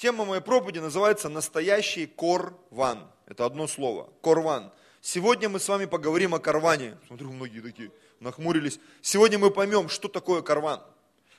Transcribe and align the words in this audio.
Тема 0.00 0.24
моей 0.24 0.40
проповеди 0.40 0.78
называется 0.78 1.28
«Настоящий 1.28 2.06
корван». 2.06 3.06
Это 3.26 3.44
одно 3.44 3.66
слово. 3.66 4.10
Корван. 4.22 4.72
Сегодня 5.02 5.50
мы 5.50 5.60
с 5.60 5.68
вами 5.68 5.84
поговорим 5.84 6.34
о 6.34 6.38
карване. 6.38 6.96
Смотрю, 7.06 7.30
многие 7.30 7.60
такие 7.60 7.92
нахмурились. 8.18 8.80
Сегодня 9.02 9.38
мы 9.38 9.50
поймем, 9.50 9.90
что 9.90 10.08
такое 10.08 10.40
карван. 10.40 10.82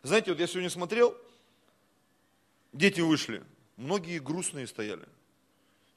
Знаете, 0.03 0.29
вот 0.29 0.39
я 0.39 0.45
сегодня 0.45 0.69
смотрел, 0.69 1.17
дети 2.71 3.01
вышли, 3.01 3.41
многие 3.77 4.19
грустные 4.19 4.67
стояли. 4.67 5.07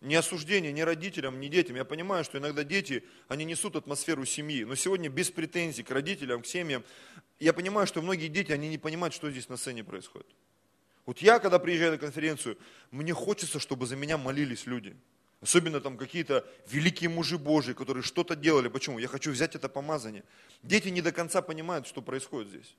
Ни 0.01 0.15
осуждения 0.15 0.73
ни 0.73 0.81
родителям, 0.81 1.41
ни 1.41 1.49
детям. 1.49 1.77
Я 1.77 1.85
понимаю, 1.85 2.25
что 2.25 2.39
иногда 2.39 2.65
дети, 2.65 3.05
они 3.29 3.45
несут 3.45 3.77
атмосферу 3.77 4.25
семьи. 4.25 4.65
Но 4.65 4.75
сегодня 4.75 5.11
без 5.11 5.31
претензий 5.31 5.83
к 5.83 5.91
родителям, 5.91 6.41
к 6.41 6.47
семьям. 6.47 6.83
Я 7.39 7.53
понимаю, 7.53 7.87
что 7.87 8.01
многие 8.01 8.29
дети, 8.29 8.53
они 8.53 8.71
не 8.71 8.79
понимают, 8.79 9.13
что 9.13 9.31
здесь 9.31 9.51
на 9.51 9.59
сцене 9.59 9.85
происходит. 9.85 10.27
Вот 11.07 11.19
я, 11.19 11.39
когда 11.39 11.59
приезжаю 11.59 11.93
на 11.93 11.99
конференцию, 11.99 12.59
мне 12.91 13.13
хочется, 13.13 13.59
чтобы 13.59 13.87
за 13.87 13.97
меня 13.97 14.17
молились 14.17 14.67
люди. 14.67 14.97
Особенно 15.41 15.81
там 15.81 15.99
какие-то 15.99 16.47
великие 16.69 17.11
мужи 17.11 17.37
Божьи, 17.37 17.75
которые 17.75 18.03
что-то 18.03 18.35
делали. 18.35 18.69
Почему? 18.69 18.99
Я 18.99 19.09
хочу 19.09 19.31
взять 19.31 19.55
это 19.55 19.69
помазание. 19.69 20.25
Дети 20.63 20.89
не 20.89 21.03
до 21.03 21.13
конца 21.13 21.43
понимают, 21.43 21.87
что 21.87 22.01
происходит 22.01 22.49
здесь. 22.49 22.75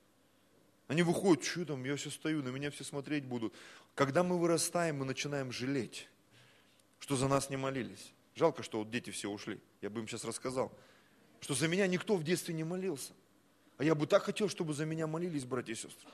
Они 0.87 1.03
выходят, 1.03 1.43
что 1.43 1.65
там, 1.65 1.83
я 1.83 1.95
все 1.95 2.09
стою, 2.09 2.41
на 2.41 2.49
меня 2.49 2.71
все 2.71 2.83
смотреть 2.83 3.25
будут. 3.25 3.53
Когда 3.93 4.23
мы 4.23 4.39
вырастаем, 4.39 4.97
мы 4.97 5.05
начинаем 5.05 5.51
жалеть 5.51 6.07
что 7.05 7.15
за 7.15 7.27
нас 7.27 7.51
не 7.51 7.55
молились. 7.55 8.11
Жалко, 8.33 8.63
что 8.63 8.79
вот 8.79 8.89
дети 8.89 9.11
все 9.11 9.29
ушли. 9.29 9.59
Я 9.79 9.91
бы 9.91 9.99
им 9.99 10.07
сейчас 10.07 10.25
рассказал. 10.25 10.71
Что 11.39 11.53
за 11.53 11.67
меня 11.67 11.85
никто 11.85 12.15
в 12.15 12.23
детстве 12.23 12.55
не 12.55 12.63
молился. 12.63 13.13
А 13.77 13.83
я 13.83 13.93
бы 13.93 14.07
так 14.07 14.23
хотел, 14.23 14.49
чтобы 14.49 14.73
за 14.73 14.85
меня 14.85 15.05
молились 15.05 15.45
братья 15.45 15.73
и 15.73 15.75
сестры. 15.75 16.09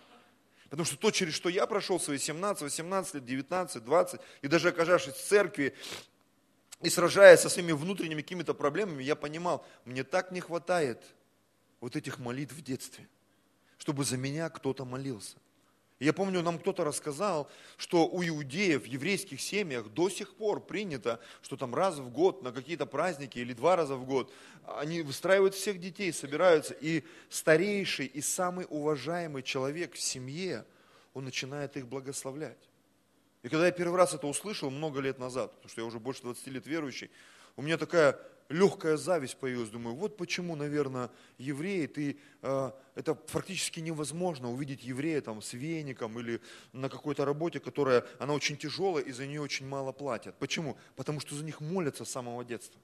Потому 0.71 0.85
что 0.85 0.95
то, 0.95 1.11
через 1.11 1.33
что 1.33 1.49
я 1.49 1.67
прошел 1.67 1.99
свои 1.99 2.17
17, 2.17 2.63
18 2.63 3.15
лет, 3.15 3.25
19, 3.25 3.83
20, 3.83 4.21
и 4.41 4.47
даже 4.47 4.69
оказавшись 4.69 5.15
в 5.15 5.21
церкви, 5.21 5.75
и 6.81 6.89
сражаясь 6.89 7.41
со 7.41 7.49
своими 7.49 7.73
внутренними 7.73 8.21
какими-то 8.21 8.53
проблемами, 8.53 9.03
я 9.03 9.17
понимал, 9.17 9.65
мне 9.83 10.05
так 10.05 10.31
не 10.31 10.39
хватает 10.39 11.03
вот 11.81 11.97
этих 11.97 12.19
молитв 12.19 12.53
в 12.53 12.61
детстве, 12.61 13.05
чтобы 13.77 14.05
за 14.05 14.15
меня 14.15 14.49
кто-то 14.49 14.85
молился. 14.85 15.35
Я 16.01 16.13
помню, 16.13 16.41
нам 16.41 16.57
кто-то 16.57 16.83
рассказал, 16.83 17.47
что 17.77 18.07
у 18.07 18.23
иудеев 18.23 18.83
в 18.83 18.85
еврейских 18.85 19.39
семьях 19.39 19.87
до 19.89 20.09
сих 20.09 20.33
пор 20.33 20.59
принято, 20.59 21.19
что 21.43 21.57
там 21.57 21.75
раз 21.75 21.99
в 21.99 22.09
год 22.09 22.41
на 22.41 22.51
какие-то 22.51 22.87
праздники 22.87 23.37
или 23.37 23.53
два 23.53 23.75
раза 23.75 23.95
в 23.95 24.05
год 24.05 24.33
они 24.65 25.03
выстраивают 25.03 25.53
всех 25.53 25.79
детей, 25.79 26.11
собираются, 26.11 26.73
и 26.73 27.03
старейший 27.29 28.07
и 28.07 28.19
самый 28.19 28.65
уважаемый 28.67 29.43
человек 29.43 29.93
в 29.93 30.01
семье, 30.01 30.65
он 31.13 31.25
начинает 31.25 31.77
их 31.77 31.87
благословлять. 31.87 32.57
И 33.43 33.49
когда 33.49 33.67
я 33.67 33.71
первый 33.71 33.97
раз 33.97 34.15
это 34.15 34.25
услышал 34.25 34.71
много 34.71 35.01
лет 35.01 35.19
назад, 35.19 35.51
потому 35.51 35.69
что 35.69 35.81
я 35.81 35.85
уже 35.85 35.99
больше 35.99 36.23
20 36.23 36.47
лет 36.47 36.65
верующий, 36.65 37.11
у 37.55 37.61
меня 37.61 37.77
такая 37.77 38.19
легкая 38.51 38.97
зависть 38.97 39.37
появилась. 39.37 39.69
Думаю, 39.69 39.95
вот 39.95 40.17
почему, 40.17 40.55
наверное, 40.55 41.09
евреи, 41.37 41.87
ты, 41.87 42.17
э, 42.41 42.71
это 42.95 43.15
практически 43.15 43.79
невозможно 43.79 44.51
увидеть 44.51 44.83
еврея 44.83 45.21
там 45.21 45.41
с 45.41 45.53
веником 45.53 46.19
или 46.19 46.41
на 46.73 46.89
какой-то 46.89 47.25
работе, 47.25 47.59
которая, 47.59 48.05
она 48.19 48.33
очень 48.33 48.57
тяжелая 48.57 49.03
и 49.03 49.11
за 49.11 49.25
нее 49.25 49.41
очень 49.41 49.67
мало 49.67 49.91
платят. 49.91 50.37
Почему? 50.37 50.77
Потому 50.95 51.19
что 51.19 51.35
за 51.35 51.43
них 51.43 51.61
молятся 51.61 52.05
с 52.05 52.11
самого 52.11 52.43
детства. 52.43 52.79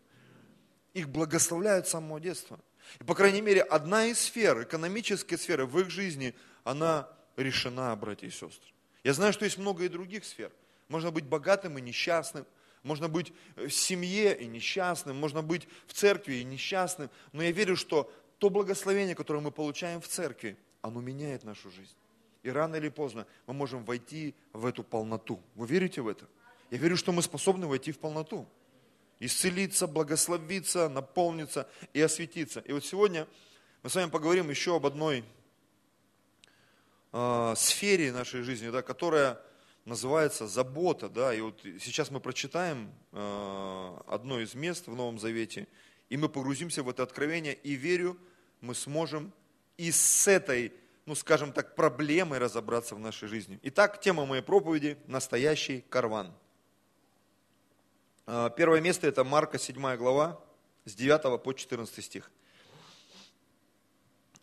Их 0.93 1.09
благословляют 1.09 1.87
с 1.87 1.91
самого 1.91 2.19
детства. 2.19 2.59
И, 2.99 3.03
по 3.03 3.13
крайней 3.13 3.41
мере, 3.41 3.61
одна 3.61 4.05
из 4.05 4.19
сфер, 4.19 4.63
экономическая 4.63 5.37
сфера 5.37 5.65
в 5.65 5.77
их 5.79 5.89
жизни, 5.89 6.33
она 6.63 7.09
решена, 7.35 7.95
братья 7.95 8.27
и 8.27 8.31
сестры. 8.31 8.71
Я 9.03 9.13
знаю, 9.13 9.33
что 9.33 9.45
есть 9.45 9.57
много 9.57 9.83
и 9.85 9.89
других 9.89 10.25
сфер. 10.25 10.51
Можно 10.87 11.11
быть 11.11 11.25
богатым 11.25 11.77
и 11.77 11.81
несчастным, 11.81 12.45
можно 12.83 13.07
быть 13.07 13.33
в 13.55 13.69
семье 13.69 14.37
и 14.37 14.47
несчастным, 14.47 15.17
можно 15.17 15.41
быть 15.41 15.67
в 15.87 15.93
церкви 15.93 16.35
и 16.35 16.43
несчастным. 16.43 17.09
Но 17.31 17.43
я 17.43 17.51
верю, 17.51 17.75
что 17.75 18.11
то 18.37 18.49
благословение, 18.49 19.15
которое 19.15 19.39
мы 19.39 19.51
получаем 19.51 20.01
в 20.01 20.07
церкви, 20.07 20.57
оно 20.81 21.01
меняет 21.01 21.43
нашу 21.43 21.71
жизнь. 21.71 21.95
И 22.43 22.49
рано 22.49 22.75
или 22.75 22.89
поздно 22.89 23.27
мы 23.45 23.53
можем 23.53 23.83
войти 23.83 24.35
в 24.53 24.65
эту 24.65 24.83
полноту. 24.83 25.41
Вы 25.55 25.67
верите 25.67 26.01
в 26.01 26.07
это? 26.07 26.27
Я 26.69 26.77
верю, 26.77 26.97
что 26.97 27.11
мы 27.11 27.21
способны 27.21 27.67
войти 27.67 27.91
в 27.91 27.99
полноту. 27.99 28.47
Исцелиться, 29.19 29.87
благословиться, 29.87 30.89
наполниться 30.89 31.67
и 31.93 32.01
осветиться. 32.01 32.59
И 32.61 32.71
вот 32.71 32.85
сегодня 32.85 33.27
мы 33.83 33.89
с 33.89 33.95
вами 33.95 34.09
поговорим 34.09 34.49
еще 34.49 34.75
об 34.75 34.85
одной 34.85 35.25
э, 37.11 37.53
сфере 37.57 38.11
нашей 38.11 38.43
жизни, 38.43 38.69
да, 38.69 38.81
которая 38.81 39.41
называется 39.87 40.47
забота, 40.47 41.07
да, 41.07 41.33
и 41.33 41.39
вот 41.39 41.61
сейчас 41.79 42.11
мы 42.11 42.19
прочитаем 42.19 42.91
э, 43.13 43.97
одно 44.07 44.41
из 44.41 44.53
мест 44.53 44.87
в 44.87 44.93
Новом 44.93 45.17
Завете, 45.17 45.65
и 46.09 46.17
мы 46.17 46.27
погрузимся 46.27 46.83
в 46.83 46.89
это 46.89 47.03
откровение, 47.03 47.53
и 47.53 47.73
верю, 47.73 48.17
мы 48.59 48.75
сможем 48.75 49.31
и 49.77 49.89
с 49.91 50.27
этой, 50.27 50.73
ну 51.05 51.15
скажем 51.15 51.53
так, 51.53 51.73
проблемой 51.75 52.37
разобраться 52.37 52.95
в 52.95 52.99
нашей 52.99 53.29
жизни. 53.29 53.59
Итак, 53.63 54.01
тема 54.01 54.25
моей 54.25 54.43
проповеди– 54.43 54.97
настоящий 55.07 55.85
карван. 55.89 56.33
Э, 58.25 58.49
первое 58.57 58.81
место– 58.81 59.07
это 59.07 59.23
Марка 59.23 59.57
7 59.57 59.95
глава, 59.95 60.37
с 60.83 60.95
9 60.95 61.41
по 61.41 61.53
14 61.53 62.03
стих. 62.03 62.29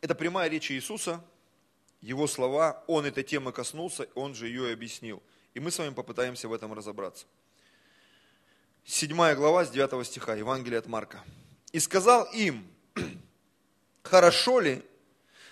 Это 0.00 0.15
прямая 0.15 0.49
речь 0.49 0.71
Иисуса, 0.71 1.22
его 2.00 2.26
слова, 2.26 2.82
он 2.87 3.05
этой 3.05 3.25
темы 3.25 3.53
коснулся, 3.53 4.09
он 4.15 4.34
же 4.34 4.49
ее 4.49 4.71
и 4.71 4.72
объяснил– 4.72 5.22
и 5.55 5.61
мы 5.61 5.71
с 5.71 5.79
вами 5.79 5.95
попытаемся 5.95 6.49
в 6.49 6.53
этом 6.53 6.73
разобраться. 6.75 7.27
Седьмая 8.85 9.35
глава 9.35 9.65
с 9.65 9.71
9 9.71 10.07
стиха, 10.07 10.35
Евангелие 10.35 10.79
от 10.79 10.87
Марка. 10.87 11.25
«И 11.73 11.81
сказал 11.81 12.25
им, 12.33 12.69
хорошо 14.03 14.61
ли, 14.61 14.85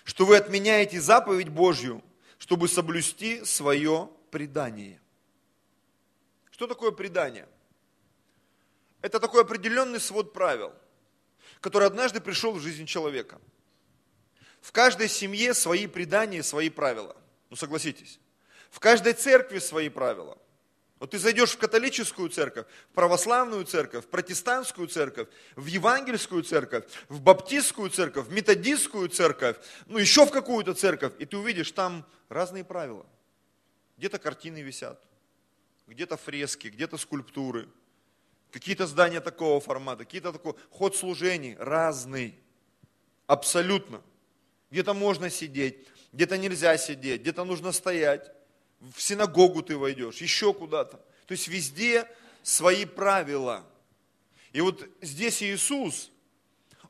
что 0.03 0.25
вы 0.25 0.37
отменяете 0.37 1.01
заповедь 1.01 1.49
Божью, 1.49 2.03
чтобы 2.37 2.67
соблюсти 2.67 3.43
свое 3.45 4.09
предание?» 4.29 4.99
Что 6.51 6.67
такое 6.67 6.91
предание? 6.91 7.47
Это 9.01 9.19
такой 9.19 9.41
определенный 9.41 9.99
свод 9.99 10.33
правил, 10.33 10.73
который 11.61 11.87
однажды 11.87 12.21
пришел 12.21 12.53
в 12.53 12.59
жизнь 12.59 12.85
человека. 12.85 13.41
В 14.61 14.71
каждой 14.71 15.09
семье 15.09 15.53
свои 15.53 15.87
предания, 15.87 16.43
свои 16.43 16.69
правила. 16.69 17.17
Ну 17.49 17.55
согласитесь. 17.55 18.19
В 18.73 18.79
каждой 18.79 19.13
церкви 19.13 19.59
свои 19.59 19.87
правила. 19.87 20.35
Вот 20.97 21.11
ты 21.11 21.19
зайдешь 21.19 21.51
в 21.51 21.59
католическую 21.59 22.29
церковь, 22.29 22.65
в 22.89 22.95
православную 22.95 23.65
церковь, 23.65 24.03
в 24.03 24.07
протестантскую 24.07 24.87
церковь, 24.87 25.27
в 25.55 25.67
евангельскую 25.67 26.41
церковь, 26.41 26.85
в 27.07 27.21
баптистскую 27.21 27.91
церковь, 27.91 28.25
в 28.25 28.31
методистскую 28.31 29.09
церковь, 29.09 29.57
ну 29.85 29.99
еще 29.99 30.25
в 30.25 30.31
какую-то 30.31 30.73
церковь, 30.73 31.13
и 31.19 31.25
ты 31.25 31.37
увидишь 31.37 31.71
там 31.71 32.03
разные 32.29 32.63
правила. 32.63 33.05
Где-то 33.97 34.17
картины 34.17 34.63
висят, 34.63 34.99
где-то 35.85 36.17
фрески, 36.17 36.69
где-то 36.69 36.97
скульптуры, 36.97 37.69
какие-то 38.49 38.87
здания 38.87 39.21
такого 39.21 39.59
формата, 39.59 40.03
какие-то 40.03 40.33
такой 40.33 40.55
ход 40.71 40.95
служений 40.95 41.55
разный, 41.59 42.39
абсолютно. 43.27 44.01
Где-то 44.71 44.95
можно 44.95 45.29
сидеть, 45.29 45.87
где-то 46.11 46.39
нельзя 46.39 46.75
сидеть, 46.77 47.21
где-то 47.21 47.43
нужно 47.43 47.71
стоять 47.71 48.31
в 48.91 49.01
синагогу 49.01 49.63
ты 49.63 49.77
войдешь, 49.77 50.17
еще 50.17 50.53
куда-то. 50.53 50.97
То 51.25 51.31
есть 51.31 51.47
везде 51.47 52.07
свои 52.41 52.85
правила. 52.85 53.65
И 54.51 54.61
вот 54.61 54.87
здесь 55.01 55.41
Иисус, 55.41 56.11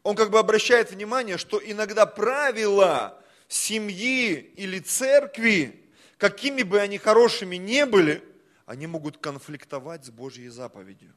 он 0.01 0.15
как 0.15 0.31
бы 0.31 0.39
обращает 0.39 0.91
внимание, 0.91 1.37
что 1.37 1.61
иногда 1.63 2.05
правила 2.05 3.21
семьи 3.47 4.33
или 4.55 4.79
церкви, 4.79 5.87
какими 6.17 6.63
бы 6.63 6.79
они 6.79 6.97
хорошими 6.97 7.57
не 7.57 7.85
были, 7.85 8.23
они 8.65 8.87
могут 8.87 9.17
конфликтовать 9.17 10.05
с 10.05 10.09
Божьей 10.09 10.49
заповедью. 10.49 11.13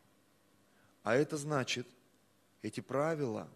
А 1.02 1.14
это 1.14 1.36
значит, 1.36 1.88
эти 2.62 2.80
правила, 2.80 3.48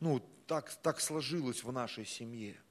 ну, 0.00 0.22
так, 0.46 0.72
так 0.82 1.00
сложилось 1.00 1.62
в 1.62 1.72
нашей 1.72 2.06
семье– 2.06 2.56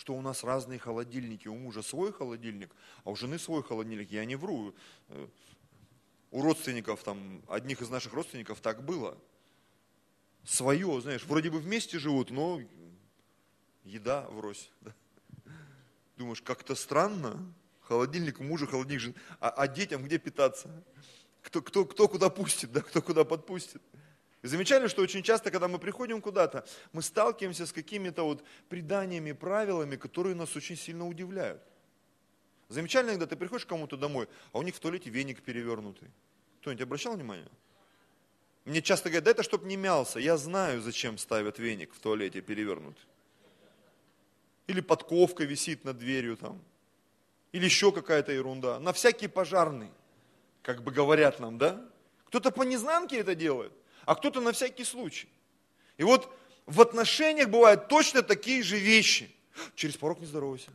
что 0.00 0.14
у 0.14 0.22
нас 0.22 0.44
разные 0.44 0.78
холодильники. 0.78 1.46
У 1.46 1.54
мужа 1.54 1.82
свой 1.82 2.10
холодильник, 2.10 2.70
а 3.04 3.10
у 3.10 3.16
жены 3.16 3.38
свой 3.38 3.62
холодильник. 3.62 4.10
Я 4.10 4.24
не 4.24 4.34
вру. 4.34 4.74
Э, 5.08 5.28
у 6.30 6.40
родственников, 6.40 7.02
там, 7.02 7.42
одних 7.48 7.82
из 7.82 7.90
наших 7.90 8.14
родственников 8.14 8.62
так 8.62 8.82
было. 8.82 9.18
Свое, 10.42 11.02
знаешь, 11.02 11.24
вроде 11.26 11.50
бы 11.50 11.58
вместе 11.58 11.98
живут, 11.98 12.30
но 12.30 12.62
еда 13.84 14.22
врозь. 14.30 14.70
Да? 14.80 14.94
Думаешь, 16.16 16.40
как-то 16.40 16.74
странно. 16.74 17.52
Холодильник 17.82 18.40
у 18.40 18.42
мужа, 18.42 18.66
холодильник 18.66 19.02
жены. 19.02 19.14
А, 19.38 19.50
а 19.50 19.68
детям 19.68 20.02
где 20.02 20.18
питаться? 20.18 20.82
Кто, 21.42 21.60
кто, 21.60 21.84
кто 21.84 22.08
куда 22.08 22.30
пустит, 22.30 22.72
да, 22.72 22.80
кто 22.80 23.02
куда 23.02 23.24
подпустит. 23.24 23.82
Замечали, 24.42 24.88
что 24.88 25.02
очень 25.02 25.22
часто, 25.22 25.50
когда 25.50 25.68
мы 25.68 25.78
приходим 25.78 26.22
куда-то, 26.22 26.64
мы 26.92 27.02
сталкиваемся 27.02 27.66
с 27.66 27.72
какими-то 27.72 28.22
вот 28.22 28.42
преданиями, 28.68 29.32
правилами, 29.32 29.96
которые 29.96 30.34
нас 30.34 30.56
очень 30.56 30.76
сильно 30.76 31.06
удивляют. 31.06 31.62
Замечательно, 32.68 33.12
когда 33.12 33.26
ты 33.26 33.36
приходишь 33.36 33.66
к 33.66 33.68
кому-то 33.68 33.96
домой, 33.96 34.28
а 34.52 34.58
у 34.58 34.62
них 34.62 34.74
в 34.76 34.80
туалете 34.80 35.10
веник 35.10 35.42
перевернутый. 35.42 36.08
Кто-нибудь 36.60 36.82
обращал 36.82 37.14
внимание? 37.14 37.48
Мне 38.64 38.80
часто 38.80 39.08
говорят, 39.08 39.24
да 39.24 39.30
это 39.32 39.42
чтоб 39.42 39.64
не 39.64 39.76
мялся. 39.76 40.18
Я 40.18 40.36
знаю, 40.36 40.80
зачем 40.80 41.18
ставят 41.18 41.58
веник 41.58 41.92
в 41.92 41.98
туалете 41.98 42.40
перевернутый. 42.40 43.04
Или 44.68 44.80
подковка 44.80 45.44
висит 45.44 45.84
над 45.84 45.98
дверью 45.98 46.36
там. 46.36 46.62
Или 47.52 47.64
еще 47.64 47.92
какая-то 47.92 48.32
ерунда. 48.32 48.78
На 48.78 48.92
всякий 48.92 49.26
пожарный, 49.26 49.90
как 50.62 50.82
бы 50.82 50.92
говорят 50.92 51.40
нам, 51.40 51.58
да? 51.58 51.84
Кто-то 52.26 52.52
по 52.52 52.62
незнанке 52.62 53.18
это 53.18 53.34
делает, 53.34 53.72
а 54.06 54.14
кто-то 54.14 54.40
на 54.40 54.52
всякий 54.52 54.84
случай. 54.84 55.28
И 55.96 56.04
вот 56.04 56.32
в 56.66 56.80
отношениях 56.80 57.48
бывают 57.48 57.88
точно 57.88 58.22
такие 58.22 58.62
же 58.62 58.78
вещи. 58.78 59.34
Через 59.74 59.96
порог 59.96 60.20
не 60.20 60.26
здоровайся. 60.26 60.70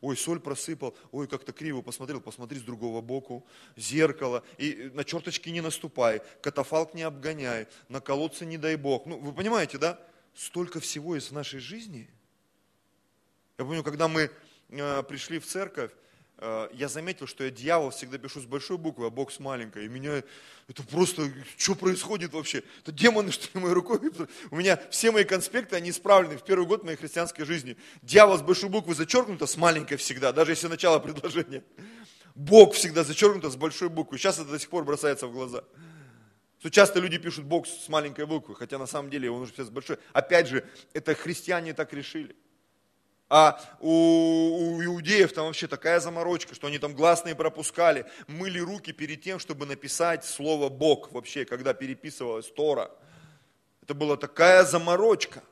Ой, 0.00 0.16
соль 0.16 0.38
просыпал, 0.38 0.96
ой, 1.10 1.26
как-то 1.26 1.52
криво 1.52 1.82
посмотрел, 1.82 2.20
посмотри 2.20 2.58
с 2.58 2.62
другого 2.62 3.00
боку, 3.00 3.44
зеркало, 3.76 4.44
и 4.56 4.90
на 4.94 5.04
черточки 5.04 5.48
не 5.48 5.60
наступай, 5.60 6.22
катафалк 6.40 6.94
не 6.94 7.02
обгоняй, 7.02 7.66
на 7.88 8.00
колодце 8.00 8.46
не 8.46 8.58
дай 8.58 8.76
бог. 8.76 9.06
Ну, 9.06 9.18
вы 9.18 9.32
понимаете, 9.32 9.76
да? 9.78 10.00
Столько 10.34 10.78
всего 10.78 11.16
из 11.16 11.32
нашей 11.32 11.58
жизни. 11.58 12.08
Я 13.58 13.64
помню, 13.64 13.82
когда 13.82 14.06
мы 14.06 14.30
э, 14.68 15.02
пришли 15.02 15.40
в 15.40 15.46
церковь, 15.46 15.90
я 16.72 16.88
заметил, 16.88 17.26
что 17.26 17.44
я 17.44 17.50
дьявол 17.50 17.90
всегда 17.90 18.16
пишу 18.16 18.40
с 18.40 18.44
большой 18.44 18.78
буквы, 18.78 19.06
а 19.06 19.10
Бог 19.10 19.32
с 19.32 19.40
маленькой. 19.40 19.86
И 19.86 19.88
меня 19.88 20.22
это 20.68 20.82
просто, 20.84 21.32
что 21.56 21.74
происходит 21.74 22.32
вообще? 22.32 22.62
Это 22.82 22.92
демоны, 22.92 23.32
что 23.32 23.46
ли, 23.52 23.60
моей 23.62 23.74
рукой? 23.74 23.98
У 24.50 24.56
меня 24.56 24.80
все 24.90 25.10
мои 25.10 25.24
конспекты, 25.24 25.76
они 25.76 25.90
исправлены 25.90 26.38
в 26.38 26.44
первый 26.44 26.66
год 26.66 26.84
моей 26.84 26.96
христианской 26.96 27.44
жизни. 27.44 27.76
Дьявол 28.02 28.38
с 28.38 28.42
большой 28.42 28.68
буквы 28.68 28.94
зачеркнуто, 28.94 29.46
с 29.46 29.56
маленькой 29.56 29.96
всегда, 29.96 30.32
даже 30.32 30.52
если 30.52 30.68
начало 30.68 31.00
предложения. 31.00 31.64
Бог 32.34 32.74
всегда 32.74 33.02
зачеркнуто 33.02 33.50
с 33.50 33.56
большой 33.56 33.88
буквы. 33.88 34.16
Сейчас 34.16 34.38
это 34.38 34.50
до 34.50 34.60
сих 34.60 34.70
пор 34.70 34.84
бросается 34.84 35.26
в 35.26 35.32
глаза. 35.32 35.64
Что 36.60 36.70
часто 36.70 37.00
люди 37.00 37.18
пишут 37.18 37.44
Бог 37.46 37.66
с 37.66 37.88
маленькой 37.88 38.26
буквы, 38.26 38.54
хотя 38.54 38.78
на 38.78 38.86
самом 38.86 39.10
деле 39.10 39.30
он 39.30 39.42
уже 39.42 39.52
сейчас 39.52 39.70
большой. 39.70 39.98
Опять 40.12 40.48
же, 40.48 40.64
это 40.92 41.14
христиане 41.14 41.72
так 41.74 41.92
решили. 41.92 42.36
А 43.30 43.60
у, 43.80 43.90
у 43.90 44.84
иудеев 44.84 45.32
там 45.32 45.46
вообще 45.46 45.66
такая 45.66 46.00
заморочка, 46.00 46.54
что 46.54 46.66
они 46.66 46.78
там 46.78 46.94
гласные 46.94 47.34
пропускали, 47.34 48.06
мыли 48.26 48.58
руки 48.58 48.92
перед 48.92 49.20
тем, 49.22 49.38
чтобы 49.38 49.66
написать 49.66 50.24
слово 50.24 50.70
Бог 50.70 51.12
вообще, 51.12 51.44
когда 51.44 51.74
переписывалась 51.74 52.50
Тора. 52.50 52.90
Это 53.82 53.92
была 53.92 54.16
такая 54.16 54.64
заморочка. 54.64 55.42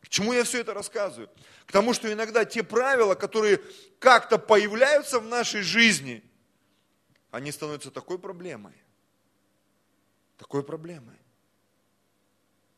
К 0.00 0.08
чему 0.08 0.32
я 0.32 0.42
все 0.42 0.60
это 0.60 0.74
рассказываю? 0.74 1.30
К 1.64 1.72
тому, 1.72 1.92
что 1.92 2.12
иногда 2.12 2.44
те 2.44 2.62
правила, 2.62 3.14
которые 3.14 3.60
как-то 3.98 4.38
появляются 4.38 5.20
в 5.20 5.26
нашей 5.26 5.62
жизни, 5.62 6.24
они 7.30 7.52
становятся 7.52 7.90
такой 7.90 8.18
проблемой, 8.18 8.74
такой 10.38 10.62
проблемой, 10.64 11.18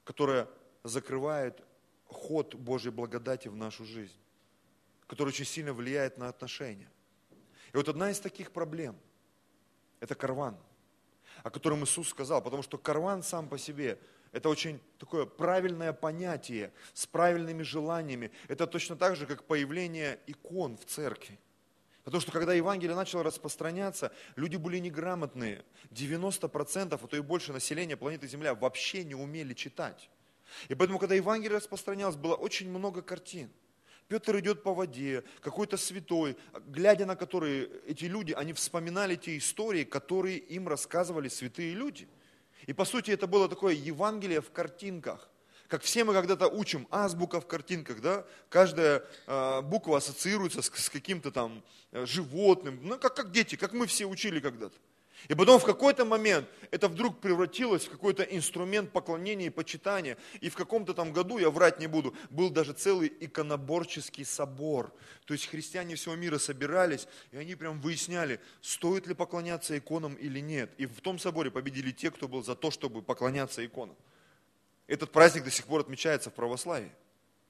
которая 0.05 0.49
закрывает 0.85 1.63
ход 2.09 2.55
Божьей 2.55 2.91
благодати 2.91 3.49
в 3.49 3.57
нашу 3.57 3.85
жизнь, 3.85 4.19
который 5.07 5.29
очень 5.29 5.45
сильно 5.45 5.73
влияет 5.73 6.19
на 6.19 6.29
отношения. 6.29 6.91
И 7.73 7.77
вот 7.77 7.89
одна 7.89 8.11
из 8.11 8.21
таких 8.21 8.51
проблем– 8.51 8.97
это 10.01 10.15
карван, 10.15 10.57
о 11.43 11.51
котором 11.51 11.85
Иисус 11.85 12.09
сказал, 12.09 12.43
потому 12.43 12.63
что 12.63 12.79
карван 12.79 13.23
сам 13.23 13.49
по 13.49 13.59
себе– 13.59 13.99
это 14.33 14.49
очень 14.49 14.81
такое 14.99 15.25
правильное 15.27 15.93
понятие 15.93 16.73
с 16.93 17.07
правильными 17.07 17.63
желаниями. 17.63 18.31
Это 18.49 18.67
точно 18.67 18.97
так 18.97 19.17
же, 19.17 19.27
как 19.27 19.45
появление 19.45 20.19
икон 20.27 20.77
в 20.77 20.85
церкви. 20.85 21.39
Потому 22.05 22.21
что 22.21 22.33
когда 22.33 22.55
Евангелие 22.55 22.97
начало 22.97 23.23
распространяться, 23.23 24.13
люди 24.37 24.57
были 24.57 24.79
неграмотные. 24.79 25.65
90%, 25.91 26.99
а 27.03 27.07
то 27.07 27.17
и 27.17 27.21
больше 27.21 27.53
населения 27.53 27.97
планеты 27.97 28.27
Земля 28.27 28.55
вообще 28.55 29.05
не 29.05 29.15
умели 29.15 29.55
читать. 29.55 30.11
И 30.69 30.75
поэтому, 30.75 30.99
когда 30.99 31.15
Евангелие 31.15 31.57
распространялось, 31.57 32.17
было 32.17 32.35
очень 32.35 32.71
много 32.71 33.03
картин. 33.03 33.51
Петр 34.09 34.39
идет 34.39 34.63
по 34.63 34.73
воде, 34.73 35.23
какой-то 35.41 35.77
святой, 35.77 36.37
глядя 36.67 37.05
на 37.05 37.15
которые 37.15 37.69
эти 37.87 38.07
люди, 38.07 38.33
они 38.33 38.55
вспоминали 38.55 39.17
те 39.17 39.37
истории, 39.37 39.85
которые 39.85 40.39
им 40.39 40.67
рассказывали 40.67 41.29
святые 41.29 41.75
люди. 41.75 42.09
И 42.67 42.73
по 42.73 42.87
сути 42.87 43.11
это 43.11 43.27
было 43.27 43.49
такое 43.49 43.75
Евангелие 43.75 44.41
в 44.41 44.51
картинках. 44.51 45.31
Как 45.69 45.83
все 45.83 46.05
мы 46.05 46.15
когда-то 46.15 46.49
учим, 46.49 46.89
азбука 46.91 47.43
в 47.43 47.47
картинках, 47.47 48.01
да? 48.01 48.25
Каждая 48.49 49.05
э, 49.27 49.61
буква 49.61 49.99
ассоциируется 49.99 50.63
с, 50.63 50.71
с 50.75 50.89
каким-то 50.89 51.31
там 51.31 51.63
э, 51.93 52.07
животным, 52.07 52.81
ну 52.83 52.99
как, 52.99 53.15
как 53.15 53.31
дети, 53.31 53.57
как 53.57 53.75
мы 53.75 53.87
все 53.87 54.07
учили 54.07 54.41
когда-то. 54.41 54.75
И 55.27 55.35
потом 55.35 55.59
в 55.59 55.65
какой-то 55.65 56.05
момент 56.05 56.49
это 56.71 56.89
вдруг 56.89 57.21
превратилось 57.21 57.87
в 57.87 57.91
какой-то 57.91 58.23
инструмент 58.23 58.93
поклонения 58.93 59.47
и 59.47 59.51
почитания. 59.51 60.17
И 60.41 60.49
в 60.49 60.55
каком-то 60.55 60.95
там 60.95 61.13
году, 61.13 61.39
я 61.39 61.51
врать 61.51 61.81
не 61.81 61.89
буду, 61.89 62.15
был 62.31 62.51
даже 62.51 62.73
целый 62.73 63.13
иконоборческий 63.21 64.25
собор. 64.25 64.93
То 65.27 65.35
есть 65.35 65.47
христиане 65.47 65.97
всего 65.97 66.15
мира 66.15 66.39
собирались, 66.39 67.09
и 67.33 67.37
они 67.37 67.57
прям 67.57 67.81
выясняли, 67.81 68.41
стоит 68.61 69.07
ли 69.07 69.15
поклоняться 69.15 69.77
иконам 69.77 70.15
или 70.15 70.39
нет. 70.39 70.71
И 70.79 70.87
в 70.87 71.01
том 71.01 71.19
соборе 71.19 71.51
победили 71.51 71.91
те, 71.91 72.11
кто 72.11 72.29
был 72.29 72.45
за 72.45 72.55
то, 72.55 72.71
чтобы 72.71 73.03
поклоняться 73.03 73.65
иконам. 73.67 73.97
Этот 74.87 75.11
праздник 75.11 75.45
до 75.45 75.51
сих 75.51 75.67
пор 75.67 75.81
отмечается 75.81 76.31
в 76.31 76.35
православии. 76.35 76.93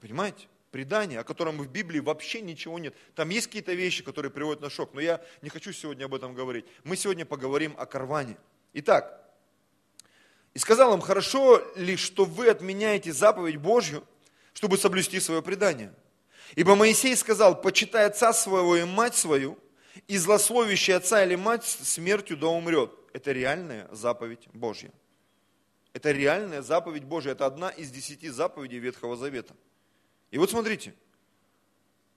Понимаете? 0.01 0.47
Предание, 0.71 1.21
о 1.21 1.25
котором 1.25 1.59
в 1.59 1.69
Библии 1.69 2.01
вообще 2.01 2.41
ничего 2.41 2.79
нет. 2.79 2.95
Там 3.15 3.29
есть 3.31 3.47
какие-то 3.47 3.73
вещи, 3.73 4.03
которые 4.03 4.31
приводят 4.31 4.61
на 4.61 4.71
шок, 4.71 4.95
но 4.95 5.01
я 5.01 5.23
не 5.43 5.49
хочу 5.49 5.73
сегодня 5.73 6.05
об 6.05 6.15
этом 6.15 6.35
говорить. 6.35 6.67
Мы 6.85 6.97
сегодня 6.97 7.25
поговорим 7.25 7.75
о 7.79 7.87
карване. 7.87 8.37
Итак, 8.75 9.29
и 10.55 10.59
сказал 10.59 10.95
им, 10.95 11.01
хорошо 11.01 11.63
ли, 11.77 11.97
что 11.97 12.25
вы 12.25 12.49
отменяете 12.49 13.13
заповедь 13.13 13.57
Божью, 13.57 14.05
чтобы 14.53 14.77
соблюсти 14.77 15.21
свое 15.21 15.43
предание? 15.43 15.95
Ибо 16.55 16.75
Моисей 16.75 17.15
сказал, 17.17 17.61
почитай 17.61 18.07
отца 18.07 18.33
своего 18.33 18.77
и 18.77 18.85
мать 18.85 19.15
свою, 19.15 19.59
и 20.07 20.17
злословящий 20.17 20.95
отца 20.95 21.25
или 21.25 21.35
мать 21.35 21.65
смертью 21.65 22.37
да 22.37 22.49
умрет. 22.49 22.93
Это 23.13 23.33
реальная 23.33 23.89
заповедь 23.93 24.49
Божья. 24.53 24.93
Это 25.93 26.13
реальная 26.13 26.63
заповедь 26.63 27.05
Божья. 27.05 27.33
Это 27.33 27.47
одна 27.47 27.71
из 27.71 27.91
десяти 27.91 28.29
заповедей 28.29 28.79
Ветхого 28.79 29.17
Завета. 29.17 29.55
И 30.31 30.39
вот 30.39 30.51
смотрите, 30.51 30.95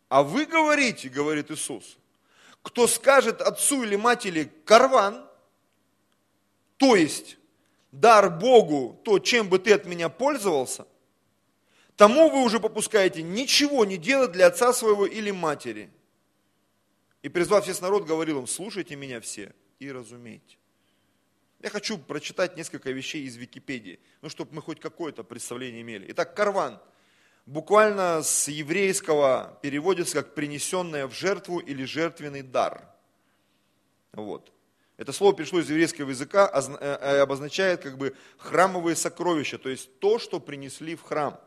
а 0.10 0.24
вы 0.24 0.46
говорите, 0.46 1.10
говорит 1.10 1.52
Иисус, 1.52 1.98
кто 2.62 2.88
скажет 2.88 3.42
отцу 3.42 3.84
или 3.84 3.96
матери 3.96 4.52
карван, 4.66 5.25
то 6.78 6.95
есть 6.95 7.38
дар 7.92 8.30
Богу, 8.30 9.00
то, 9.04 9.19
чем 9.19 9.47
бы 9.47 9.59
ты 9.59 9.74
от 9.74 9.85
меня 9.85 10.09
пользовался, 10.09 10.85
тому 11.95 12.30
вы 12.30 12.44
уже 12.44 12.59
попускаете 12.59 13.21
ничего 13.21 13.85
не 13.85 13.97
делать 13.97 14.31
для 14.31 14.47
отца 14.47 14.74
своего 14.74 15.06
или 15.06 15.31
матери. 15.31 15.90
И 17.21 17.30
призвав 17.30 17.68
весь 17.68 17.81
народ, 17.81 18.06
говорил 18.06 18.40
им, 18.40 18.47
слушайте 18.47 18.95
меня 18.95 19.21
все 19.21 19.54
и 19.80 19.92
разумейте. 19.92 20.57
Я 21.62 21.69
хочу 21.69 22.00
прочитать 22.00 22.57
несколько 22.57 22.90
вещей 22.92 23.24
из 23.24 23.35
Википедии, 23.35 24.00
ну, 24.21 24.30
чтобы 24.30 24.56
мы 24.56 24.64
хоть 24.64 24.80
какое-то 24.80 25.24
представление 25.24 25.83
имели. 25.83 26.07
Итак, 26.09 26.35
карван– 26.35 26.81
буквально 27.45 28.24
с 28.24 28.48
еврейского 28.48 29.57
переводится 29.62 30.24
как 30.24 30.36
принесенное 30.36 31.07
в 31.07 31.14
жертву 31.14 31.60
или 31.60 31.83
жертвенный 31.83 32.42
дар. 32.42 32.88
Вот. 34.14 34.52
Это 34.98 35.14
слово 35.14 35.33
пришло 35.33 35.60
из 35.60 35.69
еврейского 35.69 36.10
языка 36.10 36.48
и 36.48 36.71
э, 36.80 36.98
э, 37.02 37.19
обозначает 37.21 37.81
как 37.81 37.98
бы 37.98 38.16
храмовые 38.38 38.95
сокровища, 38.95 39.57
то 39.57 39.69
есть 39.69 40.00
то, 40.00 40.19
что 40.19 40.40
принесли 40.40 40.95
в 40.95 41.02
храм. 41.02 41.40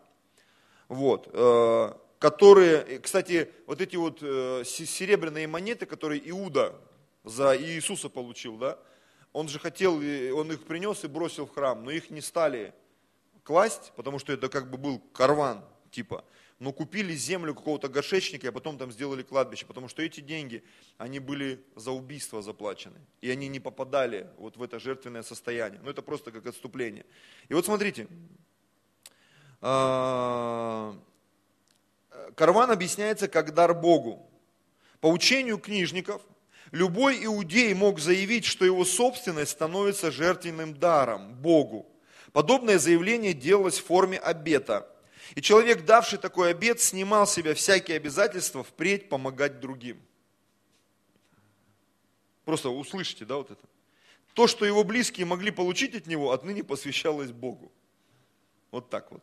Вот. 0.88 1.28
Э, 1.32 1.92
которые, 2.18 2.98
кстати, 3.00 3.52
вот 3.66 3.80
эти 3.80 3.96
вот 3.96 4.20
серебряные 4.20 5.46
монеты, 5.46 5.84
которые 5.84 6.28
Иуда 6.30 6.74
за 7.22 7.56
Иисуса 7.56 8.08
получил, 8.08 8.56
да, 8.56 8.78
он 9.32 9.48
же 9.48 9.58
хотел, 9.58 9.96
он 9.96 10.50
их 10.50 10.64
принес 10.64 11.04
и 11.04 11.08
бросил 11.08 11.46
в 11.46 11.52
храм, 11.52 11.84
но 11.84 11.90
их 11.90 12.08
не 12.10 12.22
стали 12.22 12.72
класть, 13.42 13.92
потому 13.94 14.18
что 14.18 14.32
это 14.32 14.48
как 14.48 14.70
бы 14.70 14.78
был 14.78 15.00
карван, 15.12 15.62
типа, 15.94 16.24
но 16.58 16.72
купили 16.72 17.14
землю 17.14 17.54
какого-то 17.54 17.88
горшечника, 17.88 18.48
а 18.48 18.52
потом 18.52 18.78
там 18.78 18.90
сделали 18.92 19.22
кладбище, 19.22 19.64
потому 19.64 19.88
что 19.88 20.02
эти 20.02 20.20
деньги, 20.20 20.62
они 20.98 21.20
были 21.20 21.64
за 21.76 21.92
убийство 21.92 22.42
заплачены, 22.42 22.98
и 23.20 23.30
они 23.30 23.48
не 23.48 23.60
попадали 23.60 24.28
вот 24.36 24.56
в 24.56 24.62
это 24.62 24.78
жертвенное 24.78 25.22
состояние. 25.22 25.80
Ну, 25.82 25.90
это 25.90 26.02
просто 26.02 26.32
как 26.32 26.46
отступление. 26.46 27.06
И 27.48 27.54
вот 27.54 27.64
смотрите, 27.64 28.08
а, 29.60 30.96
карван 32.34 32.70
объясняется 32.70 33.28
как 33.28 33.54
дар 33.54 33.74
Богу. 33.74 34.28
По 35.00 35.06
учению 35.06 35.58
книжников, 35.58 36.22
любой 36.72 37.24
иудей 37.24 37.72
мог 37.74 38.00
заявить, 38.00 38.46
что 38.46 38.64
его 38.64 38.84
собственность 38.84 39.52
становится 39.52 40.10
жертвенным 40.10 40.74
даром 40.74 41.34
Богу. 41.34 41.86
Подобное 42.32 42.78
заявление 42.78 43.32
делалось 43.32 43.78
в 43.78 43.84
форме 43.84 44.18
обета– 44.18 44.90
и 45.34 45.42
человек, 45.42 45.84
давший 45.84 46.18
такой 46.18 46.50
обет, 46.50 46.80
снимал 46.80 47.26
с 47.26 47.32
себя 47.32 47.54
всякие 47.54 47.96
обязательства 47.96 48.62
впредь 48.62 49.08
помогать 49.08 49.60
другим. 49.60 50.00
Просто 52.44 52.68
услышите, 52.68 53.24
да, 53.24 53.36
вот 53.36 53.50
это. 53.50 53.66
То, 54.34 54.46
что 54.46 54.66
его 54.66 54.84
близкие 54.84 55.26
могли 55.26 55.50
получить 55.50 55.94
от 55.94 56.06
него, 56.06 56.32
отныне 56.32 56.62
посвящалось 56.62 57.30
Богу. 57.30 57.72
Вот 58.70 58.90
так 58.90 59.10
вот. 59.12 59.22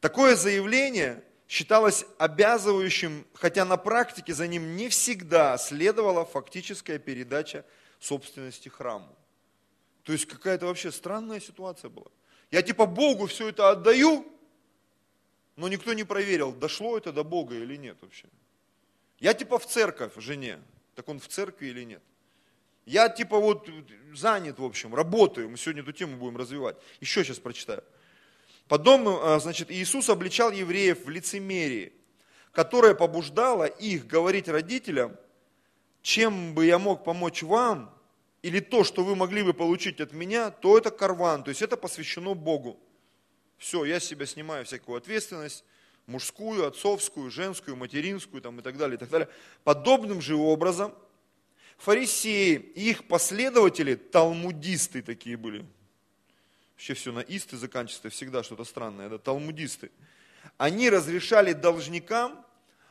Такое 0.00 0.36
заявление 0.36 1.24
считалось 1.48 2.06
обязывающим, 2.18 3.26
хотя 3.34 3.64
на 3.64 3.76
практике 3.76 4.34
за 4.34 4.46
ним 4.46 4.76
не 4.76 4.88
всегда 4.88 5.58
следовала 5.58 6.24
фактическая 6.24 6.98
передача 6.98 7.64
собственности 7.98 8.68
храму. 8.68 9.16
То 10.04 10.12
есть 10.12 10.26
какая-то 10.26 10.66
вообще 10.66 10.92
странная 10.92 11.40
ситуация 11.40 11.90
была. 11.90 12.06
Я 12.50 12.62
типа 12.62 12.86
Богу 12.86 13.26
все 13.26 13.48
это 13.48 13.70
отдаю, 13.70 14.26
но 15.60 15.68
никто 15.68 15.92
не 15.92 16.04
проверил, 16.04 16.52
дошло 16.52 16.96
это 16.96 17.12
до 17.12 17.22
Бога 17.22 17.54
или 17.54 17.76
нет 17.76 17.98
вообще. 18.00 18.26
Я 19.18 19.34
типа 19.34 19.58
в 19.58 19.66
церковь 19.66 20.12
жене, 20.16 20.58
так 20.94 21.06
он 21.08 21.20
в 21.20 21.28
церкви 21.28 21.66
или 21.66 21.84
нет. 21.84 22.02
Я 22.86 23.10
типа 23.10 23.38
вот 23.38 23.68
занят, 24.14 24.58
в 24.58 24.64
общем, 24.64 24.94
работаю. 24.94 25.50
Мы 25.50 25.58
сегодня 25.58 25.82
эту 25.82 25.92
тему 25.92 26.16
будем 26.16 26.38
развивать. 26.38 26.76
Еще 27.00 27.22
сейчас 27.22 27.38
прочитаю. 27.38 27.84
Потом, 28.68 29.06
э, 29.06 29.38
значит, 29.38 29.70
Иисус 29.70 30.08
обличал 30.08 30.50
евреев 30.50 31.04
в 31.04 31.10
лицемерии, 31.10 31.92
которое 32.52 32.94
побуждало 32.94 33.64
их 33.66 34.06
говорить 34.06 34.48
родителям, 34.48 35.14
чем 36.00 36.54
бы 36.54 36.64
я 36.64 36.78
мог 36.78 37.04
помочь 37.04 37.42
вам, 37.42 37.94
или 38.40 38.60
то, 38.60 38.82
что 38.82 39.04
вы 39.04 39.14
могли 39.14 39.42
бы 39.42 39.52
получить 39.52 40.00
от 40.00 40.14
меня, 40.14 40.50
то 40.50 40.78
это 40.78 40.90
карван, 40.90 41.44
то 41.44 41.50
есть 41.50 41.60
это 41.60 41.76
посвящено 41.76 42.32
Богу. 42.32 42.80
Все, 43.60 43.84
я 43.84 44.00
с 44.00 44.04
себя 44.04 44.26
снимаю 44.26 44.64
всякую 44.64 44.98
ответственность, 44.98 45.64
мужскую, 46.06 46.66
отцовскую, 46.66 47.30
женскую, 47.30 47.76
материнскую 47.76 48.42
там, 48.42 48.58
и 48.58 48.62
так 48.62 48.76
далее, 48.76 48.96
и 48.96 48.98
так 48.98 49.08
далее. 49.10 49.28
Подобным 49.62 50.20
же 50.20 50.34
образом– 50.34 50.92
фарисеи 51.80 52.54
и 52.74 52.90
их 52.90 53.06
последователи, 53.06 53.94
талмудисты 53.94 55.02
такие 55.02 55.36
были. 55.36 55.64
Вообще 56.72 56.94
все 56.94 57.12
на 57.12 57.20
исты 57.20 57.56
заканчивается, 57.58 58.10
всегда 58.10 58.42
что-то 58.42 58.64
странное, 58.64 59.06
это 59.06 59.18
талмудисты. 59.18 59.90
Они 60.56 60.88
разрешали 60.88 61.52
должникам 61.52 62.44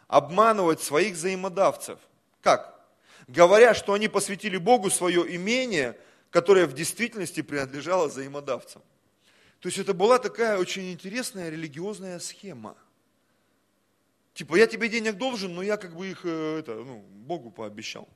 обманывать 0.07 0.81
своих 0.81 1.15
взаимодавцев. 1.15 1.99
Как? 2.41 2.79
Говоря, 3.27 3.73
что 3.73 3.93
они 3.93 4.07
посвятили 4.07 4.57
Богу 4.57 4.91
свое 4.91 5.35
имение, 5.35 5.97
которое 6.29 6.67
в 6.67 6.73
действительности 6.73 7.41
принадлежало 7.41 8.07
взаимодавцам. 8.07 8.83
То 9.59 9.67
есть 9.67 9.77
это 9.77 9.93
была 9.93 10.19
такая 10.19 10.57
очень 10.57 10.91
интересная 10.91 11.49
религиозная 11.49 12.19
схема. 12.19 12.77
Типа, 14.33 14.55
я 14.55 14.67
тебе 14.67 14.87
денег 14.87 15.17
должен, 15.17 15.53
но 15.53 15.61
я 15.61 15.75
как 15.75 15.95
бы 15.95 16.07
их 16.07 16.21
э, 16.23 16.59
это, 16.59 16.75
ну, 16.75 16.99
Богу 16.99 17.51
пообещал. 17.51 18.07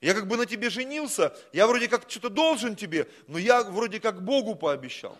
Я 0.00 0.14
как 0.14 0.26
бы 0.26 0.36
на 0.36 0.46
тебе 0.46 0.68
женился, 0.68 1.32
я 1.52 1.68
вроде 1.68 1.86
как 1.86 2.10
что-то 2.10 2.28
должен 2.28 2.74
тебе, 2.74 3.08
но 3.28 3.38
я 3.38 3.62
вроде 3.62 4.00
как 4.00 4.24
Богу 4.24 4.56
пообещал. 4.56 5.16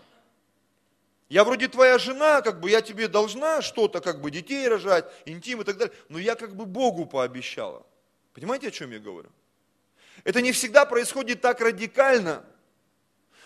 Я 1.29 1.45
вроде 1.45 1.69
твоя 1.69 1.99
жена, 1.99 2.43
как 2.43 2.59
бы 2.59 2.69
я 2.69 2.83
тебе 2.83 3.07
должна 3.07 3.63
что-то, 3.63 4.01
как 4.01 4.21
бы 4.21 4.33
детей 4.33 4.67
рожать, 4.67 5.05
интим 5.25 5.61
и 5.61 5.65
так 5.65 5.79
далее, 5.79 5.95
но 6.09 6.19
я 6.19 6.35
как 6.35 6.57
бы 6.57 6.67
Богу 6.67 7.07
пообещала. 7.07 7.87
Понимаете, 8.35 8.69
о 8.69 8.71
чем 8.73 8.91
я 8.91 8.99
говорю? 8.99 9.31
Это 10.25 10.43
не 10.43 10.51
всегда 10.51 10.85
происходит 10.85 11.41
так 11.41 11.61
радикально. 11.61 12.45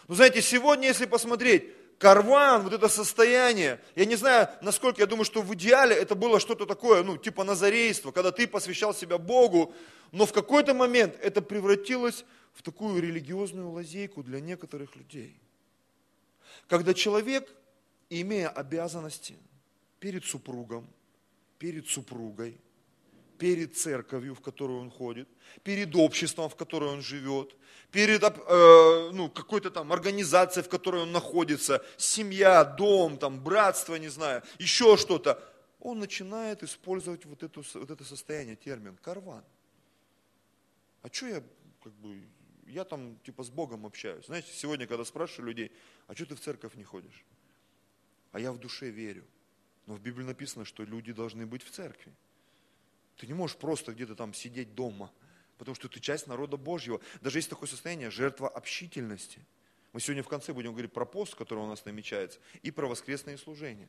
Но 0.09 0.15
знаете, 0.15 0.41
сегодня, 0.43 0.89
если 0.89 1.07
посмотреть, 1.07 1.73
карван, 1.99 2.63
вот 2.63 2.73
это 2.73 2.89
состояние, 2.89 3.81
я 3.95 4.05
не 4.05 4.17
знаю, 4.17 4.49
насколько, 4.61 5.01
я 5.01 5.07
думаю, 5.07 5.25
что 5.25 5.43
в 5.43 5.55
идеале 5.55 5.95
это 5.97 6.15
было 6.15 6.39
что-то 6.41 6.67
такое, 6.67 7.03
ну, 7.03 7.17
типа 7.17 7.45
назарейство, 7.45 8.13
когда 8.13 8.31
ты 8.31 8.47
посвящал 8.47 8.95
себя 8.95 9.19
Богу, 9.19 9.75
но 10.13 10.27
в 10.27 10.33
какой-то 10.33 10.75
момент 10.75 11.17
это 11.21 11.43
превратилось 11.43 12.25
в 12.53 12.63
такую 12.63 13.03
религиозную 13.03 13.71
лазейку 13.71 14.23
для 14.23 14.41
некоторых 14.41 14.95
людей. 14.97 15.41
Когда 16.69 16.95
человек, 16.95 17.51
имея 18.11 18.49
обязанности 18.49 19.37
перед 20.01 20.25
супругом, 20.25 20.89
перед 21.59 21.89
супругой, 21.89 22.59
перед 23.39 23.77
церковью, 23.77 24.35
в 24.35 24.41
которую 24.41 24.81
он 24.81 24.91
ходит, 24.91 25.29
перед 25.63 25.95
обществом, 25.97 26.49
в 26.49 26.57
которое 26.57 26.91
он 26.91 27.03
живет, 27.03 27.57
перед 27.91 28.23
э, 28.23 29.11
ну, 29.13 29.31
какой-то 29.31 29.71
там 29.71 29.93
организацией, 29.93 30.65
в 30.65 30.69
которой 30.69 31.03
он 31.03 31.13
находится, 31.13 31.85
семья, 31.97 32.65
дом, 32.65 33.19
там, 33.19 33.43
братство, 33.43 33.97
не 33.97 34.09
знаю, 34.09 34.43
еще 34.59 34.97
что-то, 34.97 35.43
он 35.81 35.99
начинает 35.99 36.63
использовать 36.63 37.25
вот, 37.27 37.43
эту, 37.43 37.65
вот 37.75 37.91
это 37.91 38.05
состояние, 38.05 38.57
термин 38.57 38.97
карван. 38.97 39.45
А 41.03 41.09
что 41.13 41.27
я, 41.27 41.43
как 41.83 41.93
бы, 41.95 42.21
я 42.67 42.85
там 42.85 43.19
типа 43.25 43.45
с 43.45 43.51
Богом 43.51 43.87
общаюсь. 43.87 44.27
Знаете, 44.27 44.49
сегодня, 44.53 44.87
когда 44.87 45.05
спрашиваю 45.05 45.49
людей, 45.49 45.73
а 46.07 46.15
что 46.15 46.27
ты 46.27 46.35
в 46.35 46.41
церковь 46.41 46.75
не 46.75 46.85
ходишь? 46.85 47.25
А 48.33 48.41
я 48.41 48.53
в 48.53 48.59
душе 48.59 48.91
верю. 48.91 49.25
Но 49.87 49.95
в 49.95 50.01
Библии 50.01 50.25
написано, 50.25 50.65
что 50.65 50.83
люди 50.83 51.13
должны 51.13 51.47
быть 51.47 51.63
в 51.63 51.71
церкви. 51.71 52.13
Ты 53.17 53.27
не 53.27 53.35
можешь 53.35 53.57
просто 53.57 53.93
где-то 53.93 54.15
там 54.15 54.35
сидеть 54.35 54.75
дома, 54.75 55.11
потому 55.59 55.75
что 55.75 55.89
ты 55.89 56.01
часть 56.01 56.27
народа 56.27 56.57
Божьего. 56.57 57.01
Даже 57.21 57.39
есть 57.39 57.49
такое 57.49 57.69
состояние 57.69 58.11
жертва 58.11 58.49
общительности. 58.49 59.41
Мы 59.93 60.01
сегодня 60.01 60.23
в 60.23 60.29
конце 60.29 60.53
будем 60.53 60.73
говорить 60.73 60.93
про 60.93 61.07
пост, 61.07 61.35
который 61.35 61.61
у 61.61 61.67
нас 61.67 61.85
намечается, 61.87 62.39
и 62.63 62.71
про 62.71 62.87
воскресные 62.87 63.39
служения. 63.39 63.89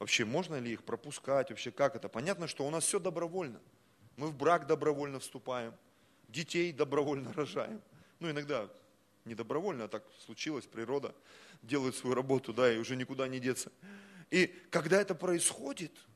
Вообще, 0.00 0.24
можно 0.24 0.58
ли 0.58 0.72
их 0.72 0.82
пропускать, 0.82 1.50
вообще 1.50 1.70
как 1.70 1.94
это? 1.94 2.08
Понятно, 2.08 2.48
что 2.48 2.66
у 2.66 2.70
нас 2.70 2.84
все 2.84 2.98
добровольно. 2.98 3.60
Мы 4.16 4.28
в 4.28 4.36
брак 4.36 4.66
добровольно 4.66 5.20
вступаем, 5.20 5.74
детей 6.28 6.72
добровольно 6.72 7.32
рожаем. 7.36 7.80
Ну, 8.18 8.30
иногда 8.30 8.68
не 9.24 9.34
добровольно, 9.34 9.84
а 9.84 9.88
так 9.88 10.04
случилось, 10.24 10.66
природа 10.66 11.14
делает 11.62 11.94
свою 11.94 12.16
работу, 12.16 12.52
да, 12.52 12.72
и 12.72 12.78
уже 12.78 12.96
никуда 12.96 13.28
не 13.28 13.38
деться. 13.38 13.70
И 14.30 14.46
когда 14.70 15.00
это 15.00 15.14
происходит– 15.14 15.92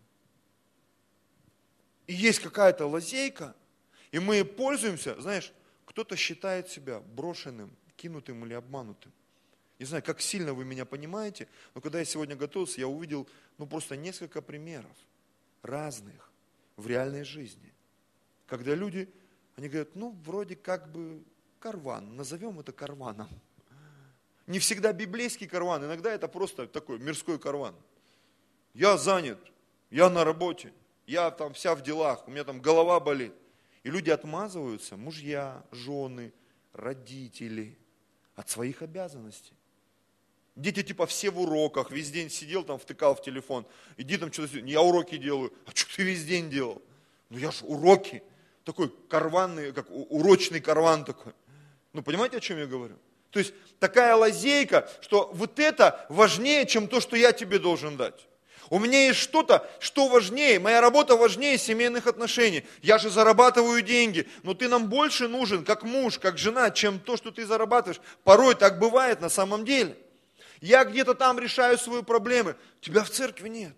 и 2.07 2.15
есть 2.15 2.41
какая-то 2.41 2.87
лазейка, 2.87 3.55
и 4.13 4.19
мы 4.19 4.45
пользуемся, 4.45 5.21
знаешь, 5.21 5.53
кто-то 5.85 6.17
считает 6.17 6.69
себя 6.69 7.01
брошенным, 7.01 7.75
кинутым 7.97 8.45
или 8.45 8.55
обманутым. 8.55 9.13
Не 9.79 9.87
знаю, 9.87 10.03
как 10.03 10.21
сильно 10.21 10.55
вы 10.55 10.65
меня 10.65 10.85
понимаете, 10.85 11.49
но 11.75 11.81
когда 11.81 11.99
я 11.99 12.05
сегодня 12.05 12.37
готовился, 12.37 12.81
я 12.81 12.89
увидел 12.89 13.29
ну, 13.59 13.67
просто 13.67 13.97
несколько 13.97 14.41
примеров 14.41 14.97
разных 15.63 16.31
в 16.77 16.87
реальной 16.87 17.25
жизни. 17.25 17.73
Когда 18.47 18.75
люди, 18.75 19.09
они 19.57 19.69
говорят, 19.69 19.95
ну, 19.95 20.17
вроде 20.25 20.55
как 20.57 20.91
бы 20.93 21.23
карван, 21.59 22.17
назовем 22.17 22.61
это 22.61 22.73
карваном. 22.73 23.29
Не 24.47 24.59
всегда 24.59 24.93
библейский 24.93 25.47
карван, 25.47 25.85
иногда 25.85 26.13
это 26.13 26.29
просто 26.29 26.67
такой 26.67 26.99
мирской 26.99 27.39
карван. 27.39 27.75
Я 28.75 28.99
занят, 28.99 29.39
я 29.91 30.11
на 30.11 30.25
работе, 30.25 30.73
я 31.07 31.31
там 31.31 31.53
вся 31.53 31.75
в 31.75 31.83
делах, 31.83 32.27
у 32.27 32.31
меня 32.31 32.45
там 32.45 32.61
голова 32.61 33.01
болит. 33.01 33.33
И 33.83 33.91
люди 33.91 34.11
отмазываются, 34.11 34.97
мужья, 34.97 35.63
жены, 35.71 36.33
родители, 36.73 37.79
от 38.35 38.49
своих 38.49 38.83
обязанностей. 38.83 39.55
Дети 40.57 40.83
типа 40.83 41.07
все 41.07 41.31
в 41.31 41.41
уроках, 41.41 41.91
весь 41.91 42.11
день 42.11 42.31
сидел 42.31 42.65
там, 42.65 42.79
втыкал 42.79 43.15
в 43.15 43.23
телефон. 43.23 43.67
Иди 43.97 44.17
там 44.17 44.33
что-то, 44.33 44.59
я 44.59 44.83
уроки 44.83 45.17
делаю. 45.17 45.53
А 45.67 45.73
что 45.75 45.97
ты 45.97 46.05
весь 46.05 46.25
день 46.25 46.49
делал? 46.49 46.81
Ну 47.29 47.39
я 47.39 47.51
же 47.51 47.65
уроки. 47.65 48.23
Такой 48.65 48.89
карванный, 49.09 49.73
как 49.73 49.87
урочный 49.91 50.61
карван 50.61 51.05
такой. 51.05 51.33
Ну 51.93 52.03
понимаете, 52.03 52.37
о 52.39 52.41
чем 52.41 52.59
я 52.59 52.67
говорю? 52.67 52.97
То 53.31 53.41
есть 53.41 53.53
такая 53.81 54.15
лазейка, 54.15 54.89
что 55.01 55.31
вот 55.35 55.59
это 55.59 56.07
важнее, 56.09 56.67
чем 56.67 56.87
то, 56.87 57.01
что 57.01 57.17
я 57.17 57.33
тебе 57.33 57.59
должен 57.59 57.97
дать. 57.97 58.29
У 58.71 58.78
меня 58.78 59.06
есть 59.06 59.18
что-то, 59.18 59.68
что 59.78 60.09
важнее. 60.09 60.59
Моя 60.59 60.80
работа 60.80 61.16
важнее 61.16 61.59
семейных 61.59 62.06
отношений. 62.06 62.64
Я 62.83 62.99
же 62.99 63.11
зарабатываю 63.11 63.83
деньги, 63.83 64.26
но 64.42 64.54
ты 64.54 64.68
нам 64.68 64.88
больше 64.88 65.28
нужен, 65.28 65.64
как 65.64 65.83
муж, 65.83 66.18
как 66.18 66.38
жена, 66.38 66.71
чем 66.71 66.99
то, 66.99 67.16
что 67.16 67.30
ты 67.30 67.44
зарабатываешь. 67.47 68.00
Порой 68.23 68.54
так 68.54 68.78
бывает 68.78 69.21
на 69.21 69.28
самом 69.28 69.64
деле. 69.64 69.97
Я 70.61 70.85
где-то 70.85 71.14
там 71.14 71.38
решаю 71.38 71.76
свои 71.76 72.02
проблемы. 72.02 72.56
Тебя 72.80 73.04
в 73.04 73.11
церкви 73.11 73.49
нет. 73.49 73.76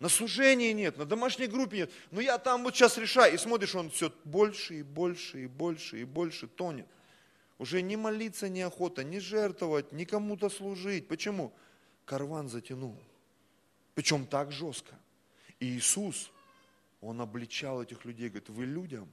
На 0.00 0.08
служении 0.08 0.72
нет, 0.72 0.98
на 0.98 1.04
домашней 1.04 1.46
группе 1.46 1.76
нет. 1.76 1.92
Но 2.10 2.20
я 2.20 2.38
там 2.38 2.64
вот 2.64 2.74
сейчас 2.74 2.96
решаю. 2.98 3.34
И 3.34 3.38
смотришь, 3.38 3.74
он 3.74 3.90
все 3.90 4.12
больше 4.24 4.80
и 4.80 4.82
больше 4.82 5.44
и 5.44 5.46
больше 5.46 6.00
и 6.00 6.04
больше 6.04 6.48
тонет. 6.48 6.86
Уже 7.58 7.82
не 7.82 7.96
молиться 7.96 8.48
неохота, 8.48 9.04
не 9.04 9.20
жертвовать, 9.20 9.92
ни 9.92 10.04
кому-то 10.04 10.48
служить. 10.48 11.06
Почему? 11.06 11.52
Карван 12.04 12.48
затянул. 12.48 12.96
Причем 13.94 14.26
так 14.26 14.52
жестко. 14.52 14.98
И 15.60 15.66
Иисус, 15.66 16.30
Он 17.00 17.20
обличал 17.20 17.82
этих 17.82 18.04
людей, 18.04 18.28
говорит, 18.28 18.48
вы 18.48 18.64
людям, 18.64 19.08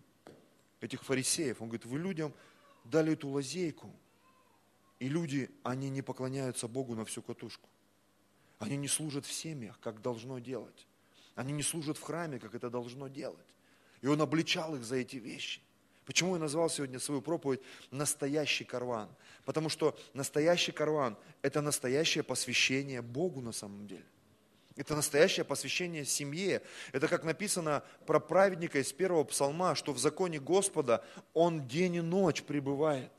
этих 0.81 1.03
фарисеев, 1.03 1.61
Он 1.61 1.67
говорит, 1.67 1.85
вы 1.85 1.99
людям 1.99 2.33
дали 2.83 3.13
эту 3.13 3.29
лазейку. 3.29 3.93
И 4.99 5.07
люди, 5.07 5.49
они 5.63 5.89
не 5.89 6.01
поклоняются 6.01 6.67
Богу 6.67 6.95
на 6.95 7.05
всю 7.05 7.21
катушку. 7.21 7.69
Они 8.57 8.75
не 8.75 8.87
служат 8.87 9.25
в 9.25 9.31
семьях, 9.31 9.79
как 9.79 10.01
должно 10.01 10.39
делать. 10.39 10.87
Они 11.35 11.53
не 11.53 11.63
служат 11.63 11.97
в 11.97 12.01
храме, 12.01 12.39
как 12.39 12.53
это 12.53 12.69
должно 12.69 13.07
делать. 13.07 13.47
И 14.01 14.07
он 14.07 14.21
обличал 14.21 14.75
их 14.75 14.83
за 14.83 14.97
эти 14.97 15.15
вещи. 15.15 15.61
Почему 16.05 16.33
я 16.33 16.39
назвал 16.39 16.69
сегодня 16.69 16.99
свою 16.99 17.21
проповедь 17.21 17.61
«Настоящий 17.91 18.63
карван»? 18.63 19.09
Потому 19.45 19.69
что 19.69 19.97
настоящий 20.13 20.71
карван– 20.71 21.15
это 21.41 21.61
настоящее 21.61 22.23
посвящение 22.23 23.01
Богу 23.01 23.41
на 23.41 23.51
самом 23.51 23.87
деле. 23.87 24.05
Это 24.79 24.95
настоящее 24.95 25.43
посвящение 25.43 26.05
семье. 26.05 26.61
Это 26.93 27.09
как 27.09 27.25
написано 27.25 27.83
про 28.05 28.21
праведника 28.21 28.79
из 28.79 28.93
первого 28.93 29.25
псалма, 29.25 29.75
что 29.75 29.91
в 29.91 29.99
законе 29.99 30.39
Господа 30.39 31.03
он 31.33 31.67
день 31.67 31.95
и 31.95 32.01
ночь 32.01 32.43
пребывает. 32.43 33.11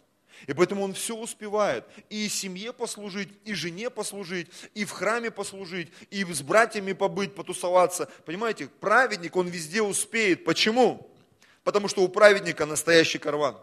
И 0.46 0.54
поэтому 0.54 0.82
он 0.82 0.94
все 0.94 1.14
успевает. 1.14 1.84
И 2.08 2.26
семье 2.30 2.72
послужить, 2.72 3.28
и 3.44 3.52
жене 3.52 3.90
послужить, 3.90 4.48
и 4.72 4.86
в 4.86 4.92
храме 4.92 5.30
послужить, 5.30 5.92
и 6.08 6.24
с 6.24 6.40
братьями 6.40 6.94
побыть, 6.94 7.34
потусоваться. 7.34 8.08
Понимаете, 8.24 8.68
праведник, 8.80 9.36
он 9.36 9.48
везде 9.48 9.82
успеет. 9.82 10.46
Почему? 10.46 11.14
Потому 11.62 11.88
что 11.88 12.02
у 12.02 12.08
праведника 12.08 12.64
настоящий 12.64 13.18
карван. 13.18 13.58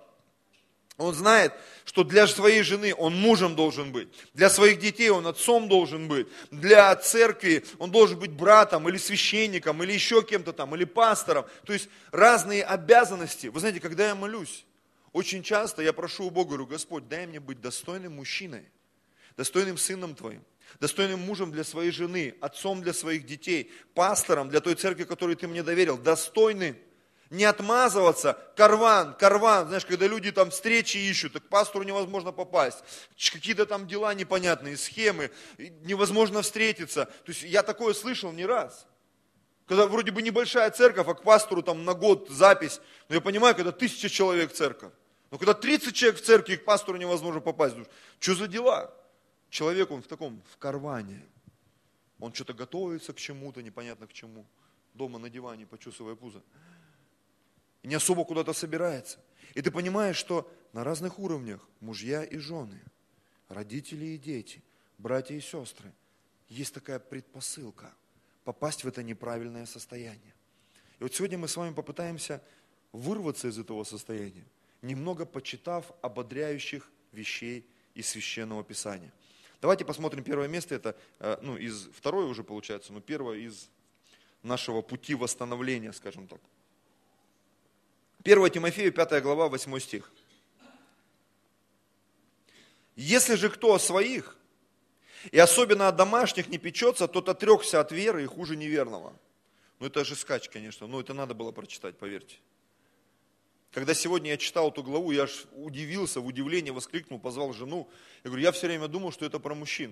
Он 0.97 1.13
знает, 1.13 1.53
что 1.85 2.03
для 2.03 2.25
своей 2.25 2.63
жены 2.63 2.93
он 2.95 3.15
мужем 3.15 3.55
должен 3.55 3.91
быть, 3.91 4.09
для 4.33 4.49
своих 4.49 4.79
детей 4.79 5.09
он 5.09 5.27
отцом 5.27 5.69
должен 5.69 6.07
быть, 6.07 6.27
для 6.49 6.95
церкви 6.95 7.63
он 7.77 7.91
должен 7.91 8.17
быть 8.17 8.31
братом 8.31 8.89
или 8.89 8.97
священником, 8.97 9.83
или 9.83 9.93
еще 9.93 10.23
кем-то 10.23 10.53
там, 10.53 10.73
или 10.75 10.85
пастором. 10.85 11.45
То 11.65 11.73
есть 11.73 11.87
разные 12.11 12.63
обязанности. 12.63 13.47
Вы 13.47 13.59
знаете, 13.59 13.79
когда 13.79 14.07
я 14.07 14.15
молюсь, 14.15 14.65
очень 15.13 15.43
часто 15.43 15.83
я 15.83 15.93
прошу 15.93 16.25
у 16.25 16.29
Бога, 16.31 16.49
говорю, 16.49 16.65
Господь, 16.65 17.07
дай 17.07 17.27
мне 17.27 17.39
быть 17.39 17.61
достойным 17.61 18.15
мужчиной, 18.15 18.65
достойным 19.37 19.77
сыном 19.77 20.15
Твоим, 20.15 20.43
достойным 20.79 21.19
мужем 21.19 21.51
для 21.51 21.63
своей 21.63 21.91
жены, 21.91 22.33
отцом 22.41 22.81
для 22.81 22.93
своих 22.93 23.27
детей, 23.27 23.71
пастором 23.93 24.49
для 24.49 24.61
той 24.61 24.73
церкви, 24.73 25.03
которую 25.03 25.37
Ты 25.37 25.47
мне 25.47 25.61
доверил, 25.61 25.99
достойным 25.99 26.75
не 27.29 27.43
отмазываться, 27.43 28.37
карван, 28.55 29.13
карван, 29.15 29.67
знаешь, 29.67 29.85
когда 29.85 30.07
люди 30.07 30.31
там 30.31 30.49
встречи 30.49 30.97
ищут, 30.97 31.33
так 31.33 31.45
к 31.45 31.49
пастору 31.49 31.83
невозможно 31.83 32.31
попасть, 32.31 32.83
какие-то 33.15 33.65
там 33.65 33.87
дела 33.87 34.13
непонятные, 34.13 34.77
схемы, 34.77 35.31
невозможно 35.57 36.41
встретиться. 36.41 37.05
То 37.05 37.31
есть 37.31 37.43
я 37.43 37.63
такое 37.63 37.93
слышал 37.93 38.31
не 38.31 38.45
раз. 38.45 38.87
Когда 39.65 39.85
вроде 39.87 40.11
бы 40.11 40.21
небольшая 40.21 40.71
церковь, 40.71 41.07
а 41.07 41.13
к 41.13 41.23
пастору 41.23 41.61
там 41.61 41.83
на 41.83 41.93
год 41.93 42.29
запись, 42.29 42.79
но 43.09 43.15
я 43.15 43.21
понимаю, 43.21 43.53
когда 43.55 43.71
тысяча 43.71 44.09
человек 44.09 44.53
церковь. 44.53 44.93
Но 45.29 45.37
когда 45.37 45.53
30 45.53 45.93
человек 45.93 46.21
в 46.21 46.23
церкви, 46.23 46.55
к 46.55 46.63
пастору 46.63 46.97
невозможно 46.97 47.41
попасть. 47.41 47.75
Что 48.19 48.35
за 48.35 48.47
дела? 48.47 48.93
Человек, 49.49 49.91
он 49.91 50.01
в 50.01 50.07
таком, 50.07 50.41
в 50.53 50.57
карване. 50.57 51.21
Он 52.19 52.33
что-то 52.33 52.53
готовится 52.53 53.11
к 53.11 53.17
чему-то, 53.17 53.61
непонятно 53.61 54.07
к 54.07 54.13
чему. 54.13 54.45
Дома 54.93 55.19
на 55.19 55.29
диване, 55.29 55.67
почувствуя 55.67 56.15
пузо 56.15 56.41
не 57.87 57.95
особо 57.95 58.25
куда-то 58.25 58.51
собирается. 58.51 59.17
И 59.53 59.61
ты 59.61 59.71
понимаешь, 59.71 60.17
что 60.17 60.51
на 60.73 60.83
разных 60.83 61.19
уровнях 61.19 61.65
мужья 61.79 62.21
и 62.23 62.37
жены, 62.37 62.81
родители 63.47 64.05
и 64.05 64.17
дети, 64.17 64.61
братья 64.97 65.33
и 65.35 65.39
сестры, 65.39 65.93
есть 66.49 66.73
такая 66.73 66.99
предпосылка 66.99 67.93
попасть 68.43 68.83
в 68.83 68.87
это 68.87 69.03
неправильное 69.03 69.65
состояние. 69.65 70.33
И 70.99 71.03
вот 71.03 71.15
сегодня 71.15 71.37
мы 71.37 71.47
с 71.47 71.55
вами 71.55 71.73
попытаемся 71.73 72.43
вырваться 72.91 73.47
из 73.47 73.57
этого 73.57 73.85
состояния, 73.85 74.45
немного 74.81 75.25
почитав 75.25 75.91
ободряющих 76.01 76.91
вещей 77.13 77.65
из 77.93 78.09
Священного 78.09 78.65
Писания. 78.65 79.13
Давайте 79.61 79.85
посмотрим 79.85 80.25
первое 80.25 80.49
место, 80.49 80.75
это 80.75 80.97
э, 81.19 81.37
ну, 81.41 81.55
из 81.55 81.87
второе 81.93 82.25
уже 82.25 82.43
получается, 82.43 82.91
но 82.91 82.99
первое 82.99 83.37
из 83.37 83.69
нашего 84.43 84.81
пути 84.81 85.15
восстановления, 85.15 85.93
скажем 85.93 86.27
так. 86.27 86.41
1 88.27 88.49
Тимофею, 88.49 88.91
5 88.91 89.23
глава, 89.23 89.47
8 89.47 89.79
стих. 89.79 90.11
Если 92.97 93.35
же 93.35 93.49
кто 93.49 93.73
о 93.73 93.79
своих, 93.79 94.35
и 95.31 95.39
особенно 95.39 95.87
о 95.87 95.93
домашних 95.93 96.49
не 96.49 96.57
печется, 96.57 97.07
тот 97.07 97.29
отрекся 97.29 97.79
от 97.79 97.93
веры 97.93 98.23
и 98.23 98.25
хуже 98.25 98.57
неверного. 98.57 99.17
Ну 99.79 99.87
это 99.87 100.03
же 100.03 100.17
скач, 100.17 100.49
конечно, 100.49 100.87
но 100.87 100.99
это 100.99 101.13
надо 101.13 101.35
было 101.35 101.53
прочитать, 101.53 101.97
поверьте. 101.97 102.35
Когда 103.71 103.93
сегодня 103.93 104.31
я 104.31 104.37
читал 104.37 104.71
эту 104.71 104.83
главу, 104.83 105.11
я 105.11 105.23
аж 105.23 105.45
удивился, 105.53 106.19
в 106.19 106.25
удивлении 106.25 106.71
воскликнул, 106.71 107.21
позвал 107.21 107.53
жену. 107.53 107.89
Я 108.25 108.29
говорю, 108.29 108.43
я 108.43 108.51
все 108.51 108.67
время 108.67 108.89
думал, 108.89 109.13
что 109.13 109.25
это 109.25 109.39
про 109.39 109.55
мужчин. 109.55 109.91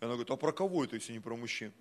И 0.00 0.04
она 0.04 0.12
говорит, 0.12 0.30
а 0.30 0.36
про 0.36 0.52
кого 0.52 0.84
это, 0.84 0.94
если 0.94 1.14
не 1.14 1.20
про 1.20 1.34
мужчин? 1.34 1.72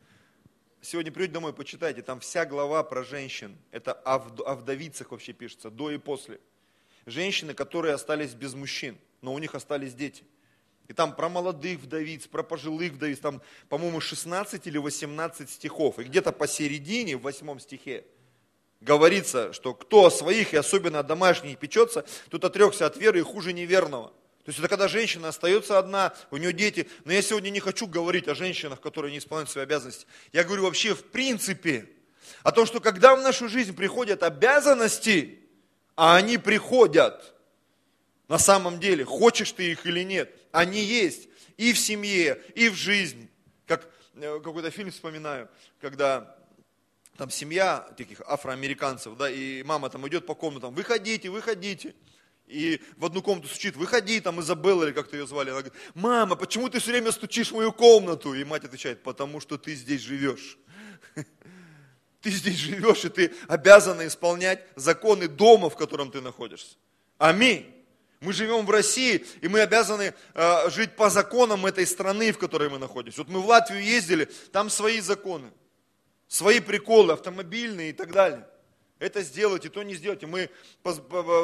Сегодня 0.82 1.12
придете 1.12 1.34
домой, 1.34 1.54
почитайте, 1.54 2.02
там 2.02 2.20
вся 2.20 2.44
глава 2.46 2.84
про 2.84 3.04
женщин. 3.04 3.56
Это 3.70 3.94
о, 3.94 4.16
о 4.16 4.56
вдовицах 4.56 5.12
вообще 5.12 5.32
пишется, 5.32 5.70
до 5.70 5.92
и 5.92 6.00
после. 6.00 6.40
Женщины, 7.06 7.54
которые 7.54 7.94
остались 7.94 8.34
без 8.34 8.56
мужчин, 8.56 8.98
но 9.22 9.34
у 9.34 9.38
них 9.38 9.54
остались 9.54 9.94
дети. 9.94 10.24
И 10.88 10.94
там 10.94 11.16
про 11.16 11.30
молодых 11.30 11.80
вдовиц, 11.80 12.28
про 12.28 12.42
пожилых 12.42 12.94
вдовиц, 12.94 13.20
там, 13.20 13.42
по-моему, 13.70 14.02
16 14.02 14.66
или 14.66 14.80
18 14.80 15.50
стихов. 15.50 16.00
И 16.00 16.04
где-то 16.04 16.32
посередине, 16.32 17.16
в 17.16 17.22
восьмом 17.22 17.60
стихе, 17.60 18.04
говорится, 18.82 19.54
что 19.54 19.76
кто 19.76 20.08
о 20.08 20.12
своих 20.12 20.54
и 20.54 20.58
особенно 20.58 21.00
о 21.00 21.04
домашних 21.04 21.60
печется, 21.60 22.06
тот 22.30 22.44
отрекся 22.44 22.88
от 22.88 22.98
веры 22.98 23.20
и 23.20 23.24
хуже 23.24 23.54
неверного. 23.54 24.12
То 24.44 24.50
есть 24.50 24.60
это 24.60 24.68
когда 24.68 24.88
женщина 24.88 25.28
остается 25.28 25.78
одна, 25.78 26.14
у 26.32 26.38
нее 26.38 26.52
дети. 26.52 26.90
Но 27.06 27.14
я 27.14 27.22
сегодня 27.22 27.52
не 27.52 27.60
хочу 27.60 27.86
говорить 27.86 28.28
о 28.28 28.34
женщинах, 28.34 28.82
которые 28.82 29.12
не 29.12 29.20
исполняют 29.20 29.52
свои 29.52 29.64
обязанности. 29.64 30.08
Я 30.34 30.44
говорю 30.44 30.64
вообще 30.64 30.96
в 30.96 31.04
принципе 31.04 31.88
о 32.42 32.52
том, 32.52 32.66
что 32.66 32.80
когда 32.80 33.16
в 33.16 33.22
нашу 33.22 33.50
жизнь 33.50 33.76
приходят 33.76 34.24
обязанности, 34.24 35.40
а 35.96 36.16
они 36.16 36.40
приходят, 36.40 37.36
на 38.28 38.40
самом 38.40 38.80
деле, 38.80 39.06
хочешь 39.06 39.52
ты 39.52 39.72
их 39.72 39.86
или 39.86 40.02
нет, 40.04 40.34
они 40.52 40.82
есть 40.82 41.30
и 41.58 41.74
в 41.74 41.78
семье, 41.78 42.42
и 42.56 42.70
в 42.70 42.76
жизни. 42.76 43.30
Как 43.68 43.88
э, 44.16 44.40
какой-то 44.44 44.72
фильм 44.72 44.90
вспоминаю, 44.90 45.50
когда 45.80 46.36
там 47.18 47.30
семья 47.30 47.88
таких 47.96 48.22
афроамериканцев, 48.22 49.16
да, 49.18 49.30
и 49.30 49.62
мама 49.62 49.92
там 49.92 50.08
идет 50.08 50.26
по 50.26 50.34
комнатам, 50.34 50.74
выходите, 50.74 51.30
выходите 51.30 51.94
и 52.52 52.82
в 52.98 53.06
одну 53.06 53.22
комнату 53.22 53.48
стучит, 53.48 53.76
выходи, 53.76 54.20
там 54.20 54.42
Изабелла, 54.42 54.84
или 54.84 54.92
как-то 54.92 55.16
ее 55.16 55.26
звали. 55.26 55.50
Она 55.50 55.62
говорит, 55.62 55.80
мама, 55.94 56.36
почему 56.36 56.70
ты 56.70 56.80
все 56.80 56.92
время 56.92 57.12
стучишь 57.12 57.52
в 57.52 57.56
мою 57.56 57.72
комнату? 57.72 58.34
И 58.34 58.44
мать 58.44 58.66
отвечает, 58.66 59.02
потому 59.04 59.40
что 59.40 59.58
ты 59.58 59.74
здесь 59.74 60.02
живешь. 60.02 60.58
Ты 62.22 62.30
здесь 62.30 62.58
живешь, 62.58 63.04
и 63.04 63.10
ты 63.10 63.34
обязана 63.48 64.06
исполнять 64.06 64.64
законы 64.76 65.28
дома, 65.28 65.72
в 65.72 65.76
котором 65.76 66.12
ты 66.12 66.22
находишься. 66.22 66.76
Аминь. 67.18 67.66
Мы 68.20 68.32
живем 68.32 68.64
в 68.68 68.70
России, 68.70 69.26
и 69.42 69.48
мы 69.48 69.62
обязаны 69.62 70.14
э, 70.36 70.70
жить 70.70 70.96
по 70.96 71.10
законам 71.10 71.66
этой 71.66 71.88
страны, 71.88 72.32
в 72.32 72.38
которой 72.38 72.70
мы 72.70 72.78
находимся. 72.78 73.22
Вот 73.22 73.30
мы 73.30 73.40
в 73.42 73.48
Латвию 73.48 73.84
ездили, 73.84 74.26
там 74.52 74.70
свои 74.70 75.00
законы, 75.00 75.50
свои 76.28 76.60
приколы, 76.60 77.14
автомобильные 77.14 77.90
и 77.90 77.94
так 77.94 78.12
далее 78.12 78.46
это 79.02 79.24
сделайте, 79.24 79.70
то 79.70 79.82
не 79.82 79.96
сделайте. 79.96 80.28
Мы 80.28 80.48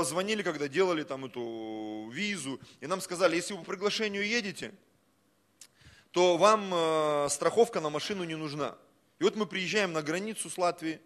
звонили, 0.03 0.43
когда 0.43 0.67
делали 0.67 1.01
там 1.01 1.25
эту 1.25 2.07
визу, 2.13 2.61
и 2.81 2.85
нам 2.85 3.01
сказали, 3.01 3.35
если 3.35 3.53
вы 3.53 3.61
по 3.61 3.71
приглашению 3.71 4.27
едете, 4.27 4.75
то 6.11 6.37
вам 6.37 6.71
э, 6.71 7.29
страховка 7.29 7.81
на 7.81 7.89
машину 7.89 8.25
не 8.25 8.35
нужна. 8.35 8.77
И 9.17 9.23
вот 9.23 9.35
мы 9.35 9.47
приезжаем 9.47 9.91
на 9.91 10.03
границу 10.03 10.51
с 10.51 10.57
Латвией, 10.59 11.01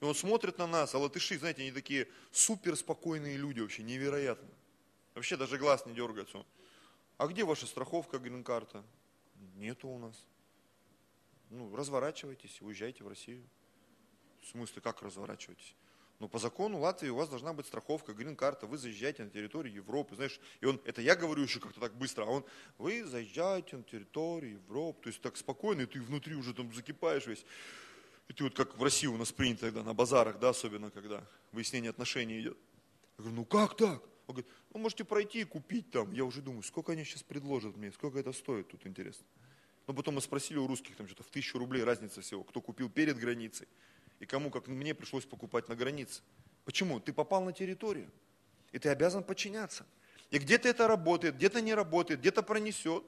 и 0.00 0.04
он 0.04 0.14
смотрит 0.14 0.58
на 0.58 0.68
нас, 0.68 0.94
а 0.94 0.98
латыши, 0.98 1.36
знаете, 1.36 1.62
они 1.62 1.72
такие 1.72 2.06
супер 2.30 2.76
спокойные 2.76 3.36
люди 3.36 3.58
вообще, 3.58 3.82
невероятно. 3.82 4.48
Вообще 5.16 5.36
даже 5.36 5.58
глаз 5.58 5.84
не 5.86 5.92
дергается. 5.92 6.46
А 7.16 7.26
где 7.26 7.42
ваша 7.42 7.66
страховка, 7.66 8.18
грин-карта? 8.18 8.84
Нету 9.56 9.88
у 9.88 9.98
нас. 9.98 10.24
Ну, 11.50 11.74
разворачивайтесь, 11.74 12.62
уезжайте 12.62 13.02
в 13.02 13.08
Россию. 13.08 13.42
В 14.42 14.46
смысле, 14.46 14.80
как 14.80 15.02
разворачиваетесь? 15.02 15.74
Но 16.18 16.26
ну, 16.26 16.28
по 16.28 16.40
закону 16.40 16.80
Латвии 16.80 17.10
у 17.10 17.14
вас 17.14 17.28
должна 17.28 17.52
быть 17.52 17.66
страховка, 17.66 18.12
грин-карта, 18.12 18.66
вы 18.66 18.76
заезжаете 18.76 19.22
на 19.22 19.30
территорию 19.30 19.72
Европы, 19.72 20.16
знаешь, 20.16 20.40
и 20.60 20.66
он, 20.66 20.80
это 20.84 21.00
я 21.00 21.14
говорю 21.14 21.44
еще 21.44 21.60
как-то 21.60 21.78
так 21.78 21.94
быстро, 21.94 22.24
а 22.24 22.26
он, 22.26 22.44
вы 22.76 23.04
заезжаете 23.04 23.76
на 23.76 23.84
территорию 23.84 24.54
Европы, 24.54 25.02
то 25.02 25.08
есть 25.10 25.20
так 25.20 25.36
спокойно, 25.36 25.82
и 25.82 25.86
ты 25.86 26.00
внутри 26.00 26.34
уже 26.34 26.54
там 26.54 26.72
закипаешь 26.74 27.26
весь. 27.26 27.44
И 28.26 28.32
ты 28.32 28.42
вот 28.42 28.54
как 28.54 28.76
в 28.76 28.82
России 28.82 29.06
у 29.06 29.16
нас 29.16 29.30
принято 29.30 29.66
тогда 29.66 29.84
на 29.84 29.94
базарах, 29.94 30.40
да, 30.40 30.48
особенно 30.48 30.90
когда 30.90 31.24
выяснение 31.52 31.90
отношений 31.90 32.40
идет. 32.40 32.58
Я 33.18 33.22
говорю, 33.22 33.36
ну 33.36 33.44
как 33.44 33.76
так? 33.76 34.02
Он 34.26 34.34
говорит, 34.34 34.50
ну 34.74 34.80
можете 34.80 35.04
пройти 35.04 35.42
и 35.42 35.44
купить 35.44 35.92
там. 35.92 36.12
Я 36.12 36.24
уже 36.24 36.42
думаю, 36.42 36.64
сколько 36.64 36.92
они 36.92 37.04
сейчас 37.04 37.22
предложат 37.22 37.76
мне, 37.76 37.92
сколько 37.92 38.18
это 38.18 38.32
стоит, 38.32 38.66
тут 38.66 38.84
интересно. 38.88 39.24
Но 39.86 39.94
потом 39.94 40.16
мы 40.16 40.20
спросили 40.20 40.58
у 40.58 40.66
русских, 40.66 40.96
там 40.96 41.06
что-то 41.06 41.22
в 41.22 41.30
тысячу 41.30 41.58
рублей 41.58 41.84
разница 41.84 42.22
всего, 42.22 42.42
кто 42.42 42.60
купил 42.60 42.90
перед 42.90 43.16
границей 43.16 43.68
и 44.20 44.26
кому, 44.26 44.50
как 44.50 44.66
мне, 44.66 44.94
пришлось 44.94 45.24
покупать 45.24 45.68
на 45.68 45.76
границе. 45.76 46.22
Почему? 46.64 47.00
Ты 47.00 47.12
попал 47.12 47.42
на 47.42 47.52
территорию, 47.52 48.10
и 48.72 48.78
ты 48.78 48.88
обязан 48.88 49.22
подчиняться. 49.22 49.86
И 50.30 50.38
где-то 50.38 50.68
это 50.68 50.86
работает, 50.86 51.36
где-то 51.36 51.60
не 51.60 51.74
работает, 51.74 52.20
где-то 52.20 52.42
пронесет. 52.42 53.04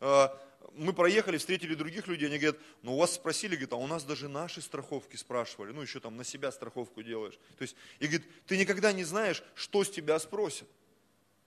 А, 0.00 0.36
мы 0.74 0.92
проехали, 0.92 1.38
встретили 1.38 1.74
других 1.74 2.06
людей, 2.08 2.28
они 2.28 2.38
говорят, 2.38 2.60
ну 2.82 2.94
у 2.94 2.98
вас 2.98 3.14
спросили, 3.14 3.52
говорит, 3.52 3.72
а 3.72 3.76
у 3.76 3.86
нас 3.86 4.04
даже 4.04 4.28
наши 4.28 4.60
страховки 4.60 5.16
спрашивали, 5.16 5.72
ну 5.72 5.82
еще 5.82 6.00
там 6.00 6.16
на 6.16 6.24
себя 6.24 6.50
страховку 6.50 7.02
делаешь. 7.02 7.38
То 7.56 7.62
есть, 7.62 7.76
и 8.00 8.06
говорит, 8.06 8.26
ты 8.46 8.56
никогда 8.56 8.92
не 8.92 9.04
знаешь, 9.04 9.42
что 9.54 9.84
с 9.84 9.90
тебя 9.90 10.18
спросят. 10.18 10.68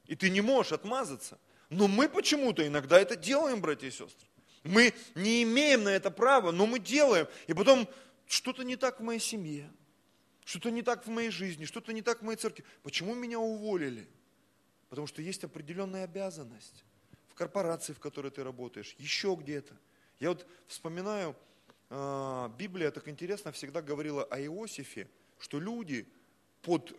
И 0.06 0.16
ты 0.16 0.30
не 0.30 0.42
можешь 0.42 0.72
отмазаться. 0.72 1.40
Но 1.70 1.88
мы 1.88 2.10
почему-то 2.10 2.66
иногда 2.66 3.00
это 3.00 3.16
делаем, 3.16 3.62
братья 3.62 3.88
и 3.88 3.92
сестры. 3.92 4.28
Мы 4.64 4.94
не 5.16 5.44
имеем 5.44 5.84
на 5.84 5.90
это 5.90 6.12
права, 6.12 6.52
но 6.52 6.66
мы 6.66 6.80
делаем. 6.80 7.28
И 7.48 7.54
потом 7.54 7.88
что-то 8.32 8.64
не 8.64 8.78
так 8.78 9.00
в 9.00 9.04
моей 9.04 9.20
семье, 9.20 9.70
что-то 10.46 10.72
не 10.72 10.82
так 10.82 11.06
в 11.06 11.10
моей 11.10 11.30
жизни, 11.30 11.66
что-то 11.66 11.92
не 11.92 12.02
так 12.02 12.22
в 12.22 12.24
моей 12.24 12.38
церкви. 12.38 12.64
Почему 12.82 13.14
меня 13.14 13.40
уволили? 13.40 14.08
Потому 14.90 15.06
что 15.08 15.22
есть 15.22 15.44
определенная 15.44 16.06
обязанность 16.06 16.86
в 17.28 17.36
корпорации, 17.36 17.94
в 17.94 18.00
которой 18.00 18.32
ты 18.32 18.44
работаешь, 18.44 18.96
еще 18.98 19.38
где-то. 19.40 19.76
Я 20.20 20.30
вот 20.30 20.48
вспоминаю, 20.68 21.36
а, 21.90 22.50
Библия 22.58 22.90
так 22.92 23.08
интересно 23.10 23.52
всегда 23.52 23.82
говорила 23.82 24.24
о 24.24 24.40
Иосифе, 24.40 25.10
что 25.38 25.60
люди 25.60 26.08
под, 26.62 26.96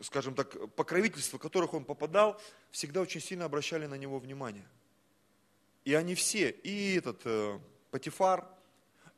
скажем 0.00 0.34
так, 0.34 0.74
покровительство, 0.74 1.38
в 1.38 1.42
которых 1.42 1.72
он 1.72 1.84
попадал, 1.84 2.40
всегда 2.70 3.00
очень 3.00 3.20
сильно 3.20 3.46
обращали 3.46 3.86
на 3.86 3.94
него 3.94 4.18
внимание. 4.18 4.68
И 5.84 5.94
они 5.94 6.14
все, 6.14 6.50
и 6.50 6.96
этот 6.96 7.22
э, 7.24 7.58
Патифар, 7.90 8.46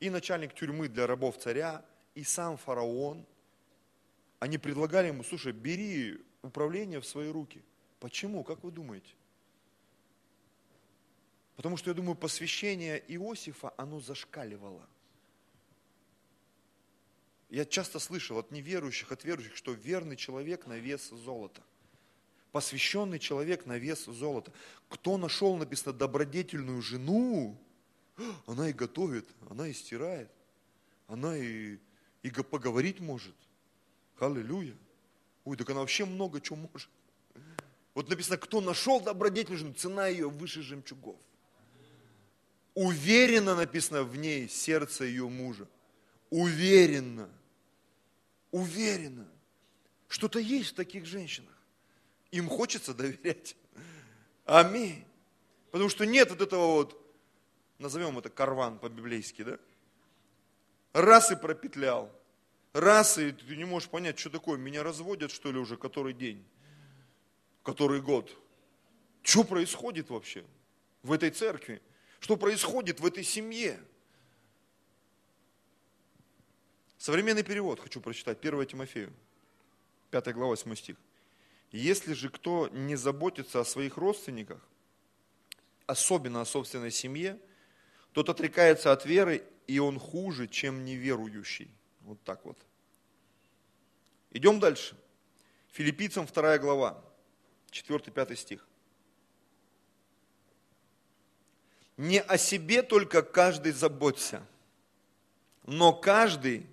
и 0.00 0.11
начальник 0.11 0.54
тюрьмы 0.54 0.88
для 0.88 1.06
рабов 1.06 1.38
царя, 1.38 1.84
и 2.14 2.24
сам 2.24 2.56
фараон, 2.56 3.26
они 4.38 4.58
предлагали 4.58 5.08
ему, 5.08 5.24
слушай, 5.24 5.52
бери 5.52 6.18
управление 6.42 7.00
в 7.00 7.06
свои 7.06 7.28
руки. 7.28 7.62
Почему? 8.00 8.44
Как 8.44 8.62
вы 8.62 8.70
думаете? 8.70 9.14
Потому 11.56 11.76
что, 11.76 11.90
я 11.90 11.94
думаю, 11.94 12.14
посвящение 12.14 13.02
Иосифа, 13.08 13.74
оно 13.76 13.98
зашкаливало. 13.98 14.88
Я 17.50 17.64
часто 17.64 17.98
слышал 17.98 18.38
от 18.38 18.52
неверующих, 18.52 19.11
от 19.11 19.24
верующих, 19.24 19.56
что 19.56 19.72
верный 19.72 20.16
человек 20.16 20.66
на 20.66 20.78
вес 20.78 21.08
золота. 21.08 21.62
Посвященный 22.52 23.18
человек 23.18 23.66
на 23.66 23.78
вес 23.78 24.04
золота. 24.04 24.52
Кто 24.88 25.16
нашел, 25.18 25.56
написано, 25.56 25.92
добродетельную 25.92 26.80
жену, 26.80 27.58
она 28.46 28.68
и 28.68 28.72
готовит, 28.72 29.28
она 29.48 29.68
и 29.68 29.72
стирает, 29.72 30.31
она 31.07 31.37
и, 31.37 31.78
и 32.22 32.31
поговорить 32.31 33.00
может. 33.00 33.35
Аллилуйя. 34.18 34.74
Ой, 35.44 35.57
так 35.57 35.70
она 35.70 35.81
вообще 35.81 36.04
много 36.04 36.40
чего 36.40 36.57
может. 36.57 36.90
Вот 37.94 38.09
написано, 38.09 38.37
кто 38.37 38.61
нашел 38.61 39.00
добродетельную 39.00 39.74
цена 39.74 40.09
ее 40.09 40.28
выше 40.28 40.62
жемчугов. 40.62 41.16
Уверенно 42.74 43.57
написано 43.57 44.04
в 44.04 44.16
ней 44.16 44.48
сердце 44.48 45.04
ее 45.04 45.28
мужа. 45.28 45.66
Уверенно. 46.31 47.28
Уверенно. 48.50 49.26
Что-то 50.07 50.38
есть 50.38 50.70
в 50.70 50.74
таких 50.74 51.07
женщинах. 51.07 51.57
Им 52.31 52.48
хочется 52.48 52.94
доверять. 52.94 53.57
Аминь. 54.44 55.04
Потому 55.70 55.90
что 55.90 56.04
нет 56.04 56.31
вот 56.31 56.40
этого 56.40 56.74
вот, 56.74 57.08
назовем 57.79 58.19
это 58.19 58.29
карван 58.29 58.79
по-библейски, 58.79 59.43
да? 59.43 59.59
Раз 60.93 61.31
и 61.31 61.37
пропетлял. 61.37 62.12
Раз 62.73 63.19
и 63.19 63.33
ты 63.33 63.57
не 63.57 63.64
можешь 63.64 63.88
понять, 63.88 64.19
что 64.19 64.31
такое. 64.31 64.59
Меня 64.59 64.83
разводят, 64.83 65.31
что 65.31 65.51
ли, 65.51 65.59
уже 65.59 65.77
который 65.77 66.12
день? 66.12 66.45
Который 67.62 68.01
год? 68.01 68.31
Что 69.23 69.45
происходит 69.45 70.11
вообще 70.11 70.45
в 71.03 71.12
этой 71.12 71.31
церкви? 71.31 71.83
Что 72.21 72.37
происходит 72.37 73.01
в 73.01 73.07
этой 73.07 73.25
семье? 73.25 73.79
Современный 76.99 77.45
перевод 77.45 77.79
хочу 77.79 78.01
прочитать, 78.01 78.38
1 78.41 78.67
Тимофею, 78.67 79.12
5 80.11 80.35
глава, 80.35 80.51
8 80.51 80.75
стих. 80.75 80.97
Если 81.71 82.12
же 82.14 82.29
кто 82.29 82.69
не 82.69 82.97
заботится 82.97 83.61
о 83.61 83.64
своих 83.64 83.97
родственниках, 83.97 84.61
особенно 85.87 86.41
о 86.41 86.45
собственной 86.45 86.91
семье, 86.91 87.38
тот 88.18 88.31
отрекается 88.31 88.90
от 88.90 89.04
веры, 89.04 89.44
и 89.68 89.78
он 89.78 89.96
хуже, 89.96 90.48
чем 90.48 90.85
неверующий. 90.85 91.70
Вот 92.00 92.20
так 92.24 92.44
вот. 92.44 92.59
Идем 94.33 94.59
дальше. 94.59 94.96
Филиппийцам 95.68 96.26
2 96.26 96.59
глава, 96.59 97.00
4-5 97.70 98.35
стих. 98.35 98.66
Не 101.96 102.20
о 102.20 102.38
себе 102.38 102.83
только 102.83 103.22
каждый 103.22 103.70
заботься, 103.70 104.44
но 105.62 105.92
каждый 105.92 106.66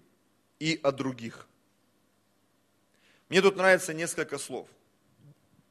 и 0.58 0.80
о 0.82 0.92
других. 0.92 1.48
Мне 3.30 3.44
тут 3.44 3.56
нравится 3.56 3.94
несколько 3.94 4.40
слов. 4.40 4.68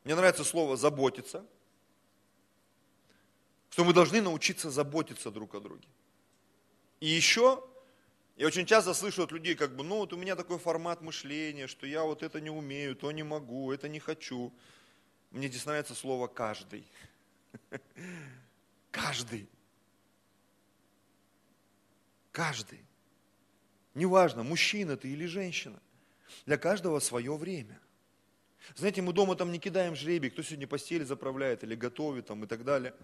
Мне 0.05 0.15
нравится 0.15 0.45
слово 0.45 0.77
«заботиться», 0.77 1.45
что 3.75 3.83
мы 3.83 3.93
должны 3.93 4.23
научиться 4.23 4.71
заботиться 4.71 5.33
друг 5.33 5.57
о 5.57 5.61
друге. 5.61 5.89
И 7.01 7.09
еще, 7.09 7.61
я 8.37 8.47
очень 8.47 8.67
часто 8.67 8.95
слышу 8.95 9.25
от 9.25 9.33
людей, 9.33 9.57
как 9.57 9.75
бы, 9.75 9.83
ну 9.83 9.97
вот 9.97 10.13
у 10.13 10.17
меня 10.17 10.37
такой 10.37 10.61
формат 10.61 11.03
мышления, 11.03 11.67
что 11.67 11.85
я 11.85 12.05
вот 12.05 12.23
это 12.23 12.41
не 12.41 12.51
умею, 12.51 12.95
то 12.95 13.11
не 13.11 13.25
могу, 13.25 13.73
это 13.73 13.89
не 13.89 13.99
хочу. 13.99 14.53
Мне 15.33 15.49
здесь 15.49 15.67
нравится 15.67 15.97
слово 15.97 16.29
«каждый». 16.29 16.87
Каждый. 18.93 19.49
Каждый. 22.31 22.79
Неважно, 23.95 24.45
мужчина 24.45 24.97
ты 24.97 25.09
или 25.09 25.27
женщина. 25.27 25.83
Для 26.47 26.59
каждого 26.59 27.01
свое 27.01 27.37
время. 27.37 27.81
Знаете, 28.77 29.03
мы 29.03 29.13
дома 29.13 29.35
там 29.35 29.51
не 29.51 29.59
кидаем 29.59 29.97
жребий, 29.97 30.31
кто 30.31 30.45
сегодня 30.45 30.69
постель 30.69 31.05
заправляет 31.05 31.65
или 31.65 31.75
готовит 31.75 32.27
там 32.27 32.45
и 32.45 32.47
так 32.47 32.63
далее. 32.63 32.95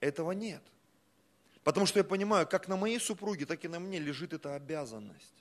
Этого 0.00 0.32
нет. 0.32 0.62
Потому 1.62 1.86
что 1.86 1.98
я 1.98 2.04
понимаю, 2.04 2.46
как 2.46 2.68
на 2.68 2.76
моей 2.76 2.98
супруге, 2.98 3.46
так 3.46 3.64
и 3.64 3.68
на 3.68 3.78
мне 3.78 3.98
лежит 3.98 4.32
эта 4.32 4.54
обязанность. 4.54 5.34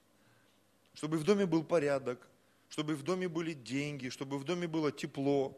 Чтобы 0.94 1.18
в 1.18 1.24
доме 1.24 1.46
был 1.46 1.64
порядок, 1.64 2.28
чтобы 2.70 2.96
в 2.96 3.04
доме 3.04 3.28
были 3.28 3.54
деньги, 3.54 4.10
чтобы 4.10 4.38
в 4.38 4.44
доме 4.44 4.68
было 4.68 4.92
тепло, 4.92 5.58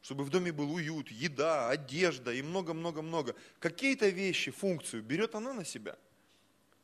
чтобы 0.00 0.24
в 0.24 0.30
доме 0.30 0.52
был 0.52 0.72
уют, 0.72 1.10
еда, 1.10 1.68
одежда 1.68 2.32
и 2.32 2.40
много-много-много. 2.40 3.34
Какие-то 3.58 4.08
вещи, 4.08 4.50
функцию 4.50 5.02
берет 5.02 5.34
она 5.34 5.52
на 5.52 5.64
себя. 5.64 5.96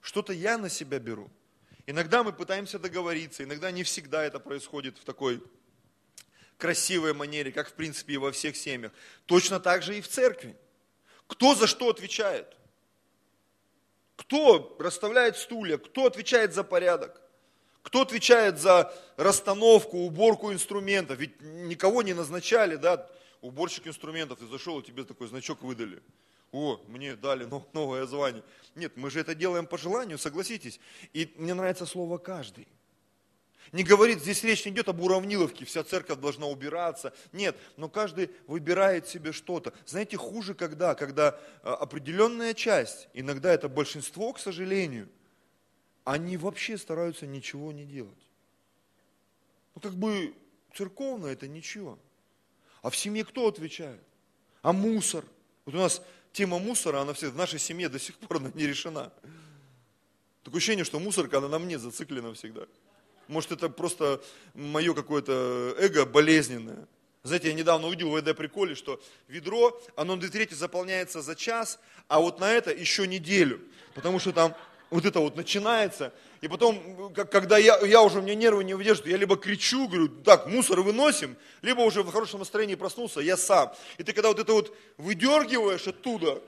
Что-то 0.01 0.33
я 0.33 0.59
на 0.59 0.69
себя 0.69 0.99
беру. 0.99 1.31
Иногда 1.87 2.25
мы 2.25 2.33
пытаемся 2.33 2.79
договориться, 2.79 3.45
иногда 3.45 3.71
не 3.71 3.85
всегда 3.85 4.25
это 4.25 4.41
происходит 4.41 4.99
в 4.99 5.05
такой 5.05 5.43
красивой 6.59 7.15
манере, 7.15 7.53
как 7.53 7.69
в 7.69 7.75
принципе 7.75 8.15
и 8.15 8.17
во 8.17 8.33
всех 8.33 8.57
семьях. 8.57 8.93
Точно 9.27 9.61
так 9.61 9.83
же 9.83 9.97
и 9.97 10.01
в 10.01 10.09
церкви. 10.09 10.57
Кто 11.27 11.55
за 11.55 11.67
что 11.67 11.91
отвечает? 11.91 12.57
Кто 14.17 14.77
расставляет 14.79 15.37
стулья? 15.37 15.79
Кто 15.79 16.07
отвечает 16.07 16.55
за 16.55 16.65
порядок? 16.65 17.21
Кто 17.83 18.03
отвечает 18.03 18.59
за 18.59 18.93
расстановку, 19.17 19.99
уборку 19.99 20.53
инструментов? 20.53 21.19
Ведь 21.19 21.41
никого 21.41 22.03
не 22.03 22.15
назначали, 22.15 22.77
да, 22.77 23.09
уборщик 23.43 23.87
инструментов, 23.87 24.41
ты 24.41 24.47
зашел, 24.47 24.81
и 24.81 24.83
тебе 24.83 25.05
такой 25.05 25.29
значок 25.29 25.63
выдали. 25.63 26.03
О, 26.53 26.81
мне 26.89 27.15
дали 27.17 27.49
новое 27.73 28.07
звание. 28.07 28.43
Нет, 28.75 28.97
мы 28.97 29.11
же 29.11 29.21
это 29.21 29.35
делаем 29.35 29.67
по 29.67 29.79
желанию, 29.79 30.19
согласитесь. 30.19 30.81
И 31.13 31.33
мне 31.37 31.55
нравится 31.55 31.87
слово 31.87 32.19
«каждый». 32.19 32.67
Не 33.73 33.83
говорит, 33.83 34.21
здесь 34.21 34.45
речь 34.45 34.65
не 34.65 34.73
идет 34.73 34.89
об 34.89 35.01
уравниловке, 35.01 35.65
вся 35.65 35.83
церковь 35.83 36.19
должна 36.19 36.47
убираться. 36.47 37.13
Нет, 37.33 37.57
но 37.77 37.89
каждый 37.89 38.31
выбирает 38.47 39.09
себе 39.09 39.33
что-то. 39.33 39.73
Знаете, 39.87 40.17
хуже 40.17 40.55
когда? 40.55 40.95
Когда 40.95 41.39
а, 41.63 41.75
определенная 41.75 42.55
часть, 42.55 43.09
иногда 43.13 43.53
это 43.53 43.69
большинство, 43.69 44.33
к 44.33 44.39
сожалению, 44.39 45.09
они 46.05 46.37
вообще 46.37 46.79
стараются 46.79 47.27
ничего 47.27 47.73
не 47.73 47.85
делать. 47.85 48.27
Ну, 49.75 49.81
как 49.81 49.95
бы 49.95 50.35
церковно 50.75 51.27
это 51.27 51.49
ничего. 51.49 51.99
А 52.83 52.91
в 52.91 52.97
семье 52.97 53.25
кто 53.25 53.49
отвечает? 53.49 54.03
А 54.63 54.73
мусор? 54.73 55.25
Вот 55.65 55.75
у 55.75 55.79
нас 55.79 56.03
тема 56.33 56.59
мусора, 56.59 57.01
она 57.01 57.13
все 57.13 57.31
в 57.31 57.37
нашей 57.37 57.59
семье 57.59 57.89
до 57.89 57.99
сих 57.99 58.17
пор 58.17 58.41
не 58.55 58.67
решена. 58.67 59.13
Такое 60.45 60.59
ощущение, 60.59 60.85
что 60.85 61.01
мусорка, 61.01 61.39
она 61.39 61.49
на 61.49 61.59
мне 61.59 61.79
зациклена 61.79 62.33
всегда. 62.35 62.67
Может, 63.29 63.53
это 63.53 63.69
просто 63.69 64.21
мое 64.55 64.95
какое-то 64.95 65.75
эго 65.79 66.07
болезненное. 66.07 66.87
Знаете, 67.23 67.49
я 67.49 67.55
недавно 67.55 67.89
увидел 67.89 68.11
в 68.11 68.15
этой 68.15 68.35
приколе, 68.35 68.77
что 68.77 69.01
ведро, 69.27 69.81
оно 69.97 70.15
на 70.15 70.29
трети 70.29 70.55
заполняется 70.55 71.23
за 71.23 71.35
час, 71.35 71.81
а 72.07 72.21
вот 72.21 72.39
на 72.39 72.53
это 72.53 72.71
еще 72.71 73.07
неделю. 73.07 73.61
Потому 73.95 74.21
что 74.21 74.33
там 74.33 74.55
вот 74.91 75.05
это 75.05 75.19
вот 75.19 75.37
начинается, 75.37 76.13
и 76.41 76.49
потом, 76.49 77.13
когда 77.13 77.59
я, 77.59 77.79
я 77.81 78.03
уже, 78.03 78.21
у 78.21 78.23
меня 78.23 78.37
нервы 78.37 78.63
не 78.63 78.75
выдерживают, 78.75 79.11
я 79.11 79.17
либо 79.17 79.37
кричу, 79.37 79.89
говорю, 79.89 80.09
так, 80.09 80.47
мусор 80.47 80.81
выносим, 80.83 81.37
либо 81.63 81.81
уже 81.81 82.03
в 82.03 82.13
хорошем 82.13 82.39
настроении 82.39 82.77
проснулся, 82.77 83.21
я 83.21 83.37
сам. 83.37 83.75
И 83.99 84.05
ты 84.05 84.13
когда 84.13 84.29
вот 84.29 84.39
это 84.39 84.53
вот 84.53 84.77
выдергиваешь 84.97 85.89
оттуда, 85.89 86.41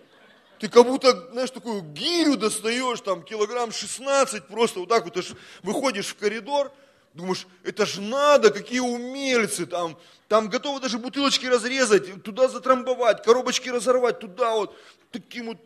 Ты 0.59 0.69
как 0.69 0.85
будто, 0.87 1.31
знаешь, 1.33 1.51
такую 1.51 1.83
гирю 1.83 2.37
достаешь, 2.37 3.01
там, 3.01 3.23
килограмм 3.23 3.71
16, 3.71 4.49
просто 4.49 4.81
вот 4.81 4.89
так 4.89 5.05
вот, 5.05 5.15
ты 5.15 5.23
ж 5.23 5.35
выходишь 5.63 6.09
в 6.09 6.17
коридор, 6.17 6.73
думаешь, 7.15 7.47
это 7.63 7.87
ж 7.87 7.99
надо, 7.99 8.51
какие 8.51 8.81
умельцы, 8.81 9.67
там, 9.67 9.97
там 10.27 10.49
готовы 10.49 10.81
даже 10.81 10.99
бутылочки 10.99 11.47
разрезать, 11.47 12.23
туда 12.25 12.49
затрамбовать, 12.49 13.23
коробочки 13.23 13.69
разорвать, 13.69 14.19
туда 14.19 14.55
вот, 14.55 14.77
таким 15.13 15.47
вот 15.47 15.59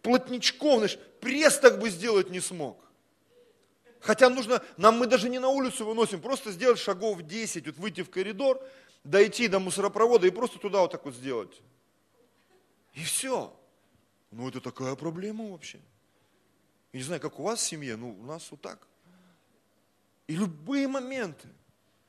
плотничком, 0.00 0.78
знаешь, 0.78 0.98
пресс 1.20 1.58
так 1.58 1.78
бы 1.78 1.90
сделать 1.90 2.30
не 2.30 2.40
смог. 2.40 2.78
Хотя 4.00 4.30
нужно, 4.30 4.62
нам 4.76 4.98
мы 4.98 5.06
даже 5.06 5.28
не 5.28 5.38
на 5.38 5.48
улицу 5.48 5.84
выносим, 5.84 6.20
просто 6.20 6.50
сделать 6.50 6.78
шагов 6.78 7.22
10, 7.22 7.66
вот 7.66 7.76
выйти 7.76 8.02
в 8.02 8.10
коридор, 8.10 8.60
дойти 9.04 9.46
до 9.46 9.60
мусоропровода 9.60 10.26
и 10.26 10.30
просто 10.30 10.58
туда 10.58 10.80
вот 10.80 10.90
так 10.90 11.04
вот 11.04 11.14
сделать. 11.14 11.60
И 12.94 13.04
все. 13.04 13.54
Ну 14.32 14.48
это 14.48 14.60
такая 14.60 14.94
проблема 14.94 15.50
вообще. 15.50 15.78
Я 16.92 16.98
не 16.98 17.04
знаю, 17.04 17.20
как 17.20 17.38
у 17.38 17.42
вас 17.42 17.60
в 17.60 17.66
семье, 17.66 17.96
ну 17.96 18.18
у 18.18 18.24
нас 18.24 18.50
вот 18.50 18.60
так. 18.60 18.86
И 20.26 20.34
любые 20.34 20.88
моменты, 20.88 21.48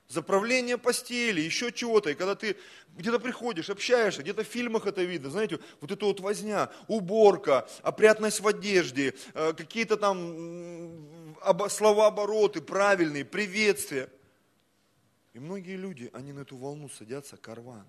заправление 0.08 0.78
постели, 0.78 1.42
еще 1.42 1.72
чего-то, 1.72 2.10
и 2.10 2.16
когда 2.16 2.36
ты 2.36 2.56
где-то 2.96 3.20
приходишь, 3.20 3.70
общаешься, 3.70 4.22
где-то 4.22 4.44
в 4.44 4.48
фильмах 4.48 4.86
это 4.86 5.04
видно, 5.04 5.30
знаете, 5.30 5.60
вот 5.82 5.92
это 5.92 6.06
вот 6.06 6.22
возня, 6.22 6.72
уборка, 6.88 7.68
опрятность 7.82 8.40
в 8.40 8.48
одежде, 8.48 9.16
э, 9.34 9.54
какие-то 9.54 9.98
там 9.98 11.36
слова-обороты 11.70 12.62
правильные, 12.62 13.26
приветствия. 13.26 14.10
И 15.34 15.40
многие 15.40 15.76
люди, 15.76 16.10
они 16.14 16.32
на 16.32 16.42
эту 16.42 16.56
волну 16.56 16.88
садятся, 16.88 17.36
карван. 17.36 17.86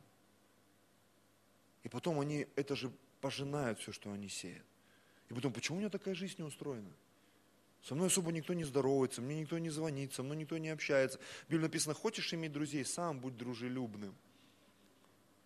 И 1.84 1.88
потом 1.88 2.18
они 2.18 2.48
это 2.56 2.74
же 2.74 2.90
пожинают 3.24 3.78
все, 3.78 3.90
что 3.90 4.12
они 4.12 4.28
сеют. 4.28 4.66
И 5.30 5.34
потом, 5.34 5.50
почему 5.50 5.78
у 5.78 5.80
меня 5.80 5.88
такая 5.88 6.14
жизнь 6.14 6.34
не 6.36 6.44
устроена? 6.44 6.92
Со 7.82 7.94
мной 7.94 8.08
особо 8.08 8.32
никто 8.32 8.52
не 8.52 8.64
здоровается, 8.64 9.22
мне 9.22 9.40
никто 9.40 9.58
не 9.58 9.70
звонит, 9.70 10.12
со 10.12 10.22
мной 10.22 10.36
никто 10.36 10.58
не 10.58 10.68
общается. 10.68 11.18
В 11.46 11.50
Библии 11.50 11.62
написано, 11.62 11.94
хочешь 11.94 12.34
иметь 12.34 12.52
друзей, 12.52 12.84
сам 12.84 13.18
будь 13.20 13.38
дружелюбным. 13.38 14.14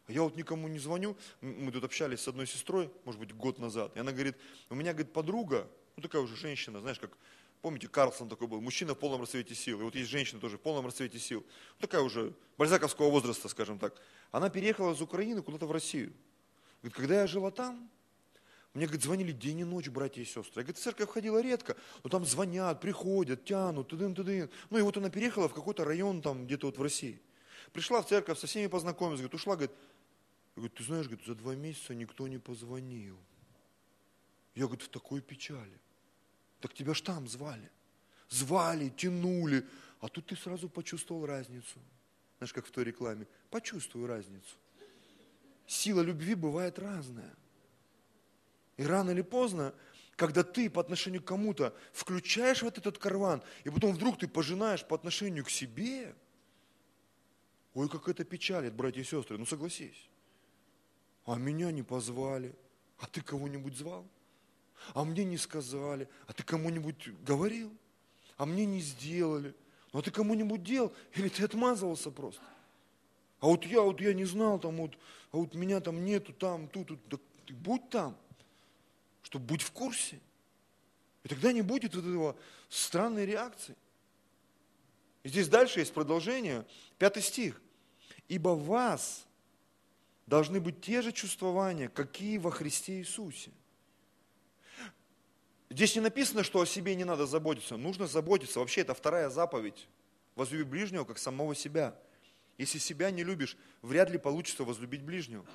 А 0.09 0.13
я 0.13 0.23
вот 0.23 0.35
никому 0.35 0.67
не 0.67 0.81
звоню. 0.81 1.17
Мы 1.41 1.71
тут 1.71 1.85
общались 1.85 2.23
с 2.23 2.27
одной 2.27 2.49
сестрой, 2.49 2.91
может 3.05 3.21
быть, 3.21 3.33
год 3.33 3.61
назад. 3.61 3.97
И 3.97 4.01
она 4.01 4.11
говорит, 4.11 4.37
у 4.71 4.75
меня, 4.75 4.93
говорит, 4.93 5.13
подруга, 5.13 5.71
ну 5.95 6.03
такая 6.03 6.21
уже 6.21 6.35
женщина, 6.35 6.81
знаешь, 6.81 6.99
как, 6.99 7.17
помните, 7.63 7.87
Карлсон 7.87 8.29
такой 8.29 8.49
был, 8.49 8.61
мужчина 8.61 8.95
в 8.95 8.99
полном 8.99 9.21
расцвете 9.21 9.55
сил. 9.55 9.79
И 9.79 9.85
вот 9.85 9.95
есть 9.95 10.11
женщина 10.11 10.41
тоже 10.41 10.59
в 10.59 10.61
полном 10.61 10.85
расцвете 10.85 11.21
сил. 11.21 11.47
Ну, 11.79 11.83
такая 11.87 12.03
уже 12.03 12.35
бальзаковского 12.57 13.09
возраста, 13.09 13.49
скажем 13.49 13.79
так. 13.79 13.95
Она 14.33 14.51
переехала 14.51 14.93
из 14.93 15.01
Украины 15.01 15.43
куда-то 15.43 15.67
в 15.67 15.71
Россию. 15.71 16.13
Говорит, 16.83 16.97
когда 16.97 17.21
я 17.21 17.27
жила 17.27 17.51
там, 17.51 17.91
мне, 18.75 18.87
говорит, 18.87 19.03
звонили 19.03 19.33
день 19.33 19.61
и 19.61 19.65
ночь 19.65 19.89
братья 19.89 20.23
и 20.23 20.25
сестры. 20.25 20.61
Я, 20.61 20.63
говорит, 20.63 20.77
в 20.77 20.81
церковь 20.81 21.09
ходила 21.09 21.41
редко, 21.41 21.77
но 22.05 22.11
там 22.11 22.25
звонят, 22.25 22.81
приходят, 22.81 23.45
тянут, 23.45 23.89
тудын, 23.89 24.15
тудын. 24.15 24.51
Ну 24.71 24.79
и 24.79 24.83
вот 24.83 24.97
она 24.97 25.11
переехала 25.11 25.49
в 25.49 25.55
какой-то 25.55 25.85
район 25.85 26.23
там 26.23 26.47
где-то 26.47 26.67
вот 26.67 26.79
в 26.79 26.83
России. 26.83 27.21
Пришла 27.73 28.03
в 28.03 28.09
церковь, 28.09 28.39
со 28.39 28.47
всеми 28.47 28.67
познакомилась, 28.67 29.21
говорит, 29.21 29.35
ушла, 29.35 29.57
говорит, 29.57 29.75
говорит, 30.55 30.75
ты 30.75 30.85
знаешь, 30.85 31.07
говорит, 31.07 31.27
за 31.27 31.35
два 31.35 31.55
месяца 31.55 31.95
никто 31.95 32.29
не 32.29 32.39
позвонил. 32.39 33.19
Я, 34.55 34.67
говорит, 34.67 34.83
в 34.83 34.89
такой 34.89 35.21
печали. 35.21 35.81
Так 36.61 36.75
тебя 36.75 36.95
ж 36.95 37.01
там 37.01 37.29
звали. 37.29 37.71
Звали, 38.29 38.91
тянули. 38.91 39.65
А 40.01 40.09
тут 40.09 40.27
ты 40.27 40.37
сразу 40.37 40.69
почувствовал 40.69 41.27
разницу. 41.27 41.79
Знаешь, 42.39 42.53
как 42.53 42.67
в 42.67 42.71
той 42.71 42.85
рекламе. 42.85 43.27
Почувствуй 43.51 44.07
разницу. 44.07 44.57
Сила 45.69 46.01
любви 46.01 46.35
бывает 46.35 46.79
разная. 46.79 47.37
И 48.79 48.85
рано 48.85 49.11
или 49.11 49.21
поздно, 49.21 49.75
когда 50.17 50.43
ты 50.43 50.71
по 50.71 50.81
отношению 50.81 51.23
к 51.23 51.27
кому-то 51.27 51.77
включаешь 51.93 52.63
вот 52.63 52.79
этот 52.79 52.97
карван, 52.97 53.43
и 53.65 53.71
потом 53.71 53.93
вдруг 53.93 54.19
ты 54.19 54.27
пожинаешь 54.27 54.83
по 54.83 54.97
отношению 54.97 55.45
к 55.45 55.51
себе, 55.51 56.15
ой, 57.75 57.87
как 57.91 58.09
это 58.09 58.25
печалит, 58.25 58.73
братья 58.73 59.03
и 59.03 59.05
сестры, 59.05 59.37
ну 59.37 59.45
согласись. 59.45 60.09
А 61.27 61.37
меня 61.37 61.71
не 61.71 61.83
позвали, 61.83 62.57
а 62.99 63.07
ты 63.07 63.21
кого-нибудь 63.21 63.77
звал? 63.77 64.09
А 64.95 65.05
мне 65.05 65.25
не 65.25 65.37
сказали, 65.37 66.09
а 66.27 66.33
ты 66.33 66.45
кому-нибудь 66.45 67.11
говорил? 67.25 67.77
А 68.39 68.47
мне 68.47 68.65
не 68.65 68.81
сделали. 68.81 69.55
Ну 69.93 69.99
а 69.99 70.03
ты 70.03 70.11
кому-нибудь 70.11 70.63
делал? 70.63 70.95
Или 71.13 71.29
ты 71.29 71.45
отмазывался 71.45 72.11
просто? 72.11 72.43
А 73.41 73.47
вот 73.47 73.65
я, 73.65 73.81
вот 73.81 74.01
я 74.01 74.13
не 74.15 74.25
знал, 74.25 74.59
там 74.59 74.77
вот, 74.77 74.99
а 75.33 75.37
вот 75.37 75.55
меня 75.55 75.81
там 75.81 76.05
нету, 76.05 76.33
там, 76.33 76.69
тут, 76.69 76.89
тут, 76.89 77.09
так 77.09 77.21
ты 77.47 77.55
будь 77.55 77.89
там 77.91 78.17
чтобы 79.29 79.45
быть 79.45 79.61
в 79.61 79.73
курсе. 79.73 80.19
И 81.23 81.29
тогда 81.29 81.53
не 81.53 81.61
будет 81.61 81.95
вот 81.95 82.03
этого 82.03 82.37
странной 82.71 83.27
реакции. 83.27 83.77
И 85.23 85.29
здесь 85.29 85.49
дальше 85.49 85.81
есть 85.81 85.93
продолжение, 85.93 86.65
пятый 86.97 87.23
стих. 87.23 87.61
«Ибо 88.29 88.51
вас 88.51 89.27
должны 90.27 90.61
быть 90.61 90.81
те 90.81 91.03
же 91.03 91.13
чувствования, 91.13 91.91
какие 91.91 92.39
во 92.39 92.51
Христе 92.51 93.01
Иисусе». 93.01 93.51
Здесь 95.69 95.95
не 95.95 96.01
написано, 96.01 96.43
что 96.43 96.63
о 96.63 96.67
себе 96.67 96.95
не 96.95 97.05
надо 97.05 97.27
заботиться. 97.27 97.77
Нужно 97.77 98.07
заботиться. 98.07 98.61
Вообще 98.61 98.81
это 98.81 98.95
вторая 98.95 99.29
заповедь. 99.29 99.89
Возлюби 100.37 100.63
ближнего, 100.63 101.05
как 101.05 101.19
самого 101.19 101.55
себя. 101.55 101.95
Если 102.59 102.79
себя 102.79 103.11
не 103.13 103.23
любишь, 103.23 103.57
вряд 103.83 104.11
ли 104.11 104.19
получится 104.19 104.65
возлюбить 104.65 105.03
ближнего. 105.03 105.47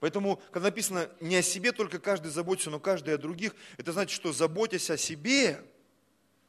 Поэтому, 0.00 0.40
когда 0.50 0.68
написано 0.68 1.08
не 1.20 1.36
о 1.36 1.42
себе 1.42 1.72
только 1.72 1.98
каждый 1.98 2.30
заботится, 2.30 2.70
но 2.70 2.78
каждый 2.78 3.14
о 3.14 3.18
других, 3.18 3.54
это 3.78 3.92
значит, 3.92 4.14
что 4.14 4.32
заботясь 4.32 4.90
о 4.90 4.98
себе, 4.98 5.64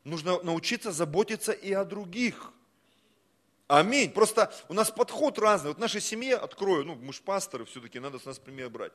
нужно 0.04 0.42
научиться 0.44 0.92
заботиться 0.92 1.52
и 1.52 1.72
о 1.72 1.86
других. 1.86 2.52
Аминь. 3.68 4.12
Просто 4.12 4.54
у 4.68 4.74
нас 4.74 4.92
подход 4.92 5.39
разный. 5.39 5.70
Вот 5.70 5.78
в 5.78 5.80
нашей 5.80 6.02
семье, 6.02 6.36
открою, 6.36 6.84
ну 6.84 6.96
мы 6.96 7.13
же 7.13 7.22
пасторы 7.22 7.66
все-таки, 7.66 8.00
надо 8.00 8.20
с 8.20 8.26
нас 8.26 8.39
пример 8.39 8.70
брать. 8.70 8.92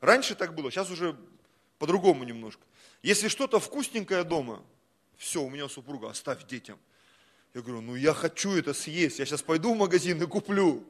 Раньше 0.00 0.34
так 0.34 0.54
было, 0.54 0.70
сейчас 0.70 0.90
уже 0.90 1.16
по-другому 1.78 2.24
немножко. 2.24 2.62
Если 3.02 3.28
что-то 3.28 3.60
вкусненькое 3.60 4.24
дома, 4.24 4.64
все, 5.16 5.42
у 5.42 5.48
меня 5.48 5.68
супруга, 5.68 6.10
оставь 6.10 6.46
детям. 6.46 6.78
Я 7.54 7.60
говорю, 7.60 7.82
ну 7.82 7.94
я 7.96 8.14
хочу 8.14 8.52
это 8.52 8.72
съесть, 8.72 9.18
я 9.18 9.26
сейчас 9.26 9.42
пойду 9.42 9.74
в 9.74 9.76
магазин 9.76 10.22
и 10.22 10.26
куплю. 10.26 10.84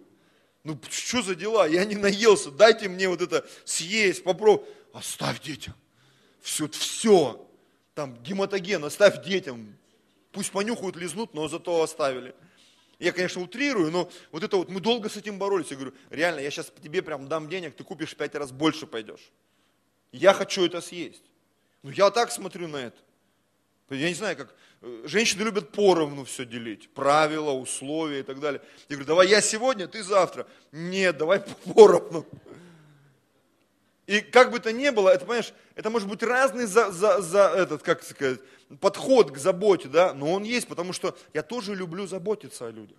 Ну, 0.64 0.78
что 0.90 1.22
за 1.22 1.34
дела? 1.34 1.66
Я 1.66 1.84
не 1.84 1.96
наелся, 1.96 2.52
дайте 2.52 2.88
мне 2.88 3.08
вот 3.08 3.20
это 3.20 3.44
съесть, 3.64 4.22
попробуй. 4.22 4.64
Оставь 4.92 5.40
детям. 5.40 5.74
Все, 6.40 6.68
все. 6.68 7.48
Там 7.94 8.16
гематоген, 8.22 8.84
оставь 8.84 9.24
детям. 9.24 9.76
Пусть 10.30 10.52
понюхают, 10.52 10.96
лизнут, 10.96 11.34
но 11.34 11.48
зато 11.48 11.82
оставили. 11.82 12.34
Я, 13.00 13.10
конечно, 13.10 13.42
утрирую, 13.42 13.90
но 13.90 14.08
вот 14.30 14.44
это 14.44 14.56
вот, 14.56 14.68
мы 14.68 14.80
долго 14.80 15.08
с 15.08 15.16
этим 15.16 15.38
боролись. 15.38 15.70
Я 15.70 15.76
говорю, 15.76 15.94
реально, 16.10 16.38
я 16.38 16.50
сейчас 16.52 16.72
тебе 16.80 17.02
прям 17.02 17.26
дам 17.26 17.48
денег, 17.48 17.74
ты 17.74 17.82
купишь 17.82 18.14
пять 18.14 18.36
раз 18.36 18.52
больше 18.52 18.86
пойдешь. 18.86 19.32
Я 20.12 20.32
хочу 20.32 20.64
это 20.64 20.80
съесть. 20.80 21.24
Ну, 21.82 21.90
я 21.90 22.10
так 22.10 22.30
смотрю 22.30 22.68
на 22.68 22.76
это. 22.76 22.98
Я 23.90 24.08
не 24.08 24.14
знаю, 24.14 24.36
как 24.36 24.54
женщины 25.04 25.42
любят 25.42 25.70
поровну 25.70 26.24
все 26.24 26.44
делить, 26.44 26.88
правила, 26.90 27.52
условия 27.52 28.20
и 28.20 28.22
так 28.22 28.40
далее. 28.40 28.60
Я 28.88 28.96
говорю, 28.96 29.06
давай 29.06 29.28
я 29.28 29.40
сегодня, 29.40 29.86
ты 29.86 30.02
завтра. 30.02 30.46
Нет, 30.72 31.16
давай 31.16 31.40
поровну. 31.74 32.26
И 34.06 34.20
как 34.20 34.50
бы 34.50 34.58
то 34.58 34.72
ни 34.72 34.90
было, 34.90 35.10
это, 35.10 35.24
понимаешь, 35.24 35.52
это 35.74 35.88
может 35.88 36.08
быть 36.08 36.22
разный 36.22 36.66
за, 36.66 36.90
за, 36.90 37.20
за 37.20 37.52
этот, 37.56 37.82
как 37.82 38.02
сказать, 38.02 38.40
подход 38.80 39.30
к 39.30 39.38
заботе, 39.38 39.88
да, 39.88 40.12
но 40.12 40.32
он 40.32 40.42
есть, 40.42 40.66
потому 40.66 40.92
что 40.92 41.16
я 41.32 41.42
тоже 41.42 41.74
люблю 41.74 42.06
заботиться 42.06 42.66
о 42.66 42.70
людях. 42.70 42.98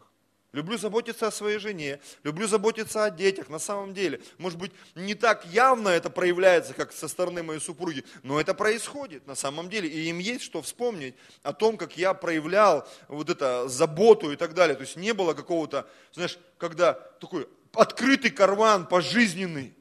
Люблю 0.53 0.77
заботиться 0.77 1.25
о 1.25 1.31
своей 1.31 1.57
жене, 1.57 1.99
люблю 2.23 2.47
заботиться 2.47 3.03
о 3.03 3.09
детях. 3.09 3.49
На 3.49 3.57
самом 3.57 3.95
деле, 3.95 4.21
может 4.37 4.59
быть, 4.59 4.71
не 4.93 5.15
так 5.15 5.47
явно 5.47 5.89
это 5.89 6.11
проявляется, 6.11 6.75
как 6.75 6.93
со 6.93 7.07
стороны 7.07 7.41
моей 7.41 7.59
супруги, 7.59 8.05
но 8.21 8.39
это 8.39 8.53
происходит 8.53 9.25
на 9.25 9.33
самом 9.33 9.67
деле. 9.67 9.89
И 9.89 10.07
им 10.09 10.19
есть 10.19 10.43
что 10.43 10.61
вспомнить 10.61 11.15
о 11.41 11.53
том, 11.53 11.75
как 11.75 11.97
я 11.97 12.13
проявлял 12.13 12.87
вот 13.07 13.31
это 13.31 13.67
заботу 13.67 14.31
и 14.31 14.35
так 14.35 14.53
далее. 14.53 14.75
То 14.75 14.81
есть 14.81 14.95
не 14.95 15.11
было 15.15 15.33
какого-то, 15.33 15.89
знаешь, 16.13 16.37
когда 16.59 16.93
такой 16.93 17.49
открытый 17.73 18.29
карван 18.29 18.85
пожизненный. 18.85 19.73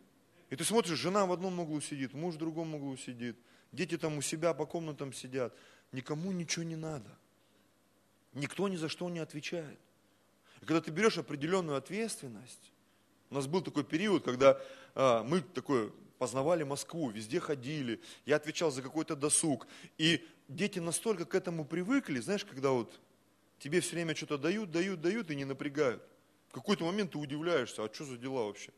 И 0.48 0.56
ты 0.56 0.64
смотришь, 0.64 0.98
жена 0.98 1.26
в 1.26 1.32
одном 1.32 1.60
углу 1.60 1.82
сидит, 1.82 2.14
муж 2.14 2.36
в 2.36 2.38
другом 2.38 2.74
углу 2.74 2.96
сидит, 2.96 3.36
дети 3.72 3.98
там 3.98 4.16
у 4.16 4.22
себя 4.22 4.54
по 4.54 4.64
комнатам 4.64 5.12
сидят. 5.12 5.54
Никому 5.92 6.32
ничего 6.32 6.64
не 6.64 6.76
надо. 6.76 7.10
Никто 8.32 8.68
ни 8.68 8.76
за 8.76 8.88
что 8.88 9.10
не 9.10 9.18
отвечает. 9.18 9.78
И 10.62 10.64
когда 10.64 10.80
ты 10.80 10.92
берешь 10.92 11.18
определенную 11.18 11.76
ответственность, 11.76 12.72
у 13.30 13.34
нас 13.34 13.46
был 13.46 13.62
такой 13.62 13.82
период, 13.82 14.24
когда 14.24 14.60
а, 14.94 15.24
мы 15.24 15.40
такой 15.40 15.92
познавали 16.18 16.62
Москву, 16.62 17.10
везде 17.10 17.40
ходили, 17.40 18.00
я 18.26 18.36
отвечал 18.36 18.70
за 18.70 18.80
какой-то 18.80 19.16
досуг. 19.16 19.66
И 19.98 20.24
дети 20.46 20.78
настолько 20.78 21.24
к 21.24 21.34
этому 21.34 21.64
привыкли, 21.64 22.20
знаешь, 22.20 22.44
когда 22.44 22.70
вот 22.70 23.00
тебе 23.58 23.80
все 23.80 23.96
время 23.96 24.14
что-то 24.14 24.38
дают, 24.38 24.70
дают, 24.70 25.00
дают 25.00 25.30
и 25.32 25.36
не 25.36 25.44
напрягают. 25.44 26.02
В 26.50 26.52
какой-то 26.52 26.84
момент 26.84 27.12
ты 27.12 27.18
удивляешься, 27.18 27.82
а 27.82 27.92
что 27.92 28.04
за 28.04 28.16
дела 28.16 28.44
вообще? 28.44 28.70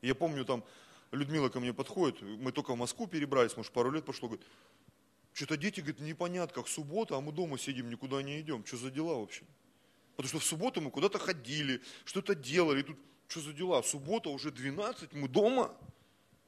я 0.00 0.14
помню 0.14 0.44
там, 0.44 0.64
Людмила 1.10 1.48
ко 1.48 1.60
мне 1.60 1.72
подходит, 1.74 2.22
мы 2.22 2.50
только 2.50 2.72
в 2.72 2.78
Москву 2.78 3.06
перебрались, 3.06 3.56
может, 3.56 3.72
пару 3.72 3.90
лет 3.90 4.04
прошло, 4.04 4.28
говорит, 4.28 4.46
что-то 5.34 5.56
дети, 5.56 5.80
говорит, 5.80 6.00
непонятно, 6.00 6.54
как 6.54 6.68
суббота, 6.68 7.16
а 7.16 7.20
мы 7.20 7.32
дома 7.32 7.58
сидим, 7.58 7.90
никуда 7.90 8.22
не 8.22 8.40
идем. 8.40 8.64
Что 8.64 8.76
за 8.78 8.90
дела 8.90 9.18
вообще? 9.18 9.44
Потому 10.16 10.28
что 10.28 10.38
в 10.38 10.44
субботу 10.44 10.80
мы 10.80 10.90
куда-то 10.90 11.18
ходили, 11.18 11.82
что-то 12.04 12.34
делали. 12.34 12.82
Тут 12.82 12.98
что 13.28 13.40
за 13.40 13.52
дела? 13.52 13.82
Суббота 13.82 14.30
уже 14.30 14.50
12, 14.50 15.12
мы 15.12 15.28
дома. 15.28 15.76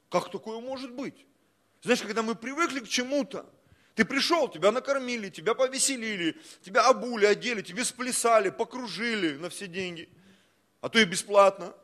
Как 0.09 0.31
такое 0.31 0.59
может 0.59 0.91
быть? 0.91 1.25
Знаешь, 1.81 2.01
когда 2.01 2.23
мы 2.23 2.35
привыкли 2.35 2.79
к 2.79 2.87
чему-то, 2.87 3.47
ты 3.95 4.05
пришел, 4.05 4.47
тебя 4.49 4.71
накормили, 4.71 5.29
тебя 5.29 5.53
повеселили, 5.53 6.37
тебя 6.63 6.87
обули, 6.87 7.25
одели, 7.25 7.61
тебе 7.61 7.83
сплясали, 7.83 8.49
покружили 8.49 9.37
на 9.37 9.49
все 9.49 9.67
деньги, 9.67 10.09
а 10.81 10.89
то 10.89 10.99
и 10.99 11.05
бесплатно. 11.05 11.75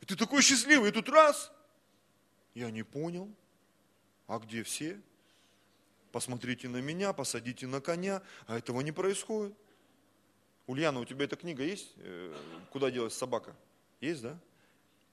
И 0.00 0.06
ты 0.06 0.16
такой 0.16 0.42
счастливый, 0.42 0.90
и 0.90 0.92
тут 0.92 1.08
раз, 1.08 1.50
я 2.54 2.70
не 2.70 2.82
понял, 2.82 3.34
а 4.26 4.38
где 4.38 4.62
все? 4.62 5.00
посмотрите 6.14 6.68
на 6.68 6.76
меня, 6.76 7.12
посадите 7.12 7.66
на 7.66 7.80
коня, 7.80 8.22
а 8.46 8.56
этого 8.56 8.82
не 8.82 8.92
происходит. 8.92 9.52
Ульяна, 10.66 11.00
у 11.00 11.04
тебя 11.04 11.24
эта 11.24 11.36
книга 11.36 11.62
есть? 11.62 11.92
Э, 11.96 12.34
Куда 12.70 12.90
делась 12.90 13.14
собака? 13.14 13.54
Есть, 14.00 14.22
да? 14.22 14.38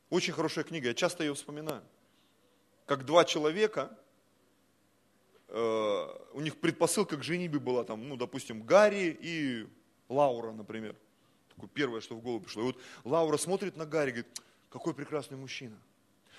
Очень 0.10 0.34
хорошая 0.34 0.64
книга, 0.64 0.88
я 0.88 0.94
часто 0.94 1.24
ее 1.24 1.34
вспоминаю. 1.34 1.84
Как 2.86 3.06
два 3.06 3.26
человека, 3.26 3.98
э, 5.48 6.08
у 6.34 6.42
них 6.42 6.60
предпосылка 6.60 7.18
к 7.18 7.24
женитьбе 7.24 7.60
была, 7.60 7.84
там, 7.84 8.08
ну, 8.08 8.16
допустим, 8.16 8.64
Гарри 8.64 9.18
и 9.22 9.68
Лаура, 10.10 10.52
например. 10.52 10.96
Такое 11.50 11.70
первое, 11.70 12.02
что 12.02 12.16
в 12.16 12.22
голову 12.22 12.42
пришло. 12.42 12.62
И 12.62 12.66
вот 12.66 12.78
Лаура 13.04 13.38
смотрит 13.38 13.78
на 13.78 13.86
Гарри 13.86 14.10
и 14.10 14.14
говорит, 14.14 14.42
какой 14.70 14.94
прекрасный 14.94 15.38
мужчина. 15.38 15.78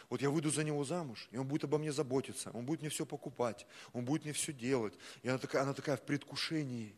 Вот 0.08 0.20
я 0.20 0.28
выйду 0.28 0.50
за 0.50 0.64
него 0.64 0.84
замуж, 0.84 1.28
и 1.30 1.38
он 1.38 1.46
будет 1.46 1.64
обо 1.64 1.78
мне 1.78 1.92
заботиться, 1.92 2.50
он 2.52 2.66
будет 2.66 2.80
мне 2.80 2.90
все 2.90 3.06
покупать, 3.06 3.66
он 3.94 4.04
будет 4.04 4.24
мне 4.24 4.34
все 4.34 4.52
делать. 4.52 4.94
И 5.22 5.28
она 5.28 5.38
такая, 5.38 5.62
она 5.62 5.72
такая 5.72 5.96
в 5.96 6.02
предвкушении. 6.02 6.94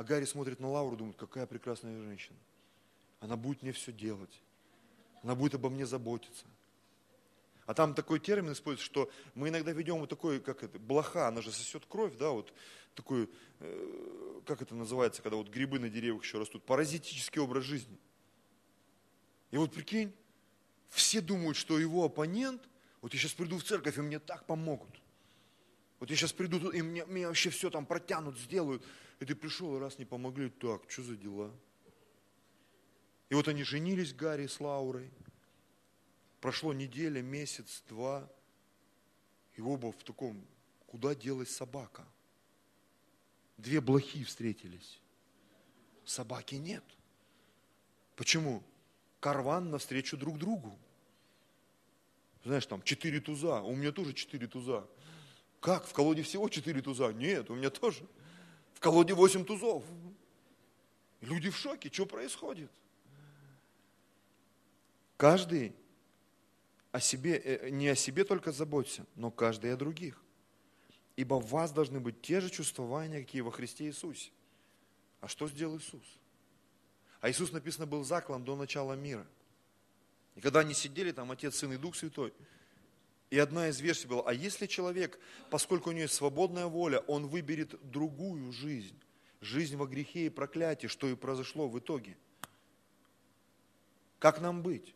А 0.00 0.02
Гарри 0.02 0.24
смотрит 0.24 0.60
на 0.60 0.70
Лауру, 0.70 0.96
думает, 0.96 1.18
какая 1.18 1.44
прекрасная 1.44 2.00
женщина. 2.00 2.38
Она 3.18 3.36
будет 3.36 3.60
мне 3.60 3.70
все 3.72 3.92
делать. 3.92 4.32
Она 5.22 5.34
будет 5.34 5.56
обо 5.56 5.68
мне 5.68 5.84
заботиться. 5.84 6.46
А 7.66 7.74
там 7.74 7.92
такой 7.92 8.18
термин 8.18 8.52
используется, 8.52 8.86
что 8.86 9.10
мы 9.34 9.50
иногда 9.50 9.72
ведем 9.72 9.98
вот 9.98 10.08
такой, 10.08 10.40
как 10.40 10.62
это, 10.62 10.78
блоха, 10.78 11.28
она 11.28 11.42
же 11.42 11.52
сосет 11.52 11.84
кровь, 11.84 12.16
да, 12.16 12.30
вот 12.30 12.50
такой, 12.94 13.28
э, 13.58 14.40
как 14.46 14.62
это 14.62 14.74
называется, 14.74 15.20
когда 15.20 15.36
вот 15.36 15.50
грибы 15.50 15.78
на 15.78 15.90
деревьях 15.90 16.22
еще 16.22 16.38
растут, 16.38 16.64
паразитический 16.64 17.42
образ 17.42 17.64
жизни. 17.64 17.98
И 19.50 19.58
вот 19.58 19.70
прикинь, 19.70 20.14
все 20.88 21.20
думают, 21.20 21.58
что 21.58 21.78
его 21.78 22.06
оппонент, 22.06 22.70
вот 23.02 23.12
я 23.12 23.20
сейчас 23.20 23.34
приду 23.34 23.58
в 23.58 23.64
церковь, 23.64 23.98
и 23.98 24.00
мне 24.00 24.18
так 24.18 24.46
помогут. 24.46 24.99
Вот 26.00 26.10
я 26.10 26.16
сейчас 26.16 26.32
приду, 26.32 26.70
и 26.70 26.82
мне, 26.82 27.04
мне 27.04 27.28
вообще 27.28 27.50
все 27.50 27.70
там 27.70 27.86
протянут, 27.86 28.36
сделают. 28.38 28.82
И 29.20 29.24
ты 29.24 29.34
пришел, 29.34 29.76
и 29.76 29.78
раз 29.78 29.98
не 29.98 30.04
помогли, 30.04 30.50
так, 30.50 30.90
что 30.90 31.02
за 31.02 31.16
дела? 31.16 31.54
И 33.28 33.34
вот 33.34 33.46
они 33.46 33.62
женились, 33.62 34.12
Гарри 34.12 34.48
с 34.48 34.58
Лаурой. 34.58 35.10
Прошло 36.40 36.72
неделя, 36.72 37.22
месяц, 37.22 37.84
два. 37.88 38.28
И 39.54 39.60
оба 39.60 39.92
в 39.92 40.02
таком, 40.02 40.44
куда 40.86 41.14
делась 41.14 41.54
собака? 41.54 42.04
Две 43.58 43.80
блохи 43.80 44.24
встретились. 44.24 44.98
Собаки 46.04 46.56
нет. 46.56 46.84
Почему? 48.16 48.64
карван 49.20 49.70
навстречу 49.70 50.16
друг 50.16 50.38
другу. 50.38 50.76
Знаешь, 52.44 52.66
там 52.66 52.82
четыре 52.82 53.20
туза, 53.20 53.60
у 53.60 53.76
меня 53.76 53.92
тоже 53.92 54.14
четыре 54.14 54.46
туза. 54.46 54.88
Как? 55.60 55.86
В 55.86 55.92
колоде 55.92 56.22
всего 56.22 56.48
четыре 56.48 56.80
туза? 56.80 57.12
Нет, 57.12 57.50
у 57.50 57.54
меня 57.54 57.70
тоже. 57.70 58.06
В 58.74 58.80
колоде 58.80 59.14
восемь 59.14 59.44
тузов. 59.44 59.84
Люди 61.20 61.50
в 61.50 61.56
шоке, 61.56 61.90
что 61.92 62.06
происходит? 62.06 62.70
Каждый 65.18 65.74
о 66.92 67.00
себе, 67.00 67.36
э, 67.36 67.68
не 67.68 67.88
о 67.88 67.94
себе 67.94 68.24
только 68.24 68.52
заботься, 68.52 69.04
но 69.16 69.30
каждый 69.30 69.72
о 69.72 69.76
других. 69.76 70.22
Ибо 71.16 71.34
в 71.34 71.50
вас 71.50 71.72
должны 71.72 72.00
быть 72.00 72.22
те 72.22 72.40
же 72.40 72.48
чувствования, 72.48 73.20
какие 73.20 73.42
во 73.42 73.52
Христе 73.52 73.84
Иисусе. 73.84 74.30
А 75.20 75.28
что 75.28 75.46
сделал 75.46 75.76
Иисус? 75.76 76.02
А 77.20 77.30
Иисус, 77.30 77.52
написано, 77.52 77.86
был 77.86 78.02
заклан 78.02 78.42
до 78.42 78.56
начала 78.56 78.94
мира. 78.94 79.26
И 80.36 80.40
когда 80.40 80.60
они 80.60 80.72
сидели, 80.72 81.12
там 81.12 81.30
Отец, 81.30 81.56
Сын 81.56 81.72
и 81.74 81.76
Дух 81.76 81.94
Святой, 81.94 82.32
и 83.30 83.38
одна 83.38 83.68
из 83.68 83.80
версий 83.80 84.06
была, 84.06 84.22
а 84.26 84.32
если 84.32 84.66
человек, 84.66 85.18
поскольку 85.50 85.90
у 85.90 85.92
него 85.92 86.02
есть 86.02 86.14
свободная 86.14 86.66
воля, 86.66 86.98
он 87.00 87.26
выберет 87.26 87.74
другую 87.90 88.52
жизнь, 88.52 88.98
жизнь 89.40 89.76
во 89.76 89.86
грехе 89.86 90.26
и 90.26 90.30
проклятии, 90.30 90.88
что 90.88 91.08
и 91.08 91.14
произошло 91.14 91.68
в 91.68 91.78
итоге. 91.78 92.16
Как 94.18 94.40
нам 94.40 94.62
быть? 94.62 94.94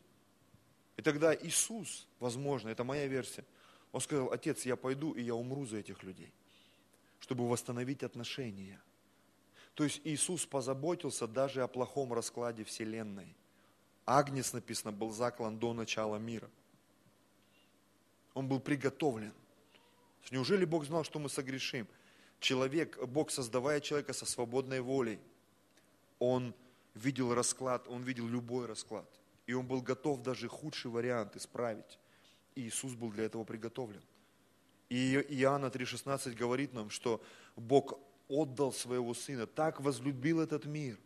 И 0.96 1.02
тогда 1.02 1.34
Иисус, 1.34 2.06
возможно, 2.20 2.68
это 2.68 2.84
моя 2.84 3.06
версия, 3.06 3.44
он 3.92 4.00
сказал, 4.00 4.32
Отец, 4.32 4.66
я 4.66 4.76
пойду 4.76 5.12
и 5.12 5.22
я 5.22 5.34
умру 5.34 5.64
за 5.64 5.78
этих 5.78 6.02
людей, 6.02 6.32
чтобы 7.20 7.48
восстановить 7.48 8.02
отношения– 8.02 8.80
то 9.74 9.82
есть 9.82 10.00
Иисус 10.04 10.46
позаботился 10.46 11.26
даже 11.26 11.62
о 11.62 11.68
плохом 11.68 12.12
раскладе 12.12 12.64
Вселенной. 12.64 13.36
Агнец, 14.06 14.52
написано, 14.52 14.92
был 14.92 15.10
заклан 15.10 15.58
до 15.58 15.72
начала 15.72 16.16
мира. 16.16 16.48
Он 18.34 18.48
был 18.48 18.60
приготовлен. 18.60 19.32
Неужели 20.30 20.64
Бог 20.64 20.84
знал, 20.84 21.04
что 21.04 21.18
мы 21.18 21.28
согрешим? 21.28 21.86
Человек, 22.40 23.02
Бог, 23.06 23.30
создавая 23.30 23.80
человека 23.80 24.12
со 24.12 24.26
свободной 24.26 24.80
волей, 24.80 25.18
он 26.18 26.54
видел 26.94 27.34
расклад, 27.34 27.86
он 27.88 28.02
видел 28.02 28.26
любой 28.26 28.66
расклад. 28.66 29.08
И 29.46 29.52
он 29.52 29.66
был 29.66 29.82
готов 29.82 30.22
даже 30.22 30.48
худший 30.48 30.90
вариант 30.90 31.36
исправить. 31.36 31.98
И 32.54 32.62
Иисус 32.62 32.94
был 32.94 33.10
для 33.10 33.24
этого 33.24 33.44
приготовлен. 33.44 34.02
И 34.88 35.14
Иоанна 35.14 35.66
3,16 35.66 36.34
говорит 36.34 36.72
нам, 36.72 36.90
что 36.90 37.22
Бог 37.56 37.98
отдал 38.28 38.72
своего 38.72 39.12
Сына, 39.14 39.46
так 39.46 39.80
возлюбил 39.80 40.40
этот 40.40 40.64
мир. 40.64 40.98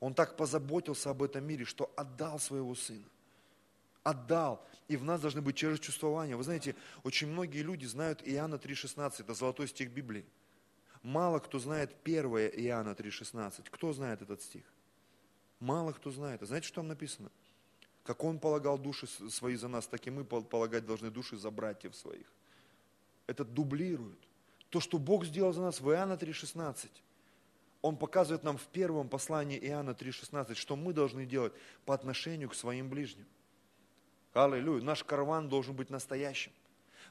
Он 0.00 0.14
так 0.14 0.36
позаботился 0.36 1.10
об 1.10 1.22
этом 1.22 1.44
мире, 1.44 1.64
что 1.64 1.90
отдал 1.96 2.38
своего 2.38 2.74
Сына. 2.74 3.04
Отдал. 4.06 4.64
И 4.86 4.96
в 4.96 5.02
нас 5.02 5.20
должны 5.20 5.42
быть 5.42 5.56
через 5.56 5.80
чувствования. 5.80 6.36
Вы 6.36 6.44
знаете, 6.44 6.76
очень 7.02 7.26
многие 7.26 7.62
люди 7.62 7.86
знают 7.86 8.22
Иоанна 8.24 8.54
3,16, 8.54 9.22
это 9.22 9.34
золотой 9.34 9.66
стих 9.66 9.90
Библии. 9.90 10.24
Мало 11.02 11.40
кто 11.40 11.58
знает 11.58 11.92
1 12.04 12.24
Иоанна 12.26 12.90
3,16. 12.90 13.66
Кто 13.68 13.92
знает 13.92 14.22
этот 14.22 14.42
стих? 14.42 14.62
Мало 15.58 15.92
кто 15.92 16.12
знает. 16.12 16.40
А 16.40 16.46
знаете, 16.46 16.68
что 16.68 16.76
там 16.76 16.86
написано? 16.86 17.32
Как 18.04 18.22
Он 18.22 18.38
полагал 18.38 18.78
души 18.78 19.08
свои 19.08 19.56
за 19.56 19.66
нас, 19.66 19.88
так 19.88 20.06
и 20.06 20.10
мы 20.10 20.24
полагать 20.24 20.86
должны 20.86 21.10
души 21.10 21.36
за 21.36 21.50
братьев 21.50 21.96
своих. 21.96 22.32
Это 23.26 23.44
дублирует. 23.44 24.20
То, 24.70 24.78
что 24.78 24.98
Бог 24.98 25.24
сделал 25.24 25.52
за 25.52 25.62
нас 25.62 25.80
в 25.80 25.90
Иоанна 25.90 26.12
3,16, 26.12 26.90
Он 27.82 27.96
показывает 27.96 28.44
нам 28.44 28.56
в 28.56 28.66
первом 28.66 29.08
послании 29.08 29.58
Иоанна 29.58 29.90
3,16, 29.90 30.54
что 30.54 30.76
мы 30.76 30.92
должны 30.92 31.26
делать 31.26 31.52
по 31.84 31.92
отношению 31.92 32.50
к 32.50 32.54
своим 32.54 32.88
ближним. 32.88 33.26
Аллилуйя. 34.36 34.82
Наш 34.82 35.02
карван 35.02 35.48
должен 35.48 35.74
быть 35.74 35.90
настоящим. 35.90 36.52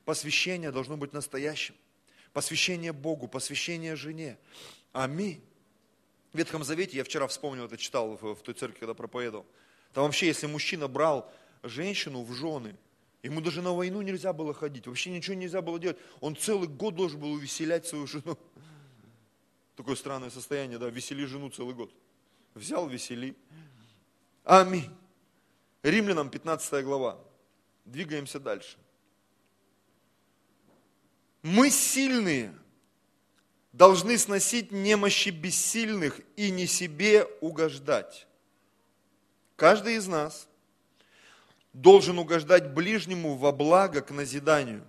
Посвящение 0.06 0.72
должно 0.72 0.96
быть 0.96 1.14
настоящим. 1.14 1.76
Посвящение 2.34 2.94
Богу, 2.94 3.28
посвящение 3.28 3.96
жене. 3.96 4.38
Аминь. 4.94 5.42
В 6.34 6.38
Ветхом 6.38 6.64
Завете, 6.64 6.98
я 6.98 7.04
вчера 7.04 7.28
вспомнил, 7.28 7.66
это 7.66 7.78
читал 7.78 8.18
в, 8.18 8.36
в 8.36 8.42
той 8.42 8.54
церкви, 8.54 8.80
когда 8.80 8.94
проповедовал. 8.94 9.46
Там 9.94 10.04
вообще, 10.04 10.28
если 10.28 10.48
мужчина 10.48 10.88
брал 10.88 11.32
женщину 11.64 12.24
в 12.24 12.34
жены, 12.34 12.76
Ему 13.26 13.42
даже 13.42 13.64
на 13.64 13.74
войну 13.74 14.04
нельзя 14.04 14.34
было 14.34 14.54
ходить, 14.54 14.86
вообще 14.86 15.10
ничего 15.10 15.36
нельзя 15.36 15.60
было 15.60 15.80
делать. 15.80 15.98
Он 16.22 16.36
целый 16.36 16.68
год 16.68 16.94
должен 16.94 17.20
был 17.20 17.32
увеселять 17.32 17.88
свою 17.88 18.06
жену. 18.06 18.38
Такое 19.76 19.96
странное 19.96 20.30
состояние, 20.30 20.78
да, 20.78 20.92
весели 20.92 21.26
жену 21.26 21.50
целый 21.50 21.74
год. 21.74 21.92
Взял, 22.54 22.88
весели. 22.88 23.36
Аминь. 24.44 24.92
Римлянам 25.86 26.30
15 26.30 26.84
глава. 26.84 27.18
Двигаемся 27.86 28.40
дальше. 28.40 28.78
Мы 31.42 31.70
сильные, 31.70 32.54
должны 33.72 34.18
сносить 34.18 34.72
немощи 34.72 35.30
бессильных 35.30 36.22
и 36.36 36.50
не 36.50 36.66
себе 36.66 37.26
угождать. 37.40 38.28
Каждый 39.56 39.96
из 39.96 40.08
нас– 40.08 40.48
должен 41.76 42.18
угождать 42.20 42.72
ближнему 42.74 43.36
во 43.36 43.52
благо 43.52 44.02
к 44.02 44.12
назиданию. 44.12 44.82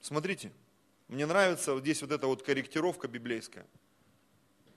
Смотрите, 0.00 0.52
мне 1.08 1.26
нравится 1.26 1.74
вот 1.74 1.82
здесь 1.82 2.00
вот 2.00 2.12
эта 2.12 2.26
вот 2.26 2.42
корректировка 2.42 3.06
библейская, 3.06 3.66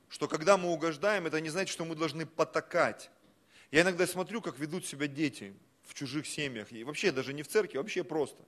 что 0.10 0.28
когда 0.28 0.58
мы 0.58 0.72
угождаем, 0.74 1.26
это 1.26 1.40
не 1.40 1.50
значит, 1.50 1.72
что 1.72 1.86
мы 1.86 1.96
должны 1.96 2.26
потакать. 2.26 3.10
Я 3.72 3.82
иногда 3.82 4.08
смотрю, 4.08 4.42
как 4.42 4.60
ведут 4.60 4.86
себя 4.86 5.08
дети. 5.08 5.54
В 5.84 5.96
чужих 5.96 6.28
семьях, 6.28 6.72
и 6.72 6.84
вообще 6.84 7.12
даже 7.12 7.34
не 7.34 7.42
в 7.42 7.48
церкви, 7.48 7.78
вообще 7.78 8.04
просто. 8.04 8.44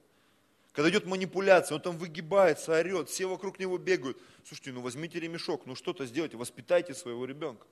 Когда 0.73 0.91
идет 0.91 1.07
манипуляция, 1.07 1.75
он 1.75 1.81
там 1.81 1.97
выгибается, 1.97 2.73
орет, 2.73 3.09
все 3.09 3.25
вокруг 3.25 3.57
него 3.57 3.79
бегают. 3.79 4.21
Слушайте, 4.45 4.71
ну 4.73 4.81
возьмите 4.81 5.19
ремешок, 5.19 5.65
ну 5.65 5.73
что-то 5.73 6.05
сделайте, 6.05 6.37
воспитайте 6.37 6.93
своего 6.93 7.25
ребенка. 7.25 7.65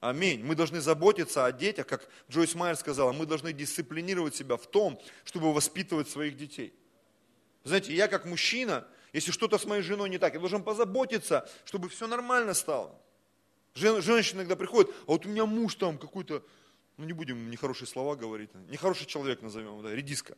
Аминь. 0.00 0.42
Мы 0.42 0.56
должны 0.56 0.80
заботиться 0.80 1.44
о 1.44 1.52
детях, 1.52 1.86
как 1.86 2.08
Джойс 2.28 2.54
Майер 2.56 2.74
сказала, 2.74 3.12
мы 3.12 3.24
должны 3.24 3.52
дисциплинировать 3.52 4.34
себя 4.34 4.56
в 4.56 4.66
том, 4.66 5.00
чтобы 5.24 5.54
воспитывать 5.54 6.08
своих 6.08 6.36
детей. 6.36 6.74
Знаете, 7.62 7.94
я 7.94 8.08
как 8.08 8.24
мужчина, 8.24 8.86
если 9.12 9.30
что-то 9.30 9.58
с 9.58 9.64
моей 9.64 9.82
женой 9.82 10.10
не 10.10 10.18
так, 10.18 10.34
я 10.34 10.40
должен 10.40 10.64
позаботиться, 10.64 11.48
чтобы 11.64 11.88
все 11.88 12.06
нормально 12.06 12.54
стало. 12.54 12.98
Жен, 13.74 14.02
женщина 14.02 14.40
иногда 14.40 14.56
приходит, 14.56 14.90
а 15.06 15.12
вот 15.12 15.26
у 15.26 15.28
меня 15.28 15.46
муж 15.46 15.76
там 15.76 15.98
какой-то, 15.98 16.44
ну 16.96 17.04
не 17.04 17.12
будем 17.12 17.50
нехорошие 17.50 17.86
слова 17.86 18.16
говорить, 18.16 18.50
нехороший 18.68 19.06
человек 19.06 19.42
назовем, 19.42 19.82
да, 19.82 19.94
редиска. 19.94 20.36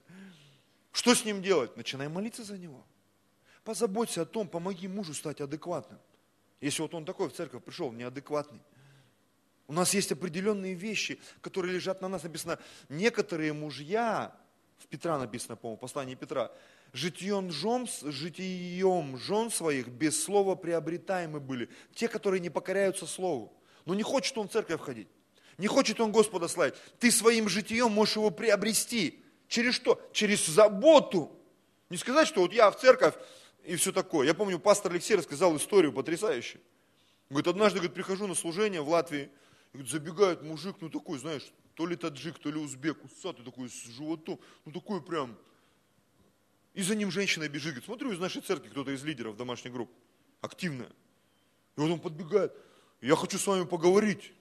Что 0.93 1.15
с 1.15 1.25
ним 1.25 1.43
делать? 1.43 1.77
Начинай 1.77 2.09
молиться 2.09 2.45
за 2.45 2.59
него. 2.59 2.85
Позаботься 3.65 4.23
о 4.23 4.27
том, 4.27 4.49
помоги 4.49 4.89
мужу 4.89 5.15
стать 5.15 5.41
адекватным. 5.41 5.99
Если 6.61 6.83
вот 6.83 6.95
он 6.95 7.05
такой 7.05 7.29
в 7.29 7.33
церковь 7.33 7.65
пришел, 7.65 7.91
неадекватный. 7.93 8.61
У 9.67 9.73
нас 9.73 9.95
есть 9.95 10.13
определенные 10.13 10.75
вещи, 10.75 11.19
которые 11.41 11.75
лежат 11.75 12.03
на 12.03 12.09
нас. 12.09 12.23
Написано, 12.25 12.59
некоторые 12.89 13.53
мужья, 13.53 14.37
в 14.83 14.87
Петра 14.89 15.19
написано, 15.19 15.57
по-моему, 15.57 15.79
послание 15.79 16.17
Петра, 16.17 16.51
житьем 16.93 17.51
жен, 17.51 17.87
житием 18.03 19.17
жен 19.17 19.51
своих 19.51 19.89
без 19.89 20.23
слова 20.23 20.55
приобретаемы 20.55 21.41
были. 21.41 21.69
Те, 21.95 22.09
которые 22.09 22.41
не 22.41 22.51
покоряются 22.51 23.07
слову. 23.07 23.53
Но 23.85 23.95
не 23.95 24.03
хочет 24.03 24.37
он 24.39 24.49
в 24.49 24.53
церковь 24.53 24.81
ходить. 24.81 25.09
Не 25.59 25.67
хочет 25.67 26.01
он 26.01 26.13
Господа 26.13 26.49
славить. 26.49 26.75
Ты 26.99 27.11
своим 27.11 27.49
житием 27.49 27.93
можешь 27.93 28.17
его 28.17 28.31
приобрести. 28.31 29.23
Через 29.49 29.75
что? 29.75 30.01
Через 30.13 30.47
заботу. 30.47 31.39
Не 31.91 31.97
сказать, 31.97 32.27
что 32.27 32.41
вот 32.41 32.53
я 32.53 32.71
в 32.71 32.79
церковь 32.81 33.15
и 33.65 33.77
все 33.77 33.93
такое. 33.93 34.27
Я 34.27 34.35
помню, 34.35 34.59
пастор 34.59 34.93
Алексей 34.93 35.15
рассказал 35.15 35.57
историю 35.57 35.93
потрясающую. 35.93 36.61
Говорит, 37.29 37.49
однажды 37.49 37.79
говорит, 37.79 37.95
прихожу 37.95 38.27
на 38.27 38.35
служение 38.35 38.83
в 38.83 38.89
Латвии, 38.89 39.31
говорит, 39.73 39.91
забегает 39.91 40.43
мужик, 40.43 40.77
ну 40.81 40.91
такой, 40.91 41.19
знаешь, 41.19 41.53
то 41.75 41.87
ли 41.87 41.97
таджик, 41.97 42.39
то 42.39 42.51
ли 42.51 42.59
узбек, 42.59 43.03
усатый 43.05 43.45
такой 43.45 43.69
с 43.69 43.85
животом, 43.85 44.39
ну 44.65 44.73
такой 44.73 45.03
прям. 45.03 45.37
И 46.75 46.83
за 46.83 46.95
ним 46.95 47.11
женщина 47.11 47.49
бежит, 47.49 47.85
смотрю, 47.85 48.13
из 48.13 48.19
нашей 48.19 48.43
церкви 48.43 48.69
кто-то 48.69 48.91
из 48.91 49.05
лидеров 49.05 49.37
домашней 49.37 49.71
группы, 49.71 49.93
активная. 50.41 50.91
И 51.77 51.81
вот 51.81 51.91
он 51.91 52.01
подбегает, 52.01 52.53
я 53.01 53.17
хочу 53.17 53.39
с 53.39 53.47
вами 53.47 53.65
поговорить. 53.65 54.33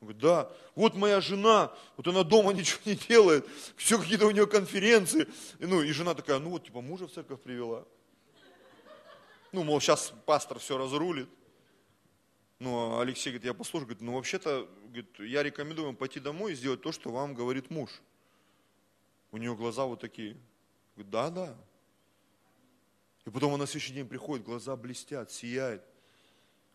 Он 0.00 0.06
говорит, 0.06 0.22
да, 0.22 0.52
вот 0.76 0.94
моя 0.94 1.20
жена, 1.20 1.72
вот 1.96 2.06
она 2.06 2.22
дома 2.22 2.52
ничего 2.54 2.80
не 2.84 2.94
делает, 2.94 3.46
все 3.76 3.98
какие-то 3.98 4.26
у 4.26 4.30
нее 4.30 4.46
конференции. 4.46 5.28
И, 5.58 5.66
ну, 5.66 5.82
и 5.82 5.90
жена 5.92 6.14
такая, 6.14 6.38
ну 6.38 6.50
вот, 6.50 6.64
типа, 6.64 6.80
мужа 6.80 7.06
в 7.06 7.12
церковь 7.12 7.40
привела. 7.40 7.84
Ну, 9.50 9.64
мол, 9.64 9.80
сейчас 9.80 10.12
пастор 10.26 10.58
все 10.58 10.76
разрулит. 10.76 11.28
Ну, 12.58 12.76
а 12.76 13.02
Алексей 13.02 13.30
говорит, 13.30 13.44
я 13.44 13.54
послушаю, 13.54 13.86
говорит, 13.86 14.02
ну, 14.02 14.14
вообще-то, 14.14 14.68
говорит, 14.86 15.18
я 15.20 15.42
рекомендую 15.42 15.86
вам 15.86 15.96
пойти 15.96 16.18
домой 16.18 16.52
и 16.52 16.54
сделать 16.56 16.82
то, 16.82 16.90
что 16.90 17.10
вам 17.10 17.34
говорит 17.34 17.70
муж. 17.70 17.90
У 19.30 19.36
нее 19.36 19.54
глаза 19.54 19.84
вот 19.84 20.00
такие. 20.00 20.36
Говорит, 20.96 21.10
да, 21.10 21.30
да. 21.30 21.56
И 23.26 23.30
потом 23.30 23.50
она 23.50 23.58
на 23.58 23.66
следующий 23.66 23.92
день 23.92 24.08
приходит, 24.08 24.44
глаза 24.44 24.74
блестят, 24.74 25.30
сияет. 25.30 25.84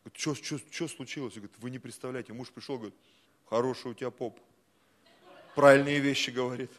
Говорит, 0.03 0.19
что, 0.19 0.35
что, 0.35 0.59
что 0.71 0.87
случилось? 0.87 1.33
Говорит, 1.33 1.55
вы 1.57 1.69
не 1.69 1.79
представляете, 1.79 2.31
муж 2.31 2.51
пришел, 2.51 2.77
говорит, 2.77 2.95
хороший 3.45 3.91
у 3.91 3.93
тебя 3.93 4.11
поп. 4.11 4.39
Правильные 5.55 5.99
вещи 5.99 6.29
говорит. 6.29 6.71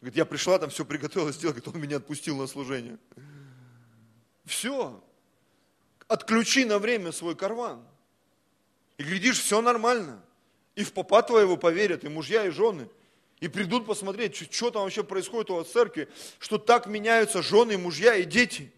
Говорит, 0.00 0.16
я 0.16 0.26
пришла, 0.26 0.58
там 0.58 0.68
все 0.68 0.84
приготовила, 0.84 1.32
сделала, 1.32 1.54
говорит, 1.54 1.74
он 1.74 1.80
меня 1.80 1.96
отпустил 1.96 2.36
на 2.36 2.46
служение. 2.46 2.98
Все 4.44 5.02
отключи 6.08 6.64
на 6.64 6.78
время 6.78 7.12
свой 7.12 7.34
карван. 7.34 7.82
И 8.98 9.02
глядишь, 9.02 9.40
все 9.40 9.60
нормально. 9.60 10.22
И 10.74 10.84
в 10.84 10.92
попа 10.92 11.22
твоего 11.22 11.56
поверят, 11.56 12.04
и 12.04 12.08
мужья, 12.08 12.46
и 12.46 12.50
жены. 12.50 12.88
И 13.40 13.48
придут 13.48 13.86
посмотреть, 13.86 14.52
что 14.52 14.70
там 14.70 14.82
вообще 14.82 15.04
происходит 15.04 15.50
у 15.50 15.56
вас 15.56 15.66
в 15.66 15.72
церкви, 15.72 16.08
что 16.38 16.58
так 16.58 16.86
меняются 16.86 17.42
жены, 17.42 17.76
мужья 17.76 18.14
и 18.14 18.24
дети. 18.24 18.72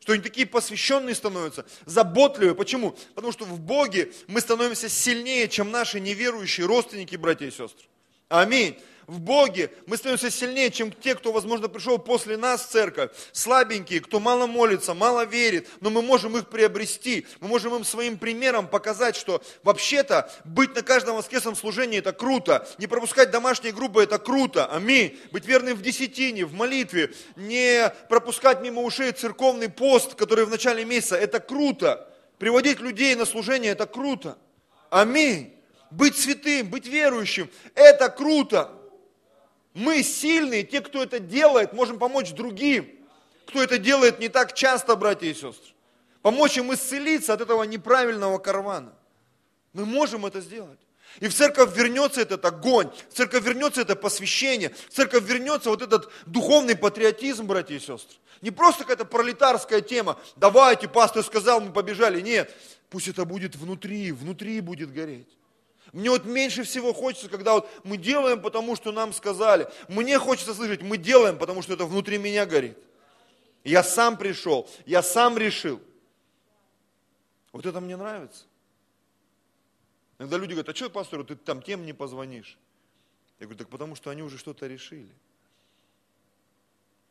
Что 0.00 0.14
они 0.14 0.22
такие 0.22 0.46
посвященные 0.46 1.14
становятся, 1.14 1.64
заботливые. 1.86 2.54
Почему? 2.54 2.96
Потому 3.14 3.32
что 3.32 3.44
в 3.44 3.60
Боге 3.60 4.12
мы 4.26 4.40
становимся 4.40 4.88
сильнее, 4.88 5.48
чем 5.48 5.70
наши 5.70 6.00
неверующие 6.00 6.66
родственники, 6.66 7.14
братья 7.16 7.46
и 7.46 7.50
сестры. 7.50 7.86
Аминь 8.32 8.78
в 9.06 9.20
Боге 9.20 9.70
мы 9.86 9.98
становимся 9.98 10.30
сильнее, 10.30 10.70
чем 10.70 10.90
те, 10.90 11.14
кто, 11.14 11.32
возможно, 11.32 11.68
пришел 11.68 11.98
после 11.98 12.38
нас 12.38 12.64
в 12.64 12.70
церковь. 12.70 13.10
Слабенькие, 13.32 14.00
кто 14.00 14.20
мало 14.20 14.46
молится, 14.46 14.94
мало 14.94 15.26
верит, 15.26 15.68
но 15.80 15.90
мы 15.90 16.00
можем 16.00 16.38
их 16.38 16.48
приобрести. 16.48 17.26
Мы 17.40 17.48
можем 17.48 17.74
им 17.74 17.84
своим 17.84 18.16
примером 18.16 18.68
показать, 18.68 19.16
что 19.16 19.42
вообще-то 19.62 20.30
быть 20.44 20.74
на 20.74 20.82
каждом 20.82 21.16
воскресном 21.16 21.56
служении 21.56 21.98
это 21.98 22.12
круто. 22.12 22.66
Не 22.78 22.86
пропускать 22.86 23.30
домашние 23.30 23.74
группы 23.74 24.02
это 24.02 24.18
круто. 24.18 24.64
Аминь. 24.66 25.18
Быть 25.30 25.44
верным 25.44 25.76
в 25.76 25.82
десятине, 25.82 26.46
в 26.46 26.54
молитве. 26.54 27.12
Не 27.36 27.92
пропускать 28.08 28.62
мимо 28.62 28.80
ушей 28.80 29.12
церковный 29.12 29.68
пост, 29.68 30.14
который 30.14 30.46
в 30.46 30.50
начале 30.50 30.86
месяца, 30.86 31.16
это 31.16 31.38
круто. 31.38 32.08
Приводить 32.38 32.80
людей 32.80 33.14
на 33.14 33.26
служение 33.26 33.72
это 33.72 33.86
круто. 33.86 34.38
Аминь. 34.88 35.52
Быть 35.92 36.16
святым, 36.16 36.70
быть 36.70 36.86
верующим, 36.86 37.50
это 37.74 38.08
круто. 38.08 38.72
Мы 39.74 40.02
сильные, 40.02 40.62
те, 40.62 40.80
кто 40.80 41.02
это 41.02 41.18
делает, 41.18 41.74
можем 41.74 41.98
помочь 41.98 42.32
другим, 42.32 42.88
кто 43.46 43.62
это 43.62 43.76
делает 43.76 44.18
не 44.18 44.30
так 44.30 44.54
часто, 44.54 44.96
братья 44.96 45.26
и 45.26 45.34
сестры. 45.34 45.74
Помочь 46.22 46.56
им 46.56 46.72
исцелиться 46.72 47.34
от 47.34 47.42
этого 47.42 47.64
неправильного 47.64 48.38
карвана. 48.38 48.94
Мы 49.74 49.84
можем 49.84 50.24
это 50.24 50.40
сделать. 50.40 50.78
И 51.20 51.28
в 51.28 51.34
церковь 51.34 51.76
вернется 51.76 52.22
этот 52.22 52.42
огонь, 52.46 52.90
в 53.10 53.14
церковь 53.14 53.44
вернется 53.44 53.82
это 53.82 53.94
посвящение, 53.94 54.74
в 54.88 54.94
церковь 54.94 55.24
вернется 55.24 55.68
вот 55.68 55.82
этот 55.82 56.10
духовный 56.24 56.74
патриотизм, 56.74 57.46
братья 57.46 57.74
и 57.74 57.80
сестры. 57.80 58.16
Не 58.40 58.50
просто 58.50 58.84
какая-то 58.84 59.04
пролетарская 59.04 59.82
тема, 59.82 60.18
давайте, 60.36 60.88
пастор 60.88 61.22
сказал, 61.22 61.60
мы 61.60 61.70
побежали. 61.70 62.22
Нет, 62.22 62.50
пусть 62.88 63.08
это 63.08 63.26
будет 63.26 63.56
внутри, 63.56 64.10
внутри 64.10 64.60
будет 64.62 64.90
гореть. 64.90 65.28
Мне 65.92 66.08
вот 66.08 66.24
меньше 66.24 66.64
всего 66.64 66.94
хочется, 66.94 67.28
когда 67.28 67.52
вот 67.52 67.70
мы 67.84 67.98
делаем, 67.98 68.40
потому 68.40 68.76
что 68.76 68.92
нам 68.92 69.12
сказали. 69.12 69.68
Мне 69.88 70.18
хочется 70.18 70.54
слышать, 70.54 70.80
мы 70.80 70.96
делаем, 70.96 71.38
потому 71.38 71.60
что 71.60 71.74
это 71.74 71.84
внутри 71.84 72.16
меня 72.16 72.46
горит. 72.46 72.78
Я 73.62 73.82
сам 73.82 74.16
пришел, 74.16 74.68
я 74.86 75.02
сам 75.02 75.36
решил. 75.36 75.80
Вот 77.52 77.66
это 77.66 77.80
мне 77.80 77.96
нравится. 77.96 78.46
Иногда 80.18 80.38
люди 80.38 80.52
говорят, 80.52 80.70
а 80.70 80.74
что, 80.74 80.88
пастору, 80.88 81.24
ты 81.24 81.36
там 81.36 81.60
тем 81.60 81.84
не 81.84 81.92
позвонишь? 81.92 82.58
Я 83.38 83.46
говорю, 83.46 83.58
так 83.58 83.68
потому 83.68 83.94
что 83.94 84.08
они 84.10 84.22
уже 84.22 84.38
что-то 84.38 84.66
решили. 84.66 85.12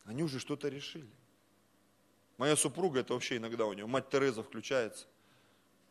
Они 0.06 0.24
уже 0.24 0.40
что-то 0.40 0.70
решили. 0.70 1.10
Моя 2.38 2.56
супруга, 2.56 3.02
это 3.02 3.14
вообще 3.14 3.38
иногда 3.38 3.66
у 3.66 3.74
нее, 3.74 3.86
мать 3.86 4.10
Тереза 4.10 4.42
включается. 4.42 5.06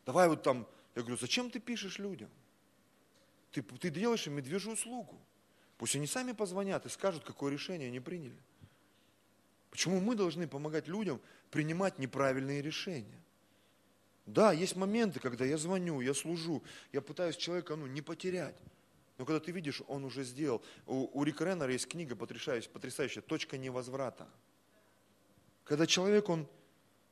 Давай 0.05 0.27
вот 0.27 0.43
там, 0.43 0.67
я 0.95 1.03
говорю, 1.03 1.17
зачем 1.17 1.49
ты 1.49 1.59
пишешь 1.59 1.97
людям? 1.97 2.29
Ты, 3.51 3.61
ты 3.61 3.89
делаешь 3.89 4.27
им 4.27 4.33
медвежью 4.33 4.73
услугу. 4.73 5.19
Пусть 5.77 5.95
они 5.95 6.07
сами 6.07 6.31
позвонят 6.31 6.85
и 6.85 6.89
скажут, 6.89 7.23
какое 7.23 7.51
решение 7.51 7.87
они 7.87 7.99
приняли. 7.99 8.37
Почему 9.71 9.99
мы 9.99 10.15
должны 10.15 10.47
помогать 10.47 10.87
людям 10.87 11.19
принимать 11.49 11.97
неправильные 11.97 12.61
решения? 12.61 13.19
Да, 14.25 14.53
есть 14.53 14.75
моменты, 14.75 15.19
когда 15.19 15.45
я 15.45 15.57
звоню, 15.57 16.01
я 16.01 16.13
служу, 16.13 16.61
я 16.93 17.01
пытаюсь 17.01 17.35
человека 17.35 17.75
ну, 17.75 17.87
не 17.87 18.01
потерять. 18.01 18.55
Но 19.17 19.25
когда 19.25 19.39
ты 19.39 19.51
видишь, 19.51 19.81
он 19.87 20.05
уже 20.05 20.23
сделал. 20.23 20.63
У, 20.85 21.19
у 21.19 21.23
Рика 21.23 21.45
Реннера 21.45 21.71
есть 21.71 21.87
книга 21.87 22.15
потрясающая, 22.15 22.69
потрясающая 22.69 23.21
«Точка 23.21 23.57
невозврата». 23.57 24.27
Когда 25.63 25.85
человек, 25.87 26.29
он 26.29 26.47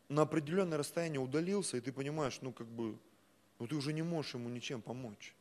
на 0.10 0.24
определенное 0.24 0.78
расстояние 0.78 1.20
удалился, 1.20 1.78
и 1.78 1.82
ты 1.82 1.92
понимаешь, 1.92 2.40
ну 2.42 2.52
как 2.52 2.68
бы, 2.68 2.98
ну 3.58 3.68
ты 3.68 3.76
уже 3.76 3.94
не 3.94 4.02
можешь 4.02 4.34
ему 4.34 4.50
ничем 4.50 4.82
помочь. 4.82 5.34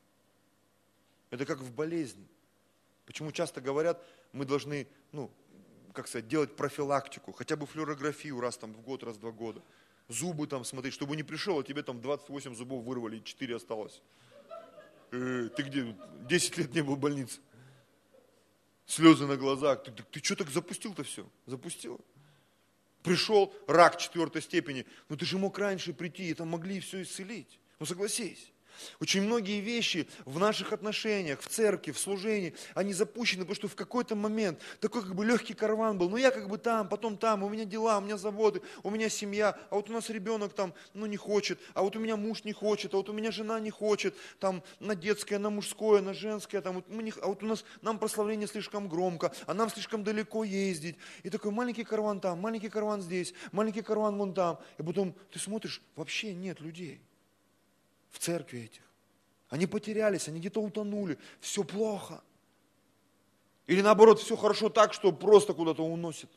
Это 1.30 1.44
как 1.46 1.60
в 1.60 1.72
болезни. 1.72 2.26
Почему 3.06 3.32
часто 3.32 3.60
говорят, 3.60 4.04
мы 4.32 4.44
должны, 4.44 4.86
ну, 5.12 5.30
как 5.92 6.08
сказать, 6.08 6.28
делать 6.28 6.56
профилактику, 6.56 7.32
хотя 7.32 7.56
бы 7.56 7.66
флюорографию 7.66 8.40
раз 8.40 8.58
там 8.58 8.74
в 8.74 8.80
год, 8.80 9.02
раз 9.02 9.16
в 9.16 9.20
два 9.20 9.30
года. 9.30 9.62
Зубы 10.08 10.46
там 10.46 10.64
смотреть, 10.64 10.94
чтобы 10.94 11.16
не 11.16 11.22
пришел, 11.22 11.58
а 11.58 11.64
тебе 11.64 11.82
там 11.82 12.00
28 12.00 12.54
зубов 12.54 12.84
вырвали, 12.84 13.18
и 13.18 13.24
4 13.24 13.56
осталось. 13.56 14.02
Э, 15.10 15.48
ты 15.54 15.62
где? 15.62 15.96
10 16.28 16.58
лет 16.58 16.74
не 16.74 16.82
был 16.82 16.96
в 16.96 16.98
больнице. 16.98 17.40
Слезы 18.86 19.26
на 19.26 19.36
глазах. 19.36 19.82
Ты, 19.82 19.92
ты, 19.92 20.02
ты 20.02 20.20
что 20.20 20.36
так 20.36 20.48
запустил-то 20.50 21.04
все? 21.04 21.26
Запустил? 21.46 22.00
Пришел, 23.02 23.54
рак 23.66 23.98
четвертой 23.98 24.42
степени. 24.42 24.86
Ну 25.08 25.16
ты 25.16 25.24
же 25.24 25.38
мог 25.38 25.58
раньше 25.58 25.92
прийти, 25.92 26.30
и 26.30 26.34
там 26.34 26.48
могли 26.48 26.80
все 26.80 27.02
исцелить. 27.02 27.60
Ну 27.78 27.86
согласись. 27.86 28.50
Очень 29.00 29.22
многие 29.22 29.60
вещи 29.60 30.08
в 30.24 30.38
наших 30.38 30.72
отношениях, 30.72 31.40
в 31.40 31.48
церкви, 31.48 31.92
в 31.92 31.98
служении, 31.98 32.54
они 32.74 32.92
запущены, 32.92 33.42
потому 33.42 33.54
что 33.54 33.68
в 33.68 33.74
какой-то 33.74 34.14
момент 34.14 34.60
такой 34.80 35.02
как 35.02 35.14
бы 35.14 35.24
легкий 35.24 35.54
караван 35.54 35.98
был. 35.98 36.08
Ну 36.08 36.16
я 36.16 36.30
как 36.30 36.48
бы 36.48 36.58
там, 36.58 36.88
потом 36.88 37.16
там, 37.16 37.42
у 37.42 37.48
меня 37.48 37.64
дела, 37.64 37.98
у 37.98 38.00
меня 38.00 38.16
заводы, 38.16 38.62
у 38.82 38.90
меня 38.90 39.08
семья, 39.08 39.58
а 39.70 39.76
вот 39.76 39.90
у 39.90 39.92
нас 39.92 40.10
ребенок 40.10 40.52
там, 40.52 40.74
ну 40.94 41.06
не 41.06 41.16
хочет, 41.16 41.58
а 41.74 41.82
вот 41.82 41.96
у 41.96 42.00
меня 42.00 42.16
муж 42.16 42.44
не 42.44 42.52
хочет, 42.52 42.94
а 42.94 42.98
вот 42.98 43.08
у 43.08 43.12
меня 43.12 43.30
жена 43.30 43.60
не 43.60 43.70
хочет, 43.70 44.14
там 44.38 44.62
на 44.80 44.94
детское, 44.94 45.38
на 45.38 45.50
мужское, 45.50 46.00
на 46.00 46.14
женское, 46.14 46.60
там, 46.60 46.76
вот 46.76 46.88
мы 46.88 47.02
не, 47.02 47.12
а 47.20 47.28
вот 47.28 47.42
у 47.42 47.46
нас, 47.46 47.64
нам 47.82 47.98
прославление 47.98 48.48
слишком 48.48 48.88
громко, 48.88 49.32
а 49.46 49.54
нам 49.54 49.70
слишком 49.70 50.04
далеко 50.04 50.44
ездить. 50.44 50.96
И 51.22 51.30
такой 51.30 51.50
маленький 51.50 51.84
караван 51.84 52.20
там, 52.20 52.40
маленький 52.40 52.68
караван 52.68 53.02
здесь, 53.02 53.34
маленький 53.52 53.82
караван 53.82 54.16
вон 54.16 54.34
там. 54.34 54.58
И 54.78 54.82
потом 54.82 55.14
ты 55.32 55.38
смотришь, 55.38 55.82
вообще 55.96 56.34
нет 56.34 56.60
людей 56.60 57.00
в 58.18 58.20
церкви 58.20 58.64
этих. 58.64 58.82
Они 59.48 59.66
потерялись, 59.66 60.28
они 60.28 60.40
где-то 60.40 60.60
утонули, 60.60 61.18
все 61.40 61.62
плохо. 61.62 62.20
Или 63.66 63.80
наоборот, 63.80 64.18
все 64.18 64.36
хорошо 64.36 64.68
так, 64.70 64.92
что 64.92 65.12
просто 65.12 65.54
куда-то 65.54 65.84
уносит 65.84 66.30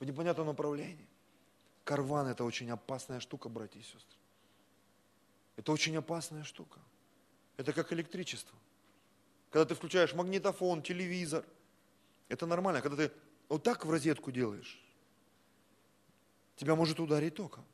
в 0.00 0.04
непонятном 0.04 0.46
направлении. 0.46 1.06
Карван– 1.84 2.26
это 2.28 2.44
очень 2.44 2.70
опасная 2.70 3.20
штука, 3.20 3.50
братья 3.50 3.78
и 3.78 3.82
сестры. 3.82 4.18
Это 5.56 5.72
очень 5.72 5.94
опасная 5.96 6.42
штука. 6.42 6.80
Это 7.58 7.72
как 7.74 7.92
электричество. 7.92 8.58
Когда 9.50 9.66
ты 9.66 9.74
включаешь 9.74 10.14
магнитофон, 10.14 10.82
телевизор, 10.82 11.44
это 12.28 12.46
нормально. 12.46 12.80
Когда 12.80 12.96
ты 12.96 13.12
вот 13.48 13.62
так 13.62 13.84
в 13.84 13.90
розетку 13.90 14.32
делаешь, 14.32 14.82
тебя 16.56 16.74
может 16.74 16.98
ударить 16.98 17.34
током. 17.34 17.64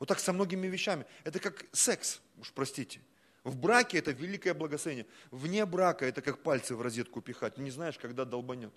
Вот 0.00 0.08
так 0.08 0.18
со 0.18 0.32
многими 0.32 0.66
вещами. 0.66 1.06
Это 1.24 1.38
как 1.38 1.66
секс, 1.72 2.20
уж 2.38 2.52
простите. 2.52 3.00
В 3.44 3.56
браке 3.56 3.98
это 3.98 4.10
великое 4.12 4.54
благословение. 4.54 5.06
Вне 5.30 5.64
брака 5.66 6.06
это 6.06 6.22
как 6.22 6.42
пальцы 6.42 6.74
в 6.74 6.80
розетку 6.80 7.20
пихать. 7.20 7.58
Не 7.58 7.70
знаешь, 7.70 7.98
когда 7.98 8.24
долбанет. 8.24 8.72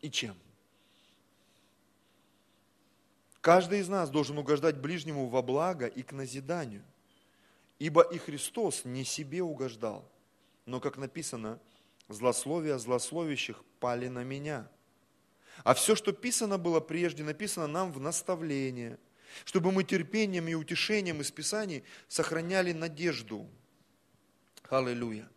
И 0.00 0.10
чем. 0.10 0.36
Каждый 3.40 3.80
из 3.80 3.88
нас 3.88 4.10
должен 4.10 4.38
угождать 4.38 4.78
ближнему 4.78 5.26
во 5.26 5.42
благо 5.42 5.86
и 5.86 6.02
к 6.02 6.12
назиданию. 6.12 6.84
Ибо 7.80 8.02
и 8.02 8.18
Христос 8.18 8.84
не 8.84 9.04
себе 9.04 9.42
угождал, 9.42 10.08
но, 10.66 10.80
как 10.80 10.98
написано, 10.98 11.60
злословия 12.08 12.78
злословящих 12.78 13.64
пали 13.80 14.08
на 14.08 14.22
меня. 14.22 14.68
А 15.64 15.74
все, 15.74 15.96
что 15.96 16.12
писано 16.12 16.58
было 16.58 16.78
прежде, 16.78 17.24
написано 17.24 17.66
нам 17.66 17.92
в 17.92 17.98
наставление– 17.98 19.00
чтобы 19.44 19.72
мы 19.72 19.84
терпением 19.84 20.48
и 20.48 20.54
утешением 20.54 21.20
из 21.20 21.30
Писаний 21.30 21.84
сохраняли 22.08 22.72
надежду. 22.72 23.46
Аллилуйя. 24.68 25.28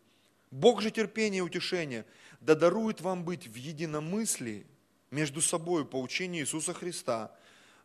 Бог 0.51 0.81
же 0.81 0.91
терпения 0.91 1.39
и 1.39 1.41
утешения 1.41 2.05
да 2.41 2.55
дарует 2.55 3.01
вам 3.01 3.23
быть 3.23 3.47
в 3.47 3.55
единомыслии 3.55 4.65
между 5.11 5.41
собой 5.41 5.85
по 5.85 6.01
учению 6.01 6.43
Иисуса 6.43 6.73
Христа, 6.73 7.31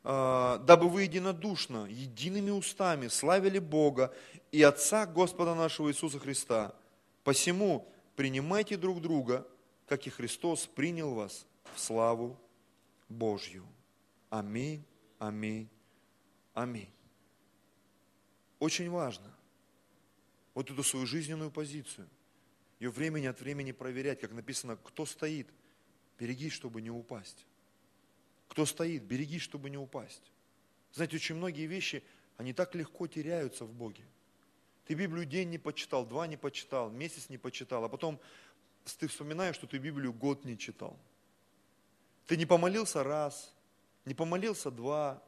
а, 0.02 0.58
дабы 0.58 0.88
вы 0.88 1.02
единодушно, 1.02 1.86
едиными 1.86 2.50
устами 2.50 3.08
славили 3.08 3.58
Бога 3.58 4.14
и 4.52 4.62
Отца 4.62 5.06
Господа 5.06 5.54
нашего 5.54 5.90
Иисуса 5.90 6.18
Христа. 6.18 6.74
Посему 7.24 7.88
принимайте 8.14 8.76
друг 8.76 9.00
друга, 9.00 9.46
как 9.86 10.06
и 10.06 10.10
Христос 10.10 10.66
принял 10.66 11.14
вас 11.14 11.44
в 11.74 11.80
славу 11.80 12.38
Божью. 13.08 13.64
Аминь, 14.30 14.84
аминь, 15.18 15.68
Аминь. 16.56 16.88
Очень 18.60 18.88
важно 18.88 19.30
вот 20.54 20.70
эту 20.70 20.82
свою 20.82 21.04
жизненную 21.04 21.50
позицию, 21.50 22.08
ее 22.80 22.88
времени 22.88 23.26
от 23.26 23.38
времени 23.42 23.72
проверять, 23.72 24.22
как 24.22 24.32
написано, 24.32 24.76
кто 24.76 25.04
стоит, 25.04 25.46
берегись, 26.18 26.54
чтобы 26.54 26.80
не 26.80 26.90
упасть. 26.90 27.44
Кто 28.48 28.64
стоит, 28.64 29.02
берегись, 29.02 29.42
чтобы 29.42 29.68
не 29.68 29.76
упасть. 29.76 30.32
Знаете, 30.94 31.16
очень 31.16 31.34
многие 31.34 31.66
вещи, 31.66 32.02
они 32.38 32.54
так 32.54 32.74
легко 32.74 33.06
теряются 33.06 33.66
в 33.66 33.74
Боге. 33.74 34.04
Ты 34.86 34.94
Библию 34.94 35.26
день 35.26 35.50
не 35.50 35.58
почитал, 35.58 36.06
два 36.06 36.26
не 36.26 36.38
почитал, 36.38 36.90
месяц 36.90 37.28
не 37.28 37.36
почитал, 37.36 37.84
а 37.84 37.90
потом 37.90 38.18
ты 38.98 39.08
вспоминаешь, 39.08 39.56
что 39.56 39.66
ты 39.66 39.76
Библию 39.76 40.14
год 40.14 40.46
не 40.46 40.56
читал. 40.56 40.98
Ты 42.26 42.38
не 42.38 42.46
помолился 42.46 43.04
раз, 43.04 43.54
не 44.06 44.14
помолился 44.14 44.70
два, 44.70 45.22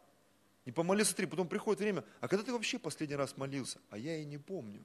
не 0.68 0.72
помолился 0.72 1.16
три, 1.16 1.24
потом 1.24 1.48
приходит 1.48 1.80
время, 1.80 2.04
а 2.20 2.28
когда 2.28 2.44
ты 2.44 2.52
вообще 2.52 2.78
последний 2.78 3.16
раз 3.16 3.38
молился? 3.38 3.78
А 3.88 3.96
я 3.96 4.18
и 4.18 4.26
не 4.26 4.36
помню. 4.36 4.84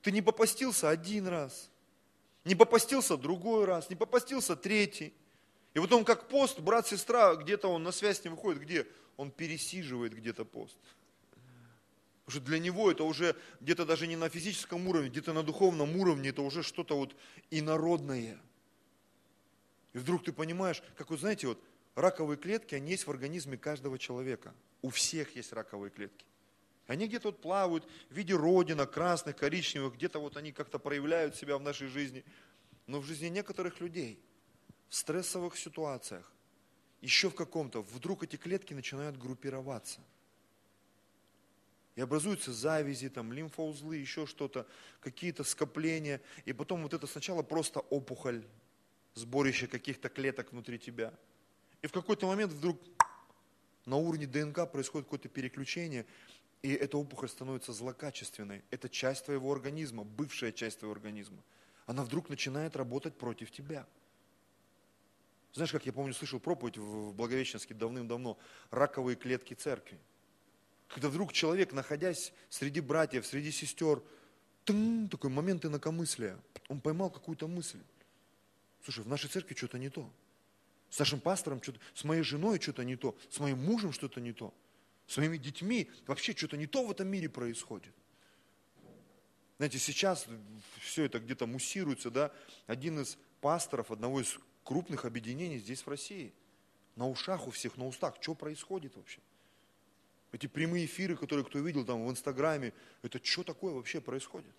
Ты 0.00 0.12
не 0.12 0.22
попастился 0.22 0.88
один 0.88 1.28
раз, 1.28 1.70
не 2.46 2.54
попастился 2.54 3.18
другой 3.18 3.66
раз, 3.66 3.90
не 3.90 3.96
попастился 3.96 4.56
третий. 4.56 5.12
И 5.74 5.78
вот 5.78 5.92
он 5.92 6.06
как 6.06 6.28
пост, 6.28 6.58
брат, 6.58 6.86
сестра, 6.86 7.34
где-то 7.34 7.68
он 7.68 7.82
на 7.82 7.92
связь 7.92 8.24
не 8.24 8.30
выходит, 8.30 8.62
где? 8.62 8.86
Он 9.18 9.30
пересиживает 9.30 10.14
где-то 10.14 10.46
пост. 10.46 10.78
Потому 12.24 12.40
что 12.40 12.40
для 12.40 12.60
него 12.60 12.90
это 12.90 13.04
уже 13.04 13.36
где-то 13.60 13.84
даже 13.84 14.06
не 14.06 14.16
на 14.16 14.30
физическом 14.30 14.88
уровне, 14.88 15.10
где-то 15.10 15.34
на 15.34 15.42
духовном 15.42 15.96
уровне, 15.96 16.30
это 16.30 16.40
уже 16.40 16.62
что-то 16.62 16.96
вот 16.96 17.14
инородное. 17.50 18.40
И 19.92 19.98
вдруг 19.98 20.24
ты 20.24 20.32
понимаешь, 20.32 20.82
как 20.96 21.10
вот 21.10 21.20
знаете, 21.20 21.46
вот 21.46 21.62
раковые 22.00 22.36
клетки, 22.36 22.74
они 22.74 22.92
есть 22.92 23.06
в 23.06 23.10
организме 23.10 23.56
каждого 23.56 23.98
человека. 23.98 24.54
У 24.82 24.90
всех 24.90 25.36
есть 25.36 25.52
раковые 25.52 25.90
клетки. 25.90 26.24
Они 26.86 27.06
где-то 27.06 27.28
вот 27.28 27.40
плавают 27.40 27.86
в 28.08 28.14
виде 28.14 28.34
родинок, 28.34 28.90
красных, 28.92 29.36
коричневых, 29.36 29.94
где-то 29.94 30.18
вот 30.18 30.36
они 30.36 30.52
как-то 30.52 30.78
проявляют 30.78 31.36
себя 31.36 31.56
в 31.56 31.62
нашей 31.62 31.88
жизни. 31.88 32.24
Но 32.86 33.00
в 33.00 33.04
жизни 33.04 33.28
некоторых 33.28 33.80
людей, 33.80 34.20
в 34.88 34.96
стрессовых 34.96 35.56
ситуациях, 35.56 36.32
еще 37.00 37.30
в 37.30 37.34
каком-то, 37.34 37.82
вдруг 37.82 38.24
эти 38.24 38.36
клетки 38.36 38.74
начинают 38.74 39.16
группироваться. 39.16 40.00
И 41.94 42.00
образуются 42.00 42.52
завязи, 42.52 43.08
там, 43.08 43.32
лимфоузлы, 43.32 43.96
еще 43.96 44.26
что-то, 44.26 44.66
какие-то 45.00 45.44
скопления. 45.44 46.20
И 46.44 46.52
потом 46.52 46.82
вот 46.82 46.94
это 46.94 47.06
сначала 47.06 47.42
просто 47.42 47.80
опухоль, 47.80 48.44
сборище 49.14 49.66
каких-то 49.66 50.08
клеток 50.08 50.52
внутри 50.52 50.78
тебя– 50.78 51.12
и 51.82 51.86
в 51.86 51.92
какой-то 51.92 52.26
момент 52.26 52.52
вдруг 52.52 52.78
на 53.86 53.96
уровне 53.96 54.26
ДНК 54.26 54.70
происходит 54.70 55.06
какое-то 55.06 55.28
переключение, 55.28 56.06
и 56.62 56.72
эта 56.72 56.98
опухоль 56.98 57.28
становится 57.28 57.72
злокачественной. 57.72 58.62
Это 58.70 58.88
часть 58.88 59.24
твоего 59.24 59.50
организма, 59.50 60.04
бывшая 60.04 60.52
часть 60.52 60.80
твоего 60.80 60.94
организма. 60.94 61.42
Она 61.86 62.04
вдруг 62.04 62.28
начинает 62.28 62.76
работать 62.76 63.16
против 63.16 63.50
тебя. 63.50 63.86
Знаешь, 65.52 65.72
как 65.72 65.86
я 65.86 65.92
помню, 65.92 66.14
слышал 66.14 66.38
проповедь 66.38 66.76
в 66.76 67.12
Благовещенске 67.12 67.74
давным-давно, 67.74 68.38
раковые 68.70 69.16
клетки 69.16 69.54
церкви. 69.54 69.98
Когда 70.88 71.08
вдруг 71.08 71.32
человек, 71.32 71.72
находясь 71.72 72.32
среди 72.48 72.80
братьев, 72.80 73.26
среди 73.26 73.50
сестер, 73.50 74.02
тын, 74.64 75.08
такой 75.08 75.30
момент 75.30 75.64
инакомыслия, 75.64 76.38
он 76.68 76.80
поймал 76.80 77.10
какую-то 77.10 77.48
мысль. 77.48 77.80
Слушай, 78.84 79.04
в 79.04 79.08
нашей 79.08 79.28
церкви 79.28 79.54
что-то 79.54 79.78
не 79.78 79.88
то. 79.88 80.08
С 80.90 80.98
нашим 80.98 81.20
пастором 81.20 81.62
что-то, 81.62 81.78
с 81.94 82.04
моей 82.04 82.22
женой 82.22 82.60
что-то 82.60 82.84
не 82.84 82.96
то, 82.96 83.16
с 83.30 83.38
моим 83.38 83.64
мужем 83.64 83.92
что-то 83.92 84.20
не 84.20 84.32
то, 84.32 84.52
с 85.06 85.16
моими 85.16 85.36
детьми 85.36 85.88
вообще 86.06 86.34
что-то 86.36 86.56
не 86.56 86.66
то 86.66 86.84
в 86.84 86.90
этом 86.90 87.08
мире 87.08 87.28
происходит. 87.28 87.94
Знаете, 89.58 89.78
сейчас 89.78 90.26
все 90.80 91.04
это 91.04 91.20
где-то 91.20 91.46
муссируется, 91.46 92.10
да, 92.10 92.32
один 92.66 93.00
из 93.00 93.18
пасторов 93.40 93.90
одного 93.90 94.20
из 94.20 94.38
крупных 94.64 95.04
объединений 95.04 95.58
здесь 95.58 95.82
в 95.82 95.88
России, 95.88 96.32
на 96.96 97.08
ушах 97.08 97.46
у 97.46 97.50
всех, 97.50 97.76
на 97.76 97.86
устах, 97.86 98.16
что 98.20 98.34
происходит 98.34 98.96
вообще? 98.96 99.20
Эти 100.32 100.46
прямые 100.46 100.86
эфиры, 100.86 101.16
которые 101.16 101.44
кто 101.44 101.58
видел 101.58 101.84
там 101.84 102.04
в 102.06 102.10
Инстаграме, 102.10 102.72
это 103.02 103.20
что 103.22 103.42
такое 103.42 103.74
вообще 103.74 104.00
происходит? 104.00 104.54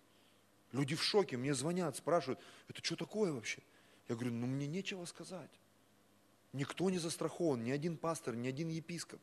Люди 0.72 0.96
в 0.96 1.04
шоке, 1.04 1.36
мне 1.36 1.54
звонят, 1.54 1.98
спрашивают, 1.98 2.40
это 2.70 2.84
что 2.84 2.96
такое 2.96 3.32
вообще? 3.34 3.62
Я 4.08 4.16
говорю, 4.16 4.34
ну 4.34 4.48
мне 4.48 4.68
нечего 4.68 5.06
сказать. 5.06 5.52
Никто 6.54 6.90
не 6.90 6.98
застрахован, 6.98 7.64
ни 7.64 7.72
один 7.72 7.98
пастор, 7.98 8.36
ни 8.36 8.48
один 8.48 8.70
епископ. 8.70 9.20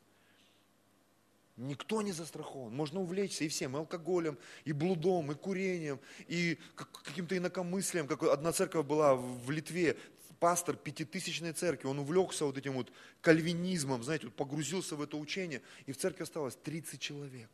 Никто 1.57 2.03
не 2.03 2.13
застрахован. 2.13 2.75
Можно 2.75 3.01
увлечься 3.01 3.45
и 3.45 3.49
всем, 3.49 3.77
и 3.77 3.81
алкоголем, 3.81 4.39
и 4.65 4.73
блудом, 4.73 5.33
и 5.33 5.35
курением, 5.35 5.99
и 6.29 6.57
каким-то 6.77 7.37
инакомыслием. 7.37 8.07
Как 8.07 8.23
одна 8.23 8.53
церковь 8.53 8.87
была 8.87 9.17
в 9.17 9.51
Литве, 9.51 9.99
пастор 10.39 10.77
пятитысячной 10.77 11.53
церкви, 11.53 11.89
он 11.89 11.99
увлекся 11.99 12.45
вот 12.45 12.57
этим 12.57 12.75
вот 12.75 12.93
кальвинизмом, 13.21 14.03
знаете, 14.05 14.27
вот 14.27 14.37
погрузился 14.37 14.95
в 14.97 15.03
это 15.03 15.17
учение, 15.17 15.63
и 15.87 15.93
в 15.93 15.97
церкви 15.97 16.23
осталось 16.23 16.57
30 16.57 17.01
человек. 17.01 17.51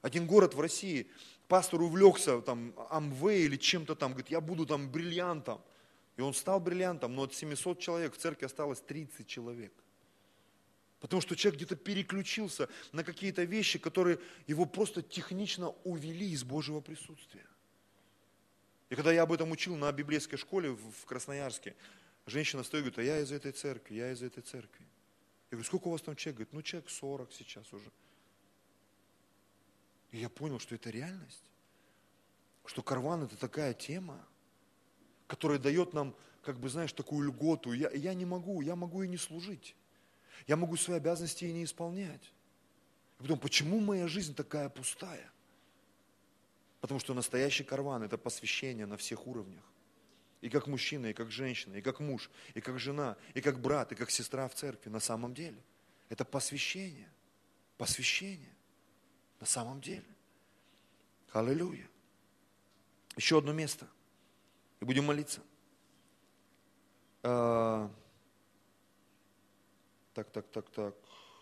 Один 0.00 0.26
город 0.26 0.54
в 0.54 0.60
России, 0.60 1.08
пастор 1.48 1.82
увлекся 1.82 2.40
там 2.40 2.72
Амвей 2.90 3.44
или 3.44 3.56
чем-то 3.56 3.94
там, 3.94 4.12
говорит, 4.12 4.30
я 4.30 4.40
буду 4.40 4.64
там 4.64 4.90
бриллиантом. 4.90 5.60
И 6.16 6.22
он 6.22 6.32
стал 6.34 6.60
бриллиантом, 6.60 7.14
но 7.14 7.22
от 7.24 7.34
700 7.34 7.78
человек 7.78 8.14
в 8.14 8.18
церкви 8.18 8.46
осталось 8.46 8.80
30 8.80 9.26
человек. 9.26 9.72
Потому 11.00 11.20
что 11.20 11.36
человек 11.36 11.60
где-то 11.60 11.76
переключился 11.76 12.68
на 12.92 13.04
какие-то 13.04 13.44
вещи, 13.44 13.78
которые 13.78 14.18
его 14.46 14.64
просто 14.64 15.02
технично 15.02 15.70
увели 15.84 16.30
из 16.30 16.42
Божьего 16.42 16.80
присутствия. 16.80 17.46
И 18.88 18.94
когда 18.94 19.12
я 19.12 19.22
об 19.22 19.32
этом 19.32 19.50
учил 19.50 19.76
на 19.76 19.92
библейской 19.92 20.36
школе 20.36 20.70
в 20.70 21.04
Красноярске, 21.04 21.74
женщина 22.24 22.62
стоит 22.62 22.86
и 22.86 22.90
говорит, 22.90 22.98
а 22.98 23.02
я 23.02 23.20
из 23.20 23.30
этой 23.30 23.52
церкви, 23.52 23.96
я 23.96 24.12
из 24.12 24.22
этой 24.22 24.42
церкви. 24.42 24.86
Я 25.50 25.56
говорю, 25.56 25.64
сколько 25.64 25.88
у 25.88 25.90
вас 25.90 26.02
там 26.02 26.16
человек? 26.16 26.36
Говорит, 26.36 26.52
ну 26.54 26.62
человек 26.62 26.88
40 26.88 27.32
сейчас 27.32 27.72
уже. 27.72 27.90
И 30.12 30.18
я 30.18 30.30
понял, 30.30 30.58
что 30.58 30.74
это 30.74 30.88
реальность. 30.88 31.50
Что 32.64 32.82
карван 32.82 33.24
это 33.24 33.36
такая 33.36 33.74
тема, 33.74 34.24
которая 35.26 35.58
дает 35.58 35.92
нам, 35.92 36.14
как 36.42 36.58
бы, 36.58 36.68
знаешь, 36.68 36.92
такую 36.92 37.28
льготу. 37.28 37.72
Я, 37.72 37.90
я 37.90 38.14
не 38.14 38.24
могу, 38.24 38.60
я 38.60 38.76
могу 38.76 39.02
и 39.02 39.08
не 39.08 39.16
служить. 39.16 39.74
Я 40.46 40.56
могу 40.56 40.76
свои 40.76 40.96
обязанности 40.98 41.44
и 41.44 41.52
не 41.52 41.64
исполнять. 41.64 42.32
И 43.18 43.22
потом, 43.22 43.38
почему 43.38 43.80
моя 43.80 44.06
жизнь 44.06 44.34
такая 44.34 44.68
пустая? 44.68 45.30
Потому 46.80 47.00
что 47.00 47.14
настоящий 47.14 47.64
карван– 47.64 48.02
это 48.04 48.18
посвящение 48.18 48.86
на 48.86 48.96
всех 48.96 49.26
уровнях. 49.26 49.64
И 50.42 50.50
как 50.50 50.66
мужчина, 50.66 51.06
и 51.06 51.12
как 51.12 51.30
женщина, 51.30 51.76
и 51.76 51.80
как 51.80 51.98
муж, 51.98 52.30
и 52.54 52.60
как 52.60 52.78
жена, 52.78 53.16
и 53.34 53.40
как 53.40 53.58
брат, 53.60 53.92
и 53.92 53.94
как 53.94 54.10
сестра 54.10 54.46
в 54.48 54.54
церкви 54.54 54.90
на 54.90 55.00
самом 55.00 55.34
деле. 55.34 55.60
Это 56.08 56.24
посвящение. 56.24 57.10
Посвящение. 57.78 58.54
На 59.40 59.46
самом 59.46 59.80
деле. 59.80 60.04
Аллилуйя. 61.32 61.88
Еще 63.16 63.38
одно 63.38 63.52
место. 63.52 63.88
И 64.80 64.84
будем 64.84 65.04
молиться. 65.04 65.40
А, 67.22 67.90
так, 70.14 70.30
так, 70.30 70.46
так, 70.48 70.68
так. 70.70 70.94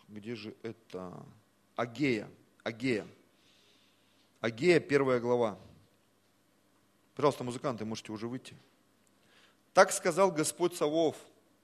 Где 0.08 0.34
же 0.34 0.54
это? 0.62 1.24
Агея. 1.76 2.30
Агея. 2.62 3.06
Агея, 4.40 4.80
первая 4.80 5.20
глава. 5.20 5.58
Пожалуйста, 7.14 7.44
музыканты, 7.44 7.84
можете 7.84 8.12
уже 8.12 8.26
выйти. 8.26 8.56
Так 9.72 9.92
сказал 9.92 10.30
Господь 10.30 10.76
Савов, 10.76 11.16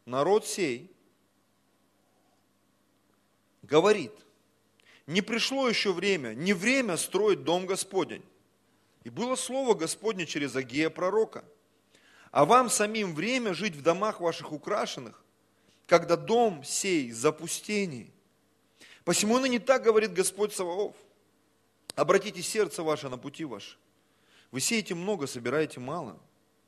народ 0.05 0.47
сей 0.47 0.91
говорит, 3.63 4.13
не 5.07 5.23
пришло 5.23 5.69
еще 5.69 5.93
время, 5.93 6.35
не 6.35 6.53
время 6.53 6.97
строить 6.97 7.45
дом 7.45 7.67
Господень. 7.67 8.25
И 9.05 9.11
было 9.11 9.35
слово 9.37 9.75
Господне 9.75 10.27
через 10.27 10.55
Агея 10.57 10.91
пророка. 10.91 11.45
А 12.31 12.45
вам 12.45 12.71
самим 12.71 13.15
время 13.15 13.55
жить 13.55 13.75
в 13.75 13.83
домах 13.83 14.21
ваших 14.21 14.53
украшенных, 14.53 15.23
когда 15.87 16.17
дом 16.17 16.63
сей 16.63 17.11
запустений. 17.11 18.13
Посему 19.05 19.39
ныне 19.39 19.59
так 19.59 19.83
говорит 19.83 20.13
Господь 20.13 20.55
Саваоф. 20.55 20.95
Обратите 21.97 22.43
сердце 22.43 22.83
ваше 22.83 23.09
на 23.09 23.19
пути 23.19 23.45
ваши. 23.45 23.77
Вы 24.53 24.61
сеете 24.61 24.95
много, 24.95 25.27
собираете 25.27 25.81
мало. 25.81 26.19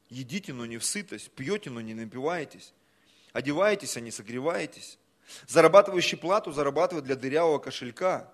Едите, 0.08 0.52
но 0.52 0.66
не 0.66 0.78
в 0.78 0.84
сытость, 0.84 1.30
пьете, 1.30 1.70
но 1.70 1.80
не 1.80 1.94
напиваетесь. 1.94 2.74
Одеваетесь, 3.32 3.96
а 3.96 4.00
не 4.00 4.10
согреваетесь. 4.10 4.98
Зарабатывающий 5.46 6.18
плату 6.18 6.52
зарабатывает 6.52 7.04
для 7.04 7.16
дырявого 7.16 7.58
кошелька. 7.58 8.32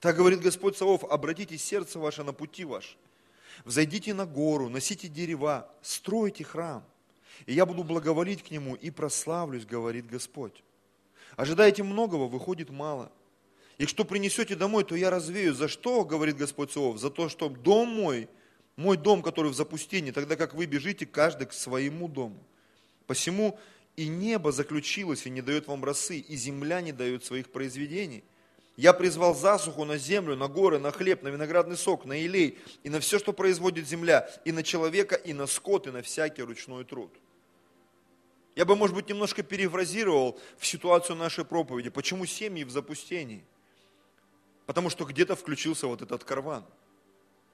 Так 0.00 0.16
говорит 0.16 0.40
Господь 0.40 0.76
Савов, 0.76 1.04
обратите 1.04 1.56
сердце 1.56 1.98
ваше 1.98 2.24
на 2.24 2.32
пути 2.32 2.64
ваш. 2.64 2.96
Взойдите 3.64 4.14
на 4.14 4.26
гору, 4.26 4.68
носите 4.68 5.08
дерева, 5.08 5.70
стройте 5.82 6.44
храм. 6.44 6.84
И 7.46 7.54
я 7.54 7.66
буду 7.66 7.84
благоволить 7.84 8.42
к 8.42 8.50
нему 8.50 8.74
и 8.74 8.90
прославлюсь, 8.90 9.66
говорит 9.66 10.06
Господь. 10.06 10.62
Ожидаете 11.36 11.82
многого, 11.82 12.28
выходит 12.28 12.70
мало– 12.70 13.10
и 13.78 13.86
что 13.86 14.04
принесете 14.04 14.54
домой, 14.54 14.84
то 14.84 14.94
я 14.94 15.10
развею. 15.10 15.54
За 15.54 15.68
что, 15.68 16.04
говорит 16.04 16.36
Господь 16.36 16.72
Савов? 16.72 16.98
За 16.98 17.10
то, 17.10 17.28
что 17.28 17.48
дом 17.48 17.88
мой, 17.88 18.28
мой 18.76 18.96
дом, 18.96 19.22
который 19.22 19.50
в 19.50 19.54
запустении, 19.54 20.12
тогда 20.12 20.36
как 20.36 20.54
вы 20.54 20.66
бежите 20.66 21.06
каждый 21.06 21.46
к 21.46 21.52
своему 21.52 22.08
дому. 22.08 22.38
Посему 23.06 23.58
и 23.96 24.06
небо 24.08 24.52
заключилось 24.52 25.26
и 25.26 25.30
не 25.30 25.42
дает 25.42 25.66
вам 25.66 25.84
росы, 25.84 26.18
и 26.18 26.36
земля 26.36 26.80
не 26.80 26.92
дает 26.92 27.24
своих 27.24 27.50
произведений. 27.50 28.22
Я 28.76 28.92
призвал 28.92 29.34
засуху 29.34 29.84
на 29.84 29.98
землю, 29.98 30.36
на 30.36 30.48
горы, 30.48 30.78
на 30.78 30.90
хлеб, 30.90 31.22
на 31.22 31.28
виноградный 31.28 31.76
сок, 31.76 32.04
на 32.04 32.24
илей, 32.24 32.58
и 32.82 32.90
на 32.90 32.98
все, 32.98 33.20
что 33.20 33.32
производит 33.32 33.86
земля, 33.86 34.28
и 34.44 34.50
на 34.50 34.64
человека, 34.64 35.14
и 35.14 35.32
на 35.32 35.46
скот, 35.46 35.86
и 35.86 35.90
на 35.90 36.02
всякий 36.02 36.42
ручной 36.42 36.84
труд. 36.84 37.12
Я 38.56 38.64
бы, 38.64 38.74
может 38.74 38.94
быть, 38.94 39.08
немножко 39.08 39.42
перефразировал 39.42 40.38
в 40.58 40.66
ситуацию 40.66 41.16
нашей 41.16 41.44
проповеди. 41.44 41.90
Почему 41.90 42.26
семьи 42.26 42.64
в 42.64 42.70
запустении? 42.70 43.44
Потому 44.66 44.90
что 44.90 45.04
где-то 45.04 45.36
включился 45.36 45.86
вот 45.86 46.02
этот 46.02 46.24
карван. 46.24 46.64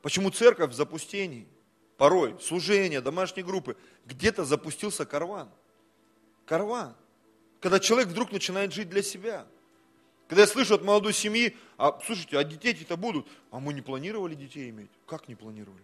Почему 0.02 0.30
церковь 0.30 0.70
в 0.70 0.74
запустении? 0.74 1.48
Порой 1.96 2.38
служение, 2.40 3.00
домашние 3.00 3.44
группы. 3.44 3.76
Где-то 4.06 4.44
запустился 4.44 5.04
карван. 5.04 5.50
Карван. 6.46 6.94
Когда 7.60 7.78
человек 7.78 8.08
вдруг 8.08 8.32
начинает 8.32 8.72
жить 8.72 8.88
для 8.88 9.02
себя. 9.02 9.46
Когда 10.30 10.42
я 10.42 10.46
слышу 10.46 10.76
от 10.76 10.84
молодой 10.84 11.12
семьи, 11.12 11.56
а 11.76 11.98
слушайте, 12.06 12.38
а 12.38 12.44
детей-то 12.44 12.96
будут. 12.96 13.26
А 13.50 13.58
мы 13.58 13.74
не 13.74 13.82
планировали 13.82 14.36
детей 14.36 14.70
иметь. 14.70 14.90
Как 15.04 15.26
не 15.26 15.34
планировали? 15.34 15.82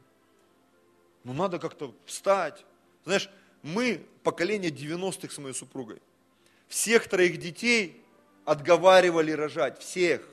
Ну 1.24 1.32
надо 1.32 1.59
как-то 1.59 1.92
встать. 2.05 2.64
Знаешь, 3.05 3.28
мы 3.64 4.07
поколение 4.22 4.70
90-х 4.70 5.34
с 5.34 5.38
моей 5.38 5.53
супругой. 5.53 6.01
Всех 6.68 7.09
троих 7.09 7.38
детей 7.40 8.01
отговаривали 8.44 9.32
рожать. 9.32 9.80
Всех. 9.80 10.24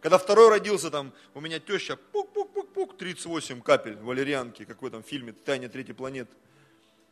Когда 0.00 0.18
второй 0.18 0.48
родился, 0.48 0.92
там, 0.92 1.12
у 1.34 1.40
меня 1.40 1.58
теща, 1.58 1.98
пук-пук-пук-пук, 2.12 2.96
38 2.96 3.60
капель 3.60 3.96
валерьянки, 3.96 4.64
какой 4.64 4.92
там 4.92 5.02
фильме 5.02 5.32
«Тайна 5.32 5.68
третьей 5.68 5.94
планеты». 5.94 6.30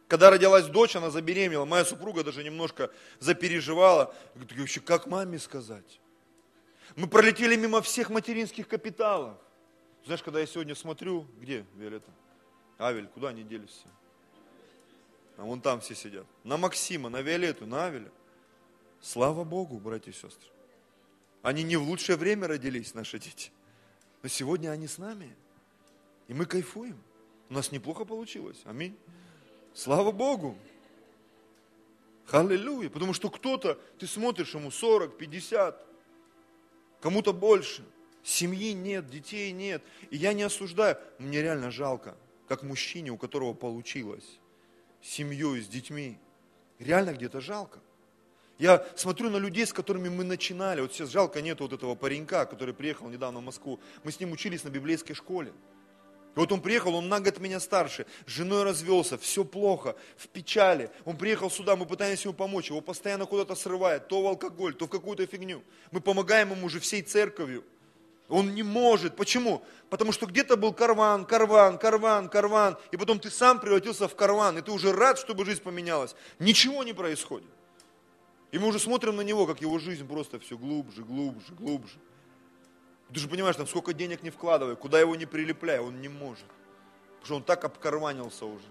Когда 0.07 0.31
родилась 0.31 0.67
дочь, 0.67 0.95
она 0.95 1.11
забеременела, 1.11 1.65
моя 1.65 1.85
супруга 1.85 2.23
даже 2.23 2.45
немножко 2.45 2.93
запереживала. 3.19 4.15
Говорит, 4.37 4.61
вообще, 4.61 4.79
как 4.79 5.09
маме 5.09 5.41
сказать? 5.41 6.01
Мы 6.97 7.07
пролетели 7.07 7.57
мимо 7.57 7.83
всех 7.83 8.11
материнских 8.11 8.69
капиталов. 8.69 9.37
Знаешь, 10.05 10.23
когда 10.23 10.41
я 10.41 10.47
сегодня 10.47 10.75
смотрю, 10.75 11.27
где 11.41 11.65
Виолетта? 11.77 12.11
Авель, 12.79 13.07
куда 13.09 13.29
они 13.29 13.43
делись 13.43 13.71
все? 13.71 13.89
А 15.37 15.45
вон 15.45 15.61
там 15.61 15.81
все 15.81 15.95
сидят. 15.95 16.27
На 16.45 16.57
Максима, 16.57 17.09
на 17.09 17.23
Виолетту, 17.23 17.67
на 17.67 17.87
Авеля. 17.87 18.11
Слава 19.01 19.45
Богу, 19.45 19.79
братья 19.79 20.11
и 20.11 20.15
сестры. 20.15 20.51
Они 21.43 21.63
не 21.63 21.77
в 21.77 21.83
лучшее 21.83 22.17
время 22.17 22.49
родились, 22.49 22.95
наши 22.95 23.19
дети. 23.19 23.51
Но 24.23 24.29
сегодня 24.29 24.71
они 24.71 24.87
с 24.87 24.99
нами. 24.99 25.35
И 26.29 26.35
мы 26.35 26.45
кайфуем. 26.45 26.99
У 27.49 27.55
нас 27.55 27.73
неплохо 27.73 28.05
получилось. 28.05 28.61
Аминь. 28.65 28.97
Слава 29.73 30.13
Богу. 30.13 30.57
Аллилуйя. 32.31 32.91
Потому 32.91 33.15
что 33.15 33.31
кто-то, 33.31 33.79
ты 33.99 34.07
смотришь 34.07 34.55
ему 34.55 34.71
40, 34.71 35.17
50, 35.17 35.90
кому-то 37.01 37.33
больше. 37.33 37.85
Семьи 38.23 38.73
нет, 38.73 39.09
детей 39.09 39.51
нет. 39.53 39.83
И 40.11 40.17
я 40.17 40.33
не 40.33 40.43
осуждаю. 40.43 40.97
Мне 41.19 41.43
реально 41.43 41.71
жалко, 41.71 42.17
как 42.49 42.63
мужчине, 42.63 43.11
у 43.11 43.17
которого 43.17 43.55
получилось. 43.55 44.39
Семьей, 45.03 45.63
с 45.63 45.69
детьми. 45.69 46.19
Реально 46.79 47.13
где-то 47.15 47.41
жалко. 47.41 47.81
Я 48.59 48.87
смотрю 48.95 49.31
на 49.31 49.39
людей, 49.39 49.65
с 49.65 49.73
которыми 49.73 50.11
мы 50.11 50.23
начинали. 50.23 50.83
Вот 50.83 50.93
сейчас 50.93 51.09
жалко 51.09 51.41
нет 51.41 51.61
вот 51.61 51.73
этого 51.73 51.95
паренька, 51.95 52.45
который 52.45 52.75
приехал 52.75 53.09
недавно 53.09 53.41
в 53.41 53.43
Москву. 53.43 53.81
Мы 54.05 54.13
с 54.13 54.21
ним 54.21 54.33
учились 54.33 54.65
на 54.65 54.69
библейской 54.69 55.15
школе. 55.15 55.53
И 56.37 56.39
вот 56.39 56.53
он 56.53 56.61
приехал, 56.61 56.95
он 56.95 57.09
на 57.09 57.21
год 57.21 57.41
меня 57.41 57.59
старше, 57.59 58.07
с 58.27 58.31
женой 58.31 58.63
развелся, 58.63 59.19
все 59.19 59.45
плохо, 59.45 59.97
в 60.17 60.29
печали. 60.29 60.91
Он 61.05 61.17
приехал 61.17 61.51
сюда, 61.51 61.75
мы 61.75 61.87
пытаемся 61.87 62.29
ему 62.29 62.35
помочь, 62.35 62.71
его 62.71 62.81
постоянно 62.81 63.27
куда-то 63.27 63.57
срывает, 63.57 64.07
то 64.07 64.23
в 64.23 64.27
алкоголь, 64.27 64.75
то 64.75 64.87
в 64.87 64.89
какую-то 64.89 65.27
фигню. 65.27 65.63
Мы 65.91 66.01
помогаем 66.01 66.53
ему 66.53 66.67
уже 66.67 66.79
всей 66.79 67.03
церковью. 67.03 67.65
Он 68.29 68.55
не 68.55 68.63
может. 68.63 69.17
Почему? 69.17 69.65
Потому 69.89 70.13
что 70.13 70.27
где-то 70.27 70.57
был 70.57 70.73
карван, 70.73 71.25
карван, 71.25 71.79
карван, 71.79 72.29
карван, 72.29 72.79
и 72.93 72.97
потом 72.97 73.19
ты 73.19 73.29
сам 73.29 73.59
превратился 73.59 74.07
в 74.07 74.15
карван, 74.15 74.57
и 74.57 74.63
ты 74.63 74.71
уже 74.71 74.93
рад, 74.93 75.19
чтобы 75.19 75.45
жизнь 75.45 75.63
поменялась. 75.63 76.15
Ничего 76.39 76.85
не 76.85 76.93
происходит. 76.93 77.51
И 78.53 78.59
мы 78.59 78.69
уже 78.69 78.79
смотрим 78.79 79.17
на 79.17 79.23
него, 79.23 79.47
как 79.47 79.61
его 79.61 79.81
жизнь 79.81 80.07
просто 80.07 80.39
все 80.39 80.57
глубже, 80.57 81.03
глубже, 81.03 81.53
глубже. 81.55 81.99
Ты 83.13 83.19
же 83.19 83.29
понимаешь, 83.29 83.57
там 83.57 83.67
сколько 83.67 83.93
денег 83.93 84.23
не 84.23 84.31
вкладывай, 84.31 84.77
куда 84.77 85.01
его 85.01 85.17
не 85.17 85.27
прилепляй, 85.27 85.81
он 85.81 86.01
не 86.01 86.09
может. 86.09 86.47
Потому 86.47 87.25
что 87.25 87.37
он 87.37 87.43
так 87.43 87.65
обкарванился 87.65 88.47
уже. 88.47 88.65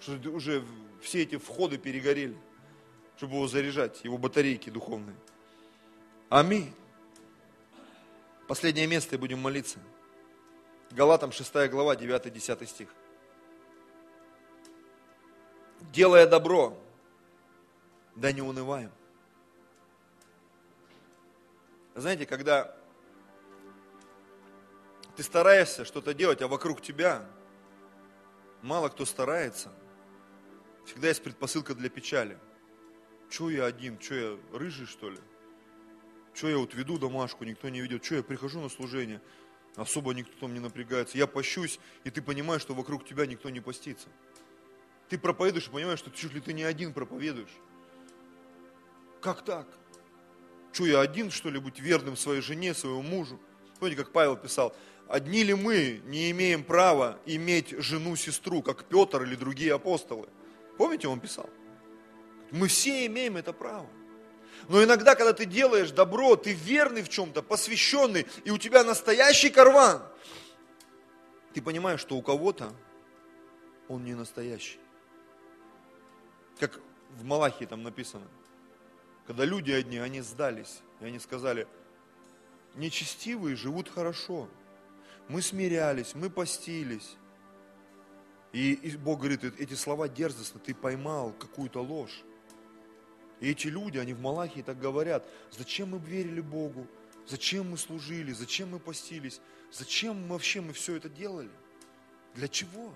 Что 0.00 0.30
уже 0.30 0.64
все 1.02 1.22
эти 1.22 1.36
входы 1.36 1.78
перегорели, 1.78 2.36
чтобы 3.16 3.34
его 3.34 3.48
заряжать, 3.48 4.02
его 4.04 4.18
батарейки 4.18 4.70
духовные. 4.70 5.16
Аминь. 6.28 6.72
Последнее 8.46 8.86
место 8.86 9.16
и 9.16 9.18
будем 9.18 9.40
молиться. 9.40 9.78
Галатам 10.92 11.32
6 11.32 11.52
глава, 11.70 11.96
9-10 11.96 12.66
стих. 12.66 12.88
Делая 15.92 16.26
добро, 16.26 16.78
да 18.14 18.32
не 18.32 18.42
унываем. 18.42 18.90
Знаете, 21.94 22.24
когда 22.26 22.76
ты 25.16 25.22
стараешься 25.22 25.84
что-то 25.84 26.14
делать, 26.14 26.40
а 26.40 26.48
вокруг 26.48 26.80
тебя 26.80 27.26
мало 28.62 28.88
кто 28.88 29.04
старается, 29.04 29.72
всегда 30.86 31.08
есть 31.08 31.22
предпосылка 31.22 31.74
для 31.74 31.88
печали. 31.88 32.38
Че 33.28 33.50
я 33.50 33.64
один, 33.66 33.98
че 33.98 34.14
я 34.32 34.58
рыжий 34.58 34.86
что 34.86 35.10
ли? 35.10 35.18
Че 36.34 36.48
я 36.48 36.58
вот 36.58 36.74
веду 36.74 36.98
домашку, 36.98 37.44
никто 37.44 37.68
не 37.68 37.80
ведет, 37.80 38.02
че 38.02 38.16
я 38.16 38.22
прихожу 38.22 38.60
на 38.60 38.68
служение, 38.68 39.20
особо 39.76 40.14
никто 40.14 40.32
там 40.40 40.54
не 40.54 40.60
напрягается, 40.60 41.18
я 41.18 41.26
пощусь, 41.26 41.80
и 42.04 42.10
ты 42.10 42.22
понимаешь, 42.22 42.62
что 42.62 42.74
вокруг 42.74 43.04
тебя 43.04 43.26
никто 43.26 43.50
не 43.50 43.60
постится. 43.60 44.08
Ты 45.08 45.18
проповедуешь 45.18 45.66
и 45.66 45.70
понимаешь, 45.70 45.98
что 45.98 46.10
чуть 46.10 46.32
ли 46.32 46.40
ты 46.40 46.52
не 46.52 46.62
один 46.62 46.92
проповедуешь. 46.92 47.54
Как 49.20 49.44
так? 49.44 49.66
Что 50.72 50.86
я 50.86 51.00
один, 51.00 51.30
что 51.30 51.50
ли, 51.50 51.58
быть 51.58 51.80
верным 51.80 52.16
своей 52.16 52.40
жене, 52.40 52.74
своему 52.74 53.02
мужу? 53.02 53.40
Помните, 53.78 54.02
как 54.02 54.12
Павел 54.12 54.36
писал, 54.36 54.74
одни 55.08 55.42
ли 55.42 55.54
мы 55.54 56.00
не 56.04 56.30
имеем 56.30 56.62
права 56.62 57.18
иметь 57.26 57.70
жену-сестру, 57.70 58.62
как 58.62 58.84
Петр 58.84 59.22
или 59.22 59.34
другие 59.34 59.74
апостолы? 59.74 60.28
Помните, 60.78 61.08
он 61.08 61.18
писал? 61.18 61.48
Мы 62.52 62.68
все 62.68 63.06
имеем 63.06 63.36
это 63.36 63.52
право. 63.52 63.86
Но 64.68 64.82
иногда, 64.84 65.14
когда 65.14 65.32
ты 65.32 65.46
делаешь 65.46 65.90
добро, 65.90 66.36
ты 66.36 66.52
верный 66.52 67.02
в 67.02 67.08
чем-то, 67.08 67.42
посвященный, 67.42 68.26
и 68.44 68.50
у 68.50 68.58
тебя 68.58 68.84
настоящий 68.84 69.50
карван, 69.50 70.02
ты 71.54 71.62
понимаешь, 71.62 72.00
что 72.00 72.16
у 72.16 72.22
кого-то 72.22 72.72
он 73.88 74.04
не 74.04 74.14
настоящий. 74.14 74.78
Как 76.60 76.78
в 77.18 77.24
Малахии 77.24 77.64
там 77.64 77.82
написано– 77.82 78.26
когда 79.30 79.44
люди 79.44 79.70
одни, 79.70 79.98
они 79.98 80.22
сдались, 80.22 80.80
и 81.00 81.04
они 81.04 81.20
сказали, 81.20 81.68
нечестивые 82.74 83.54
живут 83.54 83.88
хорошо. 83.88 84.48
Мы 85.28 85.40
смирялись, 85.40 86.16
мы 86.16 86.30
постились. 86.30 87.14
И, 88.52 88.72
и 88.72 88.96
Бог 88.96 89.20
говорит, 89.20 89.44
эти 89.44 89.74
слова 89.74 90.08
дерзостно, 90.08 90.58
ты 90.58 90.74
поймал 90.74 91.32
какую-то 91.32 91.80
ложь. 91.80 92.24
И 93.38 93.48
эти 93.48 93.68
люди, 93.68 93.98
они 93.98 94.14
в 94.14 94.20
Малахии 94.20 94.62
так 94.62 94.80
говорят, 94.80 95.24
зачем 95.52 95.90
мы 95.90 96.00
верили 96.00 96.40
Богу, 96.40 96.88
зачем 97.28 97.70
мы 97.70 97.78
служили, 97.78 98.32
зачем 98.32 98.70
мы 98.70 98.80
постились, 98.80 99.40
зачем 99.70 100.22
мы 100.22 100.30
вообще 100.30 100.60
мы 100.60 100.72
все 100.72 100.96
это 100.96 101.08
делали, 101.08 101.50
для 102.34 102.48
чего? 102.48 102.92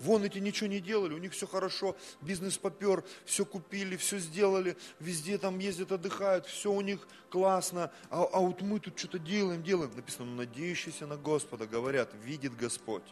Вон 0.00 0.24
эти 0.24 0.38
ничего 0.38 0.66
не 0.66 0.80
делали, 0.80 1.12
у 1.12 1.18
них 1.18 1.32
все 1.32 1.46
хорошо, 1.46 1.94
бизнес 2.22 2.56
попер, 2.56 3.04
все 3.26 3.44
купили, 3.44 3.96
все 3.96 4.18
сделали, 4.18 4.78
везде 4.98 5.36
там 5.36 5.58
ездят, 5.58 5.92
отдыхают, 5.92 6.46
все 6.46 6.72
у 6.72 6.80
них 6.80 7.06
классно, 7.28 7.92
а, 8.08 8.22
а 8.32 8.40
вот 8.40 8.62
мы 8.62 8.80
тут 8.80 8.98
что-то 8.98 9.18
делаем, 9.18 9.62
делаем. 9.62 9.94
Написано, 9.94 10.34
надеющийся 10.34 11.06
на 11.06 11.18
Господа, 11.18 11.66
говорят, 11.66 12.14
видит 12.24 12.56
Господь. 12.56 13.04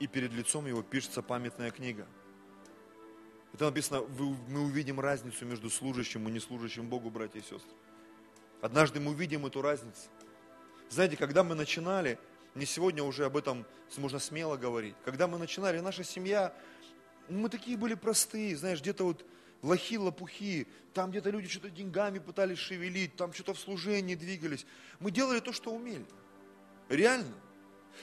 И 0.00 0.08
перед 0.08 0.32
лицом 0.32 0.66
его 0.66 0.82
пишется 0.82 1.22
памятная 1.22 1.70
книга. 1.70 2.06
Это 3.52 3.66
написано, 3.66 4.02
мы 4.48 4.62
увидим 4.62 4.98
разницу 4.98 5.44
между 5.44 5.70
служащим 5.70 6.28
и 6.28 6.32
неслужащим 6.32 6.88
Богу, 6.88 7.10
братья 7.10 7.38
и 7.38 7.42
сестры. 7.42 7.70
Однажды 8.60 8.98
мы 8.98 9.12
увидим 9.12 9.46
эту 9.46 9.62
разницу. 9.62 10.08
Знаете, 10.88 11.16
когда 11.16 11.44
мы 11.44 11.54
начинали, 11.54 12.18
мне 12.54 12.66
сегодня 12.66 13.02
уже 13.02 13.26
об 13.26 13.36
этом 13.36 13.64
можно 13.96 14.18
смело 14.18 14.56
говорить. 14.56 14.94
Когда 15.04 15.26
мы 15.26 15.38
начинали, 15.38 15.80
наша 15.80 16.04
семья, 16.04 16.54
мы 17.28 17.48
такие 17.48 17.76
были 17.76 17.94
простые, 17.94 18.56
знаешь, 18.56 18.80
где-то 18.80 19.04
вот 19.04 19.24
лохи, 19.62 19.98
лопухи, 19.98 20.66
там 20.94 21.10
где-то 21.10 21.30
люди 21.30 21.48
что-то 21.48 21.70
деньгами 21.70 22.18
пытались 22.18 22.58
шевелить, 22.58 23.16
там 23.16 23.32
что-то 23.32 23.54
в 23.54 23.60
служении 23.60 24.14
двигались. 24.14 24.66
Мы 24.98 25.10
делали 25.10 25.40
то, 25.40 25.52
что 25.52 25.72
умели. 25.72 26.06
Реально. 26.88 27.34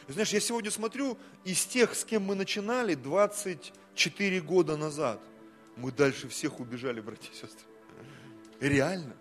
Знаешь, 0.07 0.29
я 0.29 0.39
сегодня 0.39 0.71
смотрю, 0.71 1.17
из 1.43 1.65
тех, 1.65 1.95
с 1.95 2.05
кем 2.05 2.23
мы 2.23 2.35
начинали 2.35 2.93
24 2.95 4.41
года 4.41 4.77
назад, 4.77 5.19
мы 5.75 5.91
дальше 5.91 6.27
всех 6.29 6.59
убежали, 6.59 7.01
братья 7.01 7.31
и 7.31 7.35
сестры. 7.35 7.67
Реально. 8.59 9.15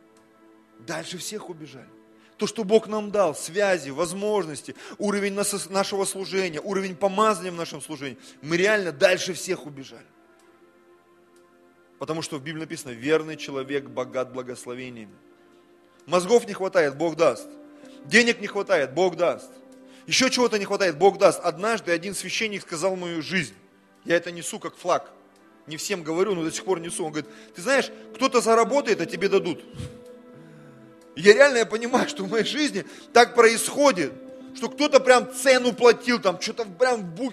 Дальше 0.81 1.19
всех 1.19 1.49
убежали. 1.49 1.89
То, 2.37 2.47
что 2.47 2.65
Бог 2.65 2.87
нам 2.87 3.11
дал, 3.11 3.35
связи, 3.35 3.91
возможности, 3.91 4.75
уровень 4.99 5.35
нашего 5.35 6.05
служения, 6.05 6.61
уровень 6.61 6.95
помазания 6.95 7.51
в 7.51 7.55
нашем 7.55 7.81
служении, 7.81 8.19
мы 8.43 8.59
реально 8.59 8.93
дальше 8.93 9.33
всех 9.33 9.65
убежали. 9.65 10.05
Потому 11.99 12.21
что 12.21 12.37
в 12.37 12.43
Библии 12.43 12.61
написано, 12.61 12.91
верный 12.91 13.37
человек 13.37 13.85
богат 13.85 14.33
благословениями. 14.33 15.15
Мозгов 16.05 16.47
не 16.47 16.53
хватает, 16.53 16.97
Бог 16.99 17.17
даст. 17.17 17.49
Денег 18.05 18.41
не 18.41 18.47
хватает, 18.47 18.93
Бог 18.93 19.17
даст. 19.17 19.51
Еще 20.07 20.31
чего-то 20.31 20.59
не 20.59 20.67
хватает, 20.67 20.99
Бог 20.99 21.17
даст. 21.17 21.41
Однажды 21.43 21.91
один 21.91 22.15
священник 22.15 22.63
сказал 22.63 22.97
мою 22.97 23.23
жизнь. 23.23 23.55
Я 24.05 24.17
это 24.17 24.31
несу 24.31 24.59
как 24.59 24.77
флаг. 24.77 25.11
Не 25.67 25.79
всем 25.79 26.03
говорю, 26.03 26.35
но 26.35 26.45
до 26.45 26.53
сих 26.53 26.65
пор 26.65 26.81
несу. 26.81 27.05
Он 27.05 27.13
говорит, 27.13 27.31
ты 27.55 27.63
знаешь, 27.63 27.91
кто-то 28.15 28.43
заработает, 28.43 29.01
а 29.01 29.07
тебе 29.07 29.29
дадут. 29.29 29.65
Я 31.17 31.33
реально 31.33 31.59
я 31.59 31.67
понимаю, 31.67 32.09
что 32.09 32.25
в 32.25 32.31
моей 32.31 32.45
жизни 32.45 32.85
так 33.13 33.35
происходит, 33.35 34.13
что 34.55 34.69
кто-то 34.69 35.01
прям 35.01 35.33
цену 35.33 35.73
платил, 35.73 36.21
там 36.21 36.41
что-то 36.41 36.67
прям 36.67 37.03
бух, 37.03 37.33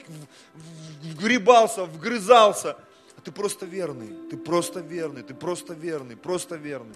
вгребался, 1.01 1.83
вгрызался. 1.83 2.77
А 3.17 3.21
ты 3.21 3.31
просто 3.31 3.65
верный, 3.65 4.29
ты 4.29 4.37
просто 4.37 4.79
верный, 4.79 5.21
ты 5.21 5.33
просто 5.33 5.73
верный, 5.73 6.15
просто 6.15 6.55
верный. 6.55 6.95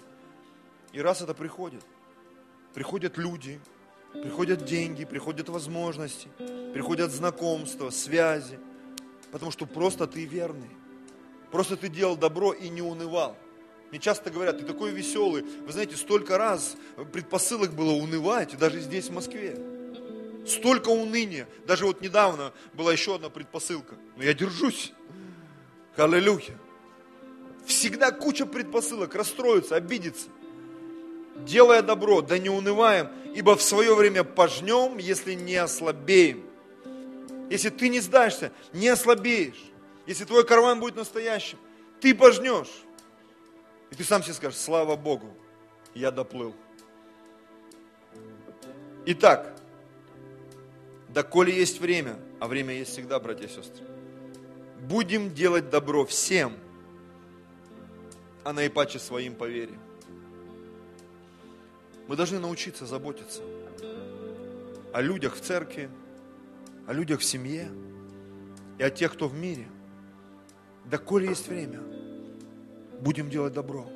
И 0.92 1.00
раз 1.00 1.20
это 1.20 1.34
приходит, 1.34 1.82
приходят 2.72 3.18
люди, 3.18 3.60
приходят 4.14 4.64
деньги, 4.64 5.04
приходят 5.04 5.50
возможности, 5.50 6.28
приходят 6.72 7.12
знакомства, 7.12 7.90
связи, 7.90 8.58
потому 9.30 9.50
что 9.50 9.66
просто 9.66 10.06
ты 10.06 10.24
верный. 10.24 10.70
Просто 11.50 11.76
ты 11.76 11.88
делал 11.88 12.16
добро 12.16 12.52
и 12.52 12.68
не 12.68 12.82
унывал. 12.82 13.36
Мне 13.90 14.00
часто 14.00 14.30
говорят, 14.30 14.58
ты 14.58 14.64
такой 14.64 14.90
веселый. 14.90 15.42
Вы 15.42 15.72
знаете, 15.72 15.96
столько 15.96 16.36
раз 16.36 16.76
предпосылок 17.12 17.72
было 17.72 17.92
унывать, 17.92 18.56
даже 18.58 18.80
здесь, 18.80 19.08
в 19.08 19.12
Москве. 19.12 19.58
Столько 20.46 20.88
уныния. 20.88 21.46
Даже 21.66 21.86
вот 21.86 22.00
недавно 22.00 22.52
была 22.74 22.92
еще 22.92 23.14
одна 23.14 23.30
предпосылка. 23.30 23.94
Но 24.16 24.24
я 24.24 24.34
держусь. 24.34 24.92
Аллилуйя. 25.96 26.58
Всегда 27.66 28.12
куча 28.12 28.46
предпосылок, 28.46 29.14
расстроиться, 29.14 29.76
обидеться. 29.76 30.28
Делая 31.36 31.82
добро, 31.82 32.22
да 32.22 32.38
не 32.38 32.48
унываем, 32.48 33.10
ибо 33.34 33.56
в 33.56 33.62
свое 33.62 33.94
время 33.94 34.24
пожнем, 34.24 34.98
если 34.98 35.34
не 35.34 35.56
ослабеем. 35.56 36.44
Если 37.50 37.68
ты 37.70 37.88
не 37.88 38.00
сдашься, 38.00 38.52
не 38.72 38.88
ослабеешь. 38.88 39.62
Если 40.06 40.24
твой 40.24 40.44
карман 40.44 40.80
будет 40.80 40.96
настоящим, 40.96 41.58
ты 42.00 42.14
пожнешь. 42.14 42.68
И 43.90 43.94
ты 43.94 44.04
сам 44.04 44.22
себе 44.22 44.34
скажешь, 44.34 44.58
слава 44.58 44.96
Богу, 44.96 45.34
я 45.94 46.10
доплыл. 46.10 46.54
Итак, 49.06 49.56
доколе 51.08 51.56
есть 51.56 51.80
время, 51.80 52.16
а 52.40 52.46
время 52.46 52.74
есть 52.74 52.92
всегда, 52.92 53.18
братья 53.18 53.46
и 53.46 53.48
сестры, 53.48 53.86
будем 54.82 55.32
делать 55.32 55.70
добро 55.70 56.04
всем, 56.04 56.54
а 58.44 58.52
наипаче 58.52 58.98
своим 58.98 59.34
по 59.34 59.44
вере. 59.44 59.78
Мы 62.06 62.16
должны 62.16 62.38
научиться 62.38 62.86
заботиться 62.86 63.42
о 64.92 65.00
людях 65.00 65.36
в 65.36 65.40
церкви, 65.40 65.90
о 66.86 66.92
людях 66.92 67.20
в 67.20 67.24
семье 67.24 67.70
и 68.78 68.82
о 68.82 68.90
тех, 68.90 69.14
кто 69.14 69.28
в 69.28 69.34
мире. 69.34 69.66
Доколе 70.84 71.28
есть 71.28 71.48
время– 71.48 71.80
Будем 73.00 73.30
делать 73.30 73.52
добро. 73.52 73.86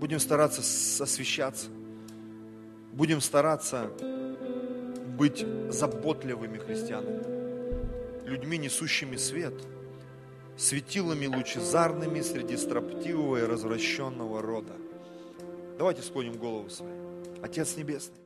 Будем 0.00 0.18
стараться 0.18 0.60
освещаться. 1.02 1.68
Будем 2.92 3.20
стараться 3.20 3.90
быть 5.16 5.44
заботливыми 5.68 6.58
христианами. 6.58 8.26
Людьми, 8.26 8.58
несущими 8.58 9.16
свет. 9.16 9.54
Светилами 10.56 11.26
лучезарными 11.26 12.20
среди 12.20 12.56
строптивого 12.56 13.38
и 13.38 13.42
развращенного 13.42 14.40
рода. 14.40 14.72
Давайте 15.78 16.02
склоним 16.02 16.34
голову 16.34 16.70
свои. 16.70 16.92
Отец 17.42 17.76
Небесный. 17.76 18.23